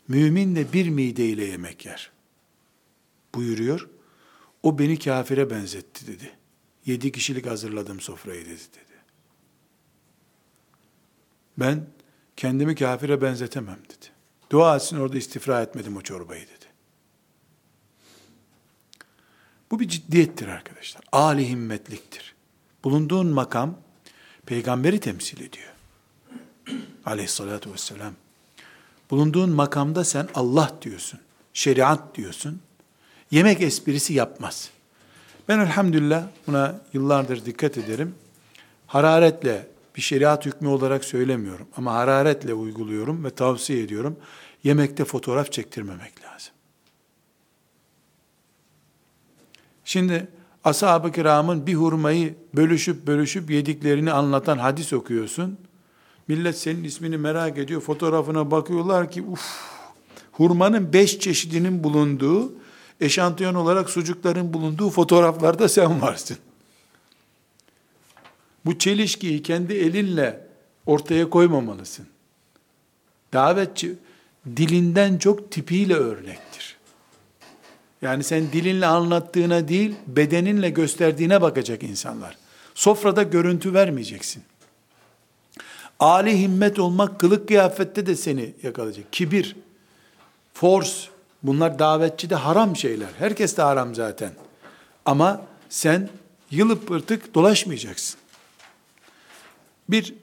Mümin 0.07 0.55
de 0.55 0.73
bir 0.73 0.89
mide 0.89 1.25
ile 1.25 1.45
yemek 1.45 1.85
yer. 1.85 2.11
Buyuruyor. 3.35 3.89
O 4.63 4.79
beni 4.79 4.99
kafire 4.99 5.49
benzetti 5.49 6.07
dedi. 6.07 6.31
Yedi 6.85 7.11
kişilik 7.11 7.45
hazırladım 7.45 7.99
sofrayı 7.99 8.45
dedi 8.45 8.49
dedi. 8.49 8.97
Ben 11.57 11.87
kendimi 12.37 12.75
kafire 12.75 13.21
benzetemem 13.21 13.79
dedi. 13.85 14.05
Dua 14.49 14.75
etsin 14.75 14.97
orada 14.97 15.17
istifra 15.17 15.61
etmedim 15.61 15.97
o 15.97 16.01
çorbayı 16.01 16.41
dedi. 16.47 16.65
Bu 19.71 19.79
bir 19.79 19.87
ciddiyettir 19.87 20.47
arkadaşlar. 20.47 21.03
Ali 21.11 21.49
himmetliktir. 21.49 22.35
Bulunduğun 22.83 23.27
makam 23.27 23.77
peygamberi 24.45 24.99
temsil 24.99 25.41
ediyor. 25.41 25.73
Aleyhissalatü 27.05 27.73
vesselam. 27.73 28.13
Bulunduğun 29.11 29.49
makamda 29.49 30.03
sen 30.03 30.27
Allah 30.35 30.71
diyorsun, 30.81 31.19
şeriat 31.53 32.15
diyorsun. 32.15 32.61
Yemek 33.31 33.61
esprisi 33.61 34.13
yapmaz. 34.13 34.69
Ben 35.47 35.59
elhamdülillah 35.59 36.23
buna 36.47 36.81
yıllardır 36.93 37.45
dikkat 37.45 37.77
ederim. 37.77 38.15
Hararetle 38.87 39.67
bir 39.95 40.01
şeriat 40.01 40.45
hükmü 40.45 40.67
olarak 40.67 41.05
söylemiyorum 41.05 41.67
ama 41.77 41.93
hararetle 41.93 42.53
uyguluyorum 42.53 43.23
ve 43.23 43.29
tavsiye 43.29 43.83
ediyorum. 43.83 44.17
Yemekte 44.63 45.05
fotoğraf 45.05 45.51
çektirmemek 45.51 46.23
lazım. 46.23 46.53
Şimdi 49.85 50.27
ashab-ı 50.63 51.11
kiramın 51.11 51.67
bir 51.67 51.73
hurmayı 51.73 52.35
bölüşüp 52.55 53.07
bölüşüp 53.07 53.49
yediklerini 53.49 54.11
anlatan 54.11 54.57
hadis 54.57 54.93
okuyorsun. 54.93 55.57
Millet 56.27 56.57
senin 56.57 56.83
ismini 56.83 57.17
merak 57.17 57.57
ediyor. 57.57 57.81
Fotoğrafına 57.81 58.51
bakıyorlar 58.51 59.11
ki 59.11 59.21
uf 59.21 59.41
hurmanın 60.31 60.93
beş 60.93 61.19
çeşidinin 61.19 61.83
bulunduğu 61.83 62.53
eşantiyon 63.01 63.53
olarak 63.55 63.89
sucukların 63.89 64.53
bulunduğu 64.53 64.89
fotoğraflarda 64.89 65.69
sen 65.69 66.01
varsın. 66.01 66.37
Bu 68.65 68.77
çelişkiyi 68.77 69.43
kendi 69.43 69.73
elinle 69.73 70.47
ortaya 70.85 71.29
koymamalısın. 71.29 72.07
Davetçi 73.33 73.95
dilinden 74.55 75.17
çok 75.17 75.51
tipiyle 75.51 75.93
örnektir. 75.93 76.77
Yani 78.01 78.23
sen 78.23 78.51
dilinle 78.51 78.85
anlattığına 78.85 79.67
değil, 79.67 79.95
bedeninle 80.07 80.69
gösterdiğine 80.69 81.41
bakacak 81.41 81.83
insanlar. 81.83 82.37
Sofrada 82.75 83.23
görüntü 83.23 83.73
vermeyeceksin. 83.73 84.43
Ali 86.01 86.41
himmet 86.41 86.79
olmak 86.79 87.19
kılık 87.19 87.47
kıyafette 87.47 88.05
de 88.05 88.15
seni 88.15 88.53
yakalayacak. 88.63 89.13
Kibir, 89.13 89.55
force, 90.53 90.95
bunlar 91.43 91.79
davetçi 91.79 92.29
de 92.29 92.35
haram 92.35 92.75
şeyler. 92.75 93.09
Herkes 93.19 93.57
de 93.57 93.61
haram 93.61 93.95
zaten. 93.95 94.31
Ama 95.05 95.41
sen 95.69 96.09
yılıp 96.51 96.87
pırtık 96.87 97.33
dolaşmayacaksın. 97.33 98.19
Bir, 99.89 100.13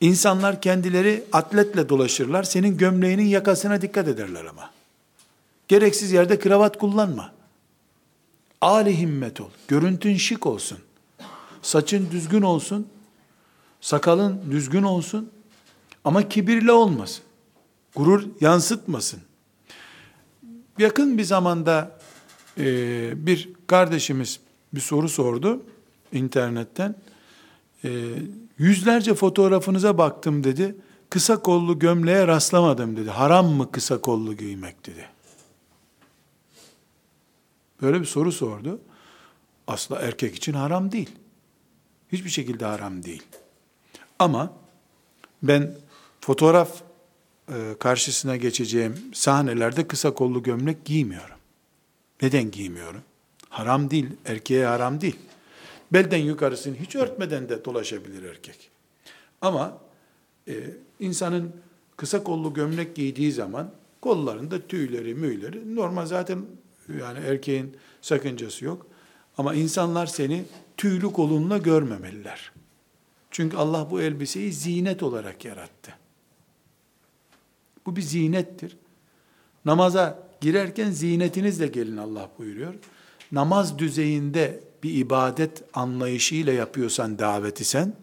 insanlar 0.00 0.60
kendileri 0.62 1.24
atletle 1.32 1.88
dolaşırlar. 1.88 2.42
Senin 2.42 2.76
gömleğinin 2.76 3.26
yakasına 3.26 3.82
dikkat 3.82 4.08
ederler 4.08 4.44
ama. 4.44 4.70
Gereksiz 5.68 6.12
yerde 6.12 6.38
kravat 6.38 6.78
kullanma. 6.78 7.32
Ali 8.60 8.98
himmet 8.98 9.40
ol. 9.40 9.50
Görüntün 9.68 10.16
şık 10.16 10.46
olsun. 10.46 10.78
Saçın 11.62 12.08
düzgün 12.10 12.42
olsun. 12.42 12.88
Sakalın 13.84 14.40
düzgün 14.50 14.82
olsun. 14.82 15.30
Ama 16.04 16.28
kibirli 16.28 16.72
olmasın. 16.72 17.24
Gurur 17.96 18.24
yansıtmasın. 18.40 19.20
Yakın 20.78 21.18
bir 21.18 21.24
zamanda 21.24 21.98
e, 22.58 23.26
bir 23.26 23.52
kardeşimiz 23.66 24.40
bir 24.74 24.80
soru 24.80 25.08
sordu 25.08 25.62
internetten. 26.12 26.94
E, 27.84 28.04
yüzlerce 28.58 29.14
fotoğrafınıza 29.14 29.98
baktım 29.98 30.44
dedi. 30.44 30.76
Kısa 31.10 31.42
kollu 31.42 31.78
gömleğe 31.78 32.26
rastlamadım 32.26 32.96
dedi. 32.96 33.10
Haram 33.10 33.46
mı 33.46 33.72
kısa 33.72 34.00
kollu 34.00 34.36
giymek 34.36 34.86
dedi. 34.86 35.08
Böyle 37.82 38.00
bir 38.00 38.06
soru 38.06 38.32
sordu. 38.32 38.80
Asla 39.66 40.00
erkek 40.00 40.34
için 40.34 40.52
haram 40.52 40.92
değil. 40.92 41.10
Hiçbir 42.12 42.30
şekilde 42.30 42.64
haram 42.64 43.02
değil. 43.02 43.22
Ama 44.18 44.52
ben 45.42 45.74
fotoğraf 46.20 46.82
e, 47.48 47.74
karşısına 47.78 48.36
geçeceğim 48.36 48.98
sahnelerde 49.14 49.88
kısa 49.88 50.14
kollu 50.14 50.42
gömlek 50.42 50.84
giymiyorum. 50.84 51.36
Neden 52.22 52.50
giymiyorum? 52.50 53.02
Haram 53.48 53.90
değil, 53.90 54.06
erkeğe 54.24 54.66
haram 54.66 55.00
değil. 55.00 55.16
Belden 55.92 56.18
yukarısını 56.18 56.76
hiç 56.76 56.96
örtmeden 56.96 57.48
de 57.48 57.64
dolaşabilir 57.64 58.22
erkek. 58.22 58.70
Ama 59.40 59.78
e, 60.48 60.54
insanın 61.00 61.52
kısa 61.96 62.24
kollu 62.24 62.54
gömlek 62.54 62.94
giydiği 62.94 63.32
zaman 63.32 63.70
kollarında 64.00 64.66
tüyleri, 64.66 65.14
müyleri 65.14 65.76
normal 65.76 66.06
zaten 66.06 66.46
yani 67.00 67.18
erkeğin 67.18 67.76
sakıncası 68.02 68.64
yok. 68.64 68.86
Ama 69.38 69.54
insanlar 69.54 70.06
seni 70.06 70.44
tüylü 70.76 71.12
kolunla 71.12 71.58
görmemeliler. 71.58 72.52
Çünkü 73.34 73.56
Allah 73.56 73.90
bu 73.90 74.00
elbiseyi 74.00 74.52
zinet 74.52 75.02
olarak 75.02 75.44
yarattı. 75.44 75.94
Bu 77.86 77.96
bir 77.96 78.02
zinettir. 78.02 78.76
Namaza 79.64 80.28
girerken 80.40 80.90
zinetinizle 80.90 81.66
gelin 81.66 81.96
Allah 81.96 82.30
buyuruyor. 82.38 82.74
Namaz 83.32 83.78
düzeyinde 83.78 84.60
bir 84.82 84.94
ibadet 84.94 85.62
anlayışıyla 85.74 86.52
yapıyorsan 86.52 87.18
daveti 87.18 87.64
sen, 87.64 87.96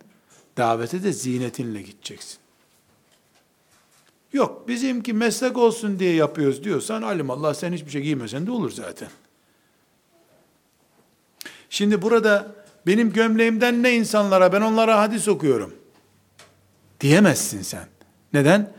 davete 0.58 1.04
de 1.04 1.14
zinetinle 1.14 1.82
gideceksin. 1.82 2.38
Yok 4.34 4.68
bizimki 4.68 5.14
meslek 5.14 5.58
olsun 5.58 6.00
diye 6.00 6.14
yapıyoruz 6.14 6.64
diyorsan 6.64 7.02
alim 7.02 7.30
Allah 7.30 7.54
sen 7.54 7.74
hiçbir 7.74 7.92
şey 7.92 8.02
giymesen 8.02 8.48
de 8.48 8.52
olur 8.52 8.72
zaten. 8.72 9.10
Şimdi 11.70 12.02
burada 12.02 12.61
benim 12.88 13.14
gömleğimden 13.14 13.84
ne 13.84 13.96
insanlara 13.96 14.54
ben 14.54 14.62
onlara 14.62 15.00
hadis 15.00 15.28
okuyorum 15.28 15.74
diyemezsin 17.02 17.62
sen. 17.62 17.86
Neden? 18.34 18.72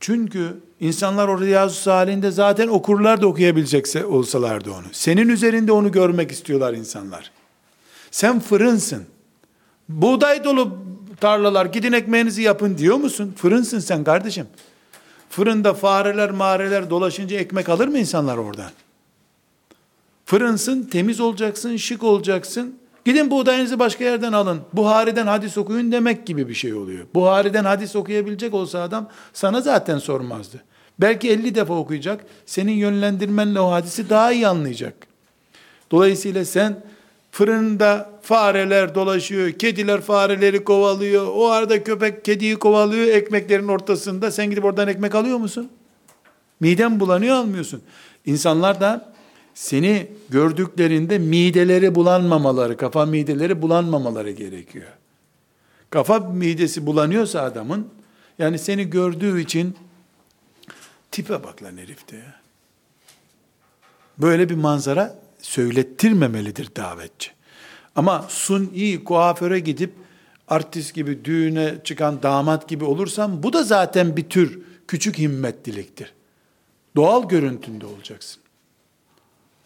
Çünkü 0.00 0.60
insanlar 0.80 1.28
o 1.28 1.40
Riyazu 1.40 1.90
halinde 1.90 2.30
zaten 2.30 2.68
okurlar 2.68 3.22
da 3.22 3.26
okuyabilecekse 3.26 4.04
olsalardı 4.04 4.70
onu. 4.70 4.86
Senin 4.92 5.28
üzerinde 5.28 5.72
onu 5.72 5.92
görmek 5.92 6.30
istiyorlar 6.30 6.74
insanlar. 6.74 7.30
Sen 8.10 8.40
fırınsın. 8.40 9.04
Buğday 9.88 10.44
dolu 10.44 10.78
tarlalar 11.20 11.66
gidin 11.66 11.92
ekmeğinizi 11.92 12.42
yapın 12.42 12.78
diyor 12.78 12.96
musun? 12.96 13.34
Fırınsın 13.36 13.78
sen 13.78 14.04
kardeşim. 14.04 14.46
Fırında 15.30 15.74
fareler 15.74 16.30
mareler 16.30 16.90
dolaşınca 16.90 17.38
ekmek 17.38 17.68
alır 17.68 17.88
mı 17.88 17.98
insanlar 17.98 18.36
oradan? 18.36 18.70
Fırınsın, 20.24 20.82
temiz 20.82 21.20
olacaksın, 21.20 21.76
şık 21.76 22.02
olacaksın. 22.02 22.79
Gidin 23.10 23.30
buğdayınızı 23.30 23.78
başka 23.78 24.04
yerden 24.04 24.32
alın. 24.32 24.60
Buhari'den 24.72 25.26
hadis 25.26 25.58
okuyun 25.58 25.92
demek 25.92 26.26
gibi 26.26 26.48
bir 26.48 26.54
şey 26.54 26.74
oluyor. 26.74 27.06
Buhari'den 27.14 27.64
hadis 27.64 27.96
okuyabilecek 27.96 28.54
olsa 28.54 28.82
adam 28.82 29.08
sana 29.32 29.60
zaten 29.60 29.98
sormazdı. 29.98 30.64
Belki 30.98 31.30
50 31.30 31.54
defa 31.54 31.74
okuyacak. 31.74 32.24
Senin 32.46 32.72
yönlendirmenle 32.72 33.60
o 33.60 33.70
hadisi 33.70 34.10
daha 34.10 34.32
iyi 34.32 34.48
anlayacak. 34.48 34.94
Dolayısıyla 35.90 36.44
sen 36.44 36.82
fırında 37.30 38.10
fareler 38.22 38.94
dolaşıyor, 38.94 39.52
kediler 39.52 40.00
fareleri 40.00 40.64
kovalıyor, 40.64 41.26
o 41.34 41.48
arada 41.48 41.84
köpek 41.84 42.24
kediyi 42.24 42.56
kovalıyor 42.56 43.06
ekmeklerin 43.06 43.68
ortasında. 43.68 44.30
Sen 44.30 44.50
gidip 44.50 44.64
oradan 44.64 44.88
ekmek 44.88 45.14
alıyor 45.14 45.38
musun? 45.38 45.70
Miden 46.60 47.00
bulanıyor 47.00 47.36
almıyorsun. 47.36 47.82
İnsanlar 48.26 48.80
da 48.80 49.12
seni 49.54 50.06
gördüklerinde 50.28 51.18
mideleri 51.18 51.94
bulanmamaları, 51.94 52.76
kafa 52.76 53.06
mideleri 53.06 53.62
bulanmamaları 53.62 54.30
gerekiyor. 54.30 54.88
Kafa 55.90 56.18
midesi 56.18 56.86
bulanıyorsa 56.86 57.42
adamın, 57.42 57.88
yani 58.38 58.58
seni 58.58 58.90
gördüğü 58.90 59.40
için 59.40 59.76
tipe 61.10 61.42
bak 61.42 61.62
lan 61.62 61.76
herifte 61.76 62.16
ya. 62.16 62.40
Böyle 64.18 64.48
bir 64.48 64.54
manzara 64.54 65.18
söylettirmemelidir 65.38 66.76
davetçi. 66.76 67.30
Ama 67.96 68.26
suni 68.28 69.04
kuaföre 69.04 69.60
gidip 69.60 69.92
artist 70.48 70.94
gibi 70.94 71.24
düğüne 71.24 71.74
çıkan 71.84 72.22
damat 72.22 72.68
gibi 72.68 72.84
olursam 72.84 73.42
bu 73.42 73.52
da 73.52 73.62
zaten 73.62 74.16
bir 74.16 74.28
tür 74.28 74.60
küçük 74.88 75.18
himmetliliktir. 75.18 76.12
Doğal 76.96 77.28
görüntünde 77.28 77.86
olacaksın. 77.86 78.39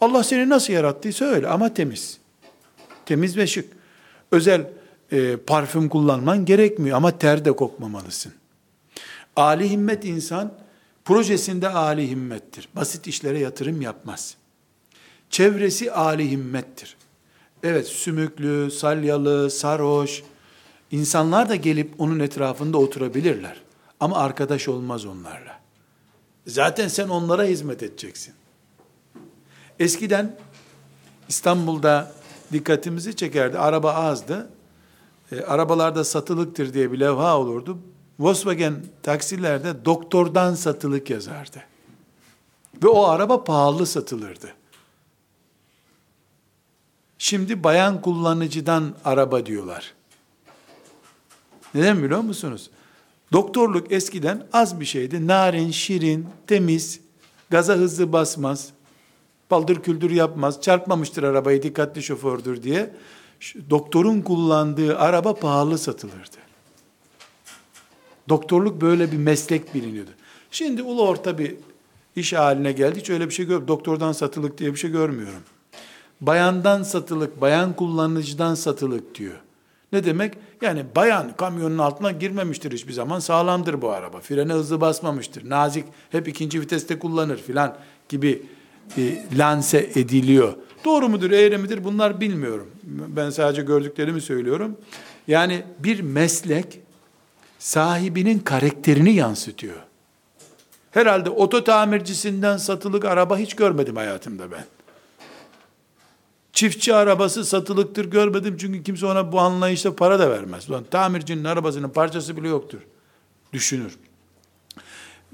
Allah 0.01 0.23
seni 0.23 0.49
nasıl 0.49 0.73
yarattıysa 0.73 1.25
öyle 1.25 1.47
ama 1.47 1.73
temiz. 1.73 2.17
Temiz 3.05 3.37
ve 3.37 3.47
şık. 3.47 3.73
Özel 4.31 4.69
e, 5.11 5.37
parfüm 5.37 5.89
kullanman 5.89 6.45
gerekmiyor 6.45 6.97
ama 6.97 7.17
ter 7.17 7.45
de 7.45 7.51
kokmamalısın. 7.51 8.33
Ali 9.35 9.69
himmet 9.69 10.05
insan 10.05 10.53
projesinde 11.05 11.69
ali 11.69 12.09
himmettir. 12.09 12.69
Basit 12.75 13.07
işlere 13.07 13.39
yatırım 13.39 13.81
yapmaz. 13.81 14.35
Çevresi 15.29 15.91
ali 15.91 16.31
himmettir. 16.31 16.97
Evet 17.63 17.87
sümüklü, 17.87 18.71
salyalı, 18.71 19.51
sarhoş 19.51 20.23
insanlar 20.91 21.49
da 21.49 21.55
gelip 21.55 22.01
onun 22.01 22.19
etrafında 22.19 22.77
oturabilirler. 22.77 23.61
Ama 23.99 24.17
arkadaş 24.17 24.67
olmaz 24.67 25.05
onlarla. 25.05 25.59
Zaten 26.47 26.87
sen 26.87 27.07
onlara 27.07 27.43
hizmet 27.43 27.83
edeceksin. 27.83 28.33
Eskiden 29.79 30.35
İstanbul'da 31.27 32.11
dikkatimizi 32.51 33.15
çekerdi. 33.15 33.57
Araba 33.57 33.93
azdı. 33.93 34.49
E, 35.31 35.41
arabalarda 35.41 36.03
satılıktır 36.03 36.73
diye 36.73 36.91
bir 36.91 36.99
levha 36.99 37.37
olurdu. 37.37 37.77
Volkswagen 38.19 38.85
taksilerde 39.03 39.85
doktordan 39.85 40.55
satılık 40.55 41.09
yazardı. 41.09 41.63
Ve 42.83 42.87
o 42.87 43.03
araba 43.03 43.43
pahalı 43.43 43.85
satılırdı. 43.85 44.53
Şimdi 47.17 47.63
bayan 47.63 48.01
kullanıcıdan 48.01 48.95
araba 49.05 49.45
diyorlar. 49.45 49.93
Neden 51.73 52.03
biliyor 52.03 52.21
musunuz? 52.21 52.69
Doktorluk 53.31 53.91
eskiden 53.91 54.47
az 54.53 54.79
bir 54.79 54.85
şeydi. 54.85 55.27
Narin, 55.27 55.71
şirin, 55.71 56.27
temiz, 56.47 56.99
gaza 57.49 57.73
hızlı 57.73 58.13
basmaz, 58.13 58.69
paldır 59.49 59.75
küldür 59.75 60.11
yapmaz, 60.11 60.61
çarpmamıştır 60.61 61.23
arabayı 61.23 61.63
dikkatli 61.63 62.03
şofördür 62.03 62.63
diye. 62.63 62.93
Doktorun 63.69 64.21
kullandığı 64.21 64.97
araba 64.99 65.35
pahalı 65.35 65.77
satılırdı. 65.77 66.37
Doktorluk 68.29 68.81
böyle 68.81 69.11
bir 69.11 69.17
meslek 69.17 69.75
biliniyordu. 69.75 70.11
Şimdi 70.51 70.83
ulu 70.83 71.07
orta 71.07 71.37
bir 71.37 71.55
iş 72.15 72.33
haline 72.33 72.71
geldi. 72.71 72.99
Hiç 72.99 73.09
öyle 73.09 73.29
bir 73.29 73.33
şey 73.33 73.45
gör. 73.45 73.67
Doktordan 73.67 74.11
satılık 74.11 74.57
diye 74.57 74.73
bir 74.73 74.79
şey 74.79 74.91
görmüyorum. 74.91 75.41
Bayandan 76.21 76.83
satılık, 76.83 77.41
bayan 77.41 77.75
kullanıcıdan 77.75 78.55
satılık 78.55 79.15
diyor. 79.15 79.35
Ne 79.91 80.03
demek? 80.03 80.33
Yani 80.61 80.85
bayan 80.95 81.35
kamyonun 81.37 81.77
altına 81.77 82.11
girmemiştir 82.11 82.71
hiçbir 82.71 82.93
zaman. 82.93 83.19
Sağlamdır 83.19 83.81
bu 83.81 83.89
araba. 83.89 84.19
Frene 84.19 84.53
hızlı 84.53 84.81
basmamıştır. 84.81 85.49
Nazik, 85.49 85.85
hep 86.09 86.27
ikinci 86.27 86.61
viteste 86.61 86.99
kullanır 86.99 87.37
filan 87.37 87.77
gibi 88.09 88.41
e, 88.97 89.25
lanse 89.37 89.89
ediliyor. 89.95 90.53
Doğru 90.85 91.09
mudur, 91.09 91.31
eğri 91.31 91.57
midir 91.57 91.83
bunlar 91.83 92.21
bilmiyorum. 92.21 92.67
Ben 92.83 93.29
sadece 93.29 93.61
gördüklerimi 93.61 94.21
söylüyorum. 94.21 94.77
Yani 95.27 95.63
bir 95.79 96.01
meslek 96.01 96.79
sahibinin 97.59 98.39
karakterini 98.39 99.13
yansıtıyor. 99.13 99.75
Herhalde 100.91 101.29
oto 101.29 101.63
tamircisinden 101.63 102.57
satılık 102.57 103.05
araba 103.05 103.37
hiç 103.37 103.55
görmedim 103.55 103.95
hayatımda 103.95 104.51
ben. 104.51 104.65
Çiftçi 106.53 106.95
arabası 106.95 107.45
satılıktır 107.45 108.05
görmedim 108.05 108.57
çünkü 108.59 108.83
kimse 108.83 109.05
ona 109.05 109.31
bu 109.31 109.39
anlayışta 109.39 109.95
para 109.95 110.19
da 110.19 110.31
vermez. 110.31 110.69
Ulan 110.69 110.83
tamircinin 110.83 111.43
arabasının 111.43 111.89
parçası 111.89 112.37
bile 112.37 112.47
yoktur. 112.47 112.79
Düşünür. 113.53 113.97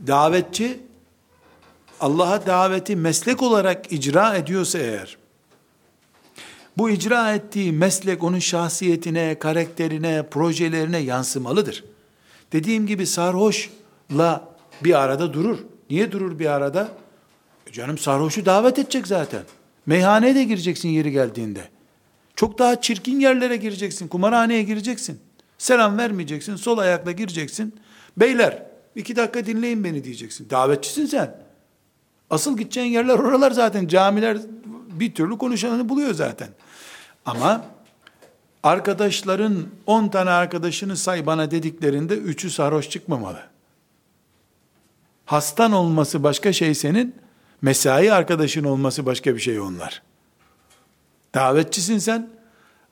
Davetçi 0.08 0.80
Allah'a 2.02 2.46
daveti 2.46 2.96
meslek 2.96 3.42
olarak 3.42 3.92
icra 3.92 4.36
ediyorsa 4.36 4.80
eğer, 4.80 5.18
bu 6.78 6.90
icra 6.90 7.34
ettiği 7.34 7.72
meslek 7.72 8.24
onun 8.24 8.40
şahsiyetine, 8.40 9.40
karakterine, 9.40 10.24
projelerine 10.32 10.98
yansımalıdır. 10.98 11.84
Dediğim 12.54 12.88
gibi 12.88 13.08
sarhoşla 13.08 14.50
bir 14.84 15.00
arada 15.02 15.34
durur. 15.34 15.58
Niye 15.90 16.12
durur 16.12 16.40
bir 16.40 16.46
arada? 16.46 16.92
E 17.68 17.72
canım 17.72 17.98
sarhoşu 17.98 18.46
davet 18.46 18.80
edecek 18.80 19.08
zaten. 19.08 19.44
Meyhaneye 19.86 20.36
de 20.36 20.44
gireceksin 20.44 20.90
yeri 20.90 21.12
geldiğinde. 21.12 21.70
Çok 22.36 22.60
daha 22.60 22.82
çirkin 22.82 23.20
yerlere 23.20 23.58
gireceksin. 23.58 24.08
Kumarhaneye 24.08 24.64
gireceksin. 24.64 25.20
Selam 25.58 25.98
vermeyeceksin. 25.98 26.56
Sol 26.56 26.78
ayakla 26.78 27.12
gireceksin. 27.12 27.76
Beyler 28.18 28.64
iki 28.96 29.16
dakika 29.16 29.46
dinleyin 29.46 29.84
beni 29.84 30.04
diyeceksin. 30.04 30.50
Davetçisin 30.50 31.06
sen. 31.06 31.51
Asıl 32.32 32.58
gideceğin 32.58 32.92
yerler 32.92 33.14
oralar 33.14 33.52
zaten. 33.52 33.88
Camiler 33.88 34.38
bir 34.92 35.14
türlü 35.14 35.38
konuşanını 35.38 35.90
buluyor 35.90 36.14
zaten. 36.14 36.50
Ama 37.26 37.66
arkadaşların 38.64 39.68
10 39.86 40.08
tane 40.08 40.30
arkadaşını 40.30 40.98
say 40.98 41.26
bana 41.26 41.52
dediklerinde 41.52 42.14
üçü 42.14 42.50
sarhoş 42.50 42.90
çıkmamalı. 42.90 43.40
Hastan 45.26 45.72
olması 45.72 46.24
başka 46.24 46.54
şey 46.54 46.76
senin, 46.76 47.16
mesai 47.62 48.14
arkadaşın 48.14 48.64
olması 48.64 49.06
başka 49.06 49.36
bir 49.36 49.40
şey 49.40 49.60
onlar. 49.60 50.02
Davetçisin 51.36 51.98
sen, 51.98 52.30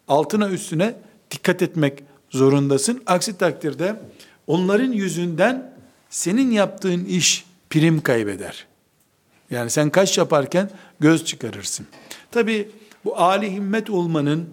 altına 0.07 0.49
üstüne 0.49 0.95
dikkat 1.31 1.61
etmek 1.61 2.03
zorundasın. 2.29 3.03
Aksi 3.05 3.37
takdirde 3.37 4.01
onların 4.47 4.91
yüzünden 4.91 5.73
senin 6.09 6.51
yaptığın 6.51 7.05
iş 7.05 7.45
prim 7.69 8.01
kaybeder. 8.01 8.68
Yani 9.51 9.69
sen 9.69 9.89
kaş 9.89 10.17
yaparken 10.17 10.69
göz 10.99 11.25
çıkarırsın. 11.25 11.87
Tabi 12.31 12.69
bu 13.05 13.19
âli 13.19 13.51
himmet 13.51 13.89
olmanın, 13.89 14.49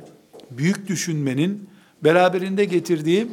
büyük 0.51 0.88
düşünmenin 0.88 1.68
beraberinde 2.05 2.64
getirdiği 2.64 3.28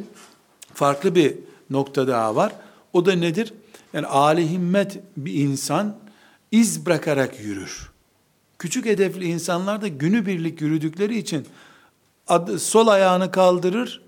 farklı 0.74 1.14
bir 1.14 1.34
nokta 1.70 2.08
daha 2.08 2.36
var. 2.36 2.52
O 2.92 3.06
da 3.06 3.12
nedir? 3.12 3.54
Yani 3.92 4.06
âli 4.06 4.50
himmet 4.50 4.98
bir 5.16 5.34
insan 5.34 5.96
iz 6.52 6.86
bırakarak 6.86 7.40
yürür. 7.40 7.90
Küçük 8.58 8.86
hedefli 8.86 9.24
insanlar 9.24 9.82
da 9.82 9.88
günübirlik 9.88 10.60
yürüdükleri 10.60 11.18
için 11.18 11.46
adı, 12.28 12.58
sol 12.58 12.86
ayağını 12.86 13.30
kaldırır, 13.30 14.02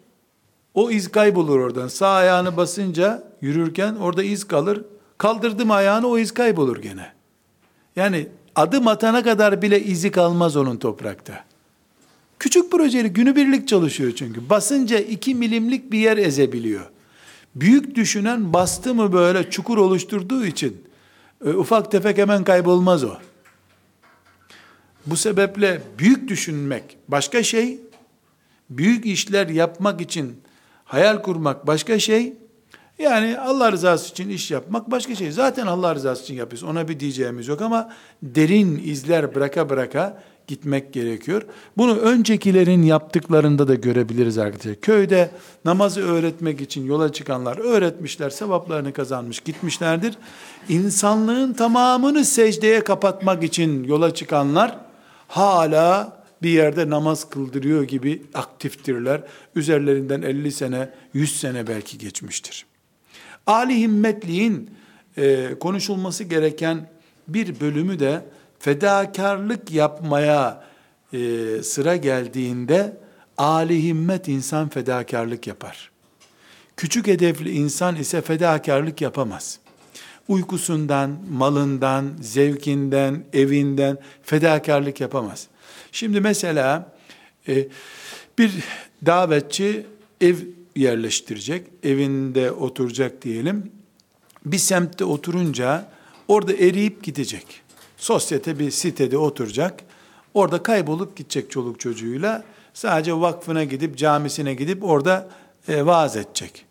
o 0.75 0.91
iz 0.91 1.09
kaybolur 1.09 1.61
oradan. 1.61 1.89
Sağ 1.89 2.09
ayağını 2.09 2.57
basınca 2.57 3.33
yürürken 3.41 3.95
orada 3.95 4.23
iz 4.23 4.45
kalır. 4.45 4.85
Kaldırdım 5.19 5.71
ayağını 5.71 6.07
o 6.07 6.19
iz 6.19 6.35
kaybolur 6.35 6.77
gene. 6.77 7.16
Yani 7.97 8.29
adım 8.55 8.89
atana 8.89 9.23
kadar 9.23 9.63
bile 9.63 9.85
izi 9.85 10.11
kalmaz 10.11 10.57
onun 10.57 10.77
toprakta. 10.77 11.45
Küçük 12.39 12.73
projeli 12.73 13.09
günübirlik 13.09 13.69
çalışıyor 13.69 14.13
çünkü. 14.17 14.51
Basınca 14.51 14.99
iki 14.99 15.35
milimlik 15.35 15.93
bir 15.93 15.99
yer 15.99 16.17
ezebiliyor. 16.17 16.91
Büyük 17.55 17.95
düşünen 17.95 18.53
bastı 18.53 18.95
mı 18.95 19.13
böyle 19.13 19.51
çukur 19.51 19.79
oluşturduğu 19.79 20.47
için 20.47 20.85
e, 21.45 21.49
ufak 21.49 21.91
tefek 21.91 22.19
hemen 22.19 22.45
kaybolmaz 22.45 23.05
o. 23.05 23.15
Bu 25.07 25.17
sebeple 25.17 25.83
büyük 25.99 26.29
düşünmek 26.29 26.97
başka 27.09 27.43
şey, 27.43 27.81
büyük 28.71 29.07
işler 29.07 29.49
yapmak 29.49 30.01
için 30.01 30.41
hayal 30.85 31.23
kurmak 31.23 31.67
başka 31.67 31.99
şey, 31.99 32.33
yani 32.99 33.39
Allah 33.39 33.73
rızası 33.73 34.11
için 34.11 34.29
iş 34.29 34.51
yapmak 34.51 34.91
başka 34.91 35.15
şey. 35.15 35.31
Zaten 35.31 35.67
Allah 35.67 35.95
rızası 35.95 36.23
için 36.23 36.35
yapıyoruz. 36.35 36.69
Ona 36.69 36.89
bir 36.89 37.01
diyeceğimiz 37.01 37.49
yok 37.49 37.63
ama 37.63 37.93
derin 38.23 38.83
izler 38.85 39.35
bıraka 39.35 39.69
bıraka 39.69 40.23
gitmek 40.47 40.93
gerekiyor. 40.93 41.43
Bunu 41.77 41.97
öncekilerin 41.97 42.83
yaptıklarında 42.83 43.69
da 43.69 43.75
görebiliriz 43.75 44.39
arkadaşlar. 44.39 44.75
Köyde 44.75 45.31
namazı 45.65 46.01
öğretmek 46.01 46.61
için 46.61 46.87
yola 46.87 47.13
çıkanlar 47.13 47.59
öğretmişler, 47.59 48.31
sevaplarını 48.31 48.93
kazanmış 48.93 49.41
gitmişlerdir. 49.41 50.15
İnsanlığın 50.69 51.53
tamamını 51.53 52.25
secdeye 52.25 52.85
kapatmak 52.85 53.43
için 53.45 53.85
yola 53.85 54.15
çıkanlar 54.15 54.79
hala 55.29 56.17
bir 56.43 56.51
yerde 56.51 56.91
namaz 56.91 57.29
kıldırıyor 57.29 57.83
gibi 57.83 58.23
aktiftirler. 58.35 59.23
Üzerlerinden 59.55 60.23
50 60.23 60.53
sene, 60.53 60.91
100 61.15 61.41
sene 61.41 61.67
belki 61.67 61.99
geçmiştir. 61.99 62.67
Ali 63.47 63.81
himmetliğin 63.81 64.71
e, 65.17 65.55
konuşulması 65.61 66.25
gereken 66.25 66.89
bir 67.29 67.61
bölümü 67.61 67.99
de 67.99 68.25
fedakarlık 68.59 69.71
yapmaya 69.73 70.65
e, 71.13 71.19
sıra 71.63 71.97
geldiğinde 71.97 72.97
Ali 73.39 73.83
himmet 73.83 74.29
insan 74.29 74.69
fedakarlık 74.69 75.47
yapar. 75.47 75.91
Küçük 76.77 77.07
hedefli 77.07 77.51
insan 77.51 77.97
ise 77.97 78.21
fedakarlık 78.21 79.01
yapamaz. 79.01 79.59
Uykusundan, 80.29 81.19
malından, 81.31 82.13
zevkinden, 82.21 83.25
evinden 83.33 83.99
fedakarlık 84.23 85.01
yapamaz. 85.01 85.47
Şimdi 85.93 86.21
mesela 86.21 86.93
e, 87.49 87.69
bir 88.39 88.53
davetçi 89.07 89.87
ev 90.21 90.37
yerleştirecek, 90.77 91.67
evinde 91.83 92.53
oturacak 92.53 93.23
diyelim. 93.23 93.73
Bir 94.45 94.59
semtte 94.59 95.05
oturunca 95.05 95.89
orada 96.29 96.53
eriyip 96.53 97.03
gidecek. 97.03 97.63
Sosyete 97.97 98.59
bir 98.59 98.71
sitede 98.71 99.19
oturacak. 99.19 99.81
Orada 100.35 100.63
kaybolup 100.63 101.17
gidecek 101.17 101.51
çoluk 101.51 101.81
çocuğuyla. 101.81 102.45
Sadece 102.75 103.15
vakfına 103.15 103.65
gidip, 103.65 103.99
camisine 103.99 104.55
gidip 104.55 104.85
orada 104.85 105.29
e, 105.69 105.87
vaaz 105.87 106.17
edecek. 106.17 106.65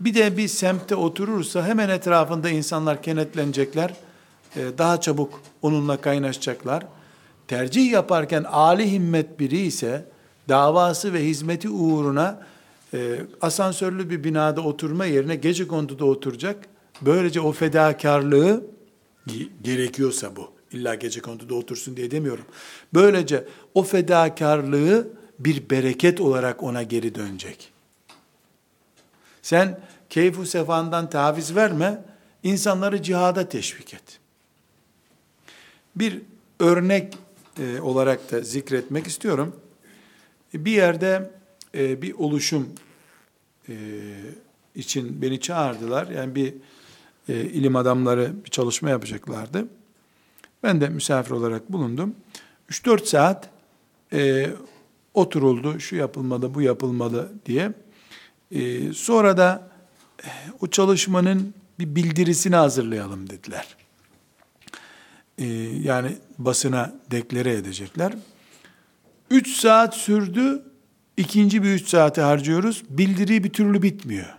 Bir 0.00 0.14
de 0.14 0.36
bir 0.36 0.48
semtte 0.48 0.94
oturursa 0.94 1.66
hemen 1.66 1.88
etrafında 1.88 2.48
insanlar 2.50 3.02
kenetlenecekler. 3.02 3.94
E, 4.56 4.60
daha 4.78 5.00
çabuk 5.00 5.40
onunla 5.62 5.96
kaynaşacaklar. 5.96 6.86
Tercih 7.48 7.92
yaparken 7.92 8.44
âli 8.44 8.92
himmet 8.92 9.40
biri 9.40 9.58
ise 9.58 10.04
davası 10.48 11.12
ve 11.12 11.24
hizmeti 11.24 11.68
uğruna 11.68 12.40
e, 12.94 13.20
asansörlü 13.40 14.10
bir 14.10 14.24
binada 14.24 14.60
oturma 14.60 15.06
yerine 15.06 15.36
gece 15.36 15.68
konduda 15.68 16.04
oturacak. 16.04 16.68
Böylece 17.02 17.40
o 17.40 17.52
fedakarlığı 17.52 18.66
gerekiyorsa 19.62 20.36
bu. 20.36 20.50
İlla 20.72 20.94
gece 20.94 21.20
konduda 21.20 21.54
otursun 21.54 21.96
diye 21.96 22.10
demiyorum. 22.10 22.44
Böylece 22.94 23.44
o 23.74 23.82
fedakarlığı 23.82 25.08
bir 25.38 25.70
bereket 25.70 26.20
olarak 26.20 26.62
ona 26.62 26.82
geri 26.82 27.14
dönecek. 27.14 27.72
Sen 29.42 29.80
keyfu 30.10 30.46
sefandan 30.46 31.10
taviz 31.10 31.56
verme, 31.56 32.04
insanları 32.42 33.02
cihada 33.02 33.48
teşvik 33.48 33.94
et. 33.94 34.18
Bir 35.96 36.22
örnek 36.60 37.14
e, 37.58 37.80
olarak 37.80 38.32
da 38.32 38.40
zikretmek 38.40 39.06
istiyorum. 39.06 39.56
Bir 40.54 40.72
yerde 40.72 41.30
e, 41.78 42.02
bir 42.02 42.14
oluşum 42.14 42.68
e, 43.68 43.74
için 44.74 45.22
beni 45.22 45.40
çağırdılar. 45.40 46.06
Yani 46.06 46.34
bir 46.34 46.54
e, 47.28 47.40
ilim 47.40 47.76
adamları 47.76 48.32
bir 48.44 48.50
çalışma 48.50 48.90
yapacaklardı. 48.90 49.68
Ben 50.62 50.80
de 50.80 50.88
misafir 50.88 51.30
olarak 51.30 51.72
bulundum. 51.72 52.14
3-4 52.70 53.06
saat 53.06 53.50
e, 54.12 54.50
oturuldu, 55.14 55.80
şu 55.80 55.96
yapılmalı, 55.96 56.54
bu 56.54 56.62
yapılmalı 56.62 57.32
diye. 57.46 57.72
E, 58.50 58.92
sonra 58.92 59.36
da 59.36 59.70
o 60.60 60.66
çalışmanın 60.66 61.54
bir 61.78 61.96
bildirisini 61.96 62.56
hazırlayalım 62.56 63.30
dediler. 63.30 63.76
Yani 65.84 66.16
basına 66.38 66.94
deklare 67.10 67.52
edecekler. 67.52 68.12
3 69.30 69.56
saat 69.56 69.96
sürdü, 69.96 70.62
ikinci 71.18 71.62
bir 71.62 71.68
3 71.68 71.88
saate 71.88 72.20
harcıyoruz. 72.20 72.82
Bildiri 72.90 73.44
bir 73.44 73.50
türlü 73.50 73.82
bitmiyor. 73.82 74.34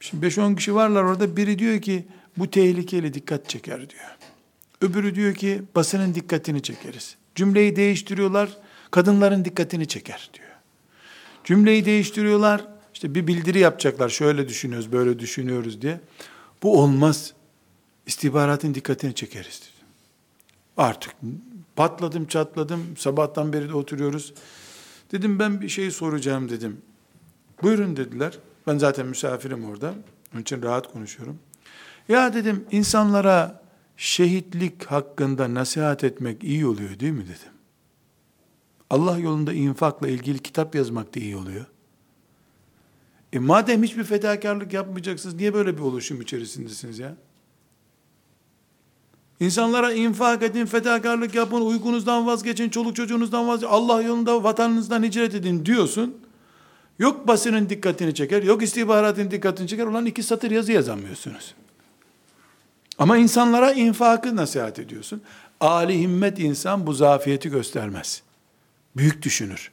Şimdi 0.00 0.26
5-10 0.26 0.56
kişi 0.56 0.74
varlar 0.74 1.04
orada. 1.04 1.36
Biri 1.36 1.58
diyor 1.58 1.80
ki 1.80 2.04
bu 2.36 2.50
tehlikeli 2.50 3.14
dikkat 3.14 3.48
çeker 3.48 3.90
diyor. 3.90 4.04
Öbürü 4.80 5.14
diyor 5.14 5.34
ki 5.34 5.62
basının 5.74 6.14
dikkatini 6.14 6.62
çekeriz. 6.62 7.16
Cümleyi 7.34 7.76
değiştiriyorlar. 7.76 8.48
Kadınların 8.90 9.44
dikkatini 9.44 9.88
çeker 9.88 10.30
diyor. 10.34 10.48
Cümleyi 11.44 11.84
değiştiriyorlar. 11.84 12.64
İşte 12.94 13.14
bir 13.14 13.26
bildiri 13.26 13.58
yapacaklar. 13.58 14.08
Şöyle 14.08 14.48
düşünüyoruz, 14.48 14.92
böyle 14.92 15.18
düşünüyoruz 15.18 15.82
diye. 15.82 16.00
Bu 16.62 16.80
olmaz. 16.80 17.32
İstihbaratın 18.06 18.74
dikkatini 18.74 19.14
çekeriz 19.14 19.60
dedim. 19.62 19.88
Artık 20.76 21.12
patladım, 21.76 22.26
çatladım. 22.26 22.96
Sabahtan 22.98 23.52
beri 23.52 23.68
de 23.68 23.74
oturuyoruz. 23.74 24.34
Dedim 25.14 25.38
ben 25.38 25.60
bir 25.60 25.68
şey 25.68 25.90
soracağım 25.90 26.48
dedim. 26.48 26.82
Buyurun 27.62 27.96
dediler. 27.96 28.38
Ben 28.66 28.78
zaten 28.78 29.06
misafirim 29.06 29.64
orada. 29.64 29.94
Onun 30.32 30.42
için 30.42 30.62
rahat 30.62 30.92
konuşuyorum. 30.92 31.38
Ya 32.08 32.34
dedim 32.34 32.64
insanlara 32.70 33.62
şehitlik 33.96 34.84
hakkında 34.84 35.54
nasihat 35.54 36.04
etmek 36.04 36.44
iyi 36.44 36.66
oluyor 36.66 37.00
değil 37.00 37.12
mi 37.12 37.24
dedim. 37.24 37.52
Allah 38.90 39.18
yolunda 39.18 39.52
infakla 39.52 40.08
ilgili 40.08 40.38
kitap 40.38 40.74
yazmak 40.74 41.14
da 41.14 41.20
iyi 41.20 41.36
oluyor. 41.36 41.66
E 43.32 43.38
madem 43.38 43.82
hiçbir 43.82 44.04
fedakarlık 44.04 44.72
yapmayacaksınız 44.72 45.34
niye 45.34 45.54
böyle 45.54 45.76
bir 45.76 45.82
oluşum 45.82 46.20
içerisindesiniz 46.20 46.98
ya? 46.98 47.16
İnsanlara 49.40 49.92
infak 49.92 50.42
edin, 50.42 50.66
fedakarlık 50.66 51.34
yapın, 51.34 51.60
uykunuzdan 51.60 52.26
vazgeçin, 52.26 52.68
çoluk 52.68 52.96
çocuğunuzdan 52.96 53.48
vazgeçin, 53.48 53.72
Allah 53.72 54.02
yolunda 54.02 54.44
vatanınızdan 54.44 55.02
hicret 55.02 55.34
edin 55.34 55.66
diyorsun. 55.66 56.16
Yok 56.98 57.28
basının 57.28 57.68
dikkatini 57.68 58.14
çeker, 58.14 58.42
yok 58.42 58.62
istihbaratın 58.62 59.30
dikkatini 59.30 59.68
çeker. 59.68 59.86
Ulan 59.86 60.06
iki 60.06 60.22
satır 60.22 60.50
yazı 60.50 60.72
yazamıyorsunuz. 60.72 61.54
Ama 62.98 63.16
insanlara 63.16 63.72
infakı 63.72 64.36
nasihat 64.36 64.78
ediyorsun. 64.78 65.22
Ali 65.60 66.00
himmet 66.00 66.38
insan 66.38 66.86
bu 66.86 66.92
zafiyeti 66.92 67.50
göstermez. 67.50 68.22
Büyük 68.96 69.22
düşünür. 69.22 69.70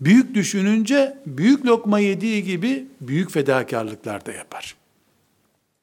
Büyük 0.00 0.34
düşününce 0.34 1.18
büyük 1.26 1.66
lokma 1.66 1.98
yediği 1.98 2.44
gibi 2.44 2.86
büyük 3.00 3.30
fedakarlıklar 3.30 4.26
da 4.26 4.32
yapar. 4.32 4.77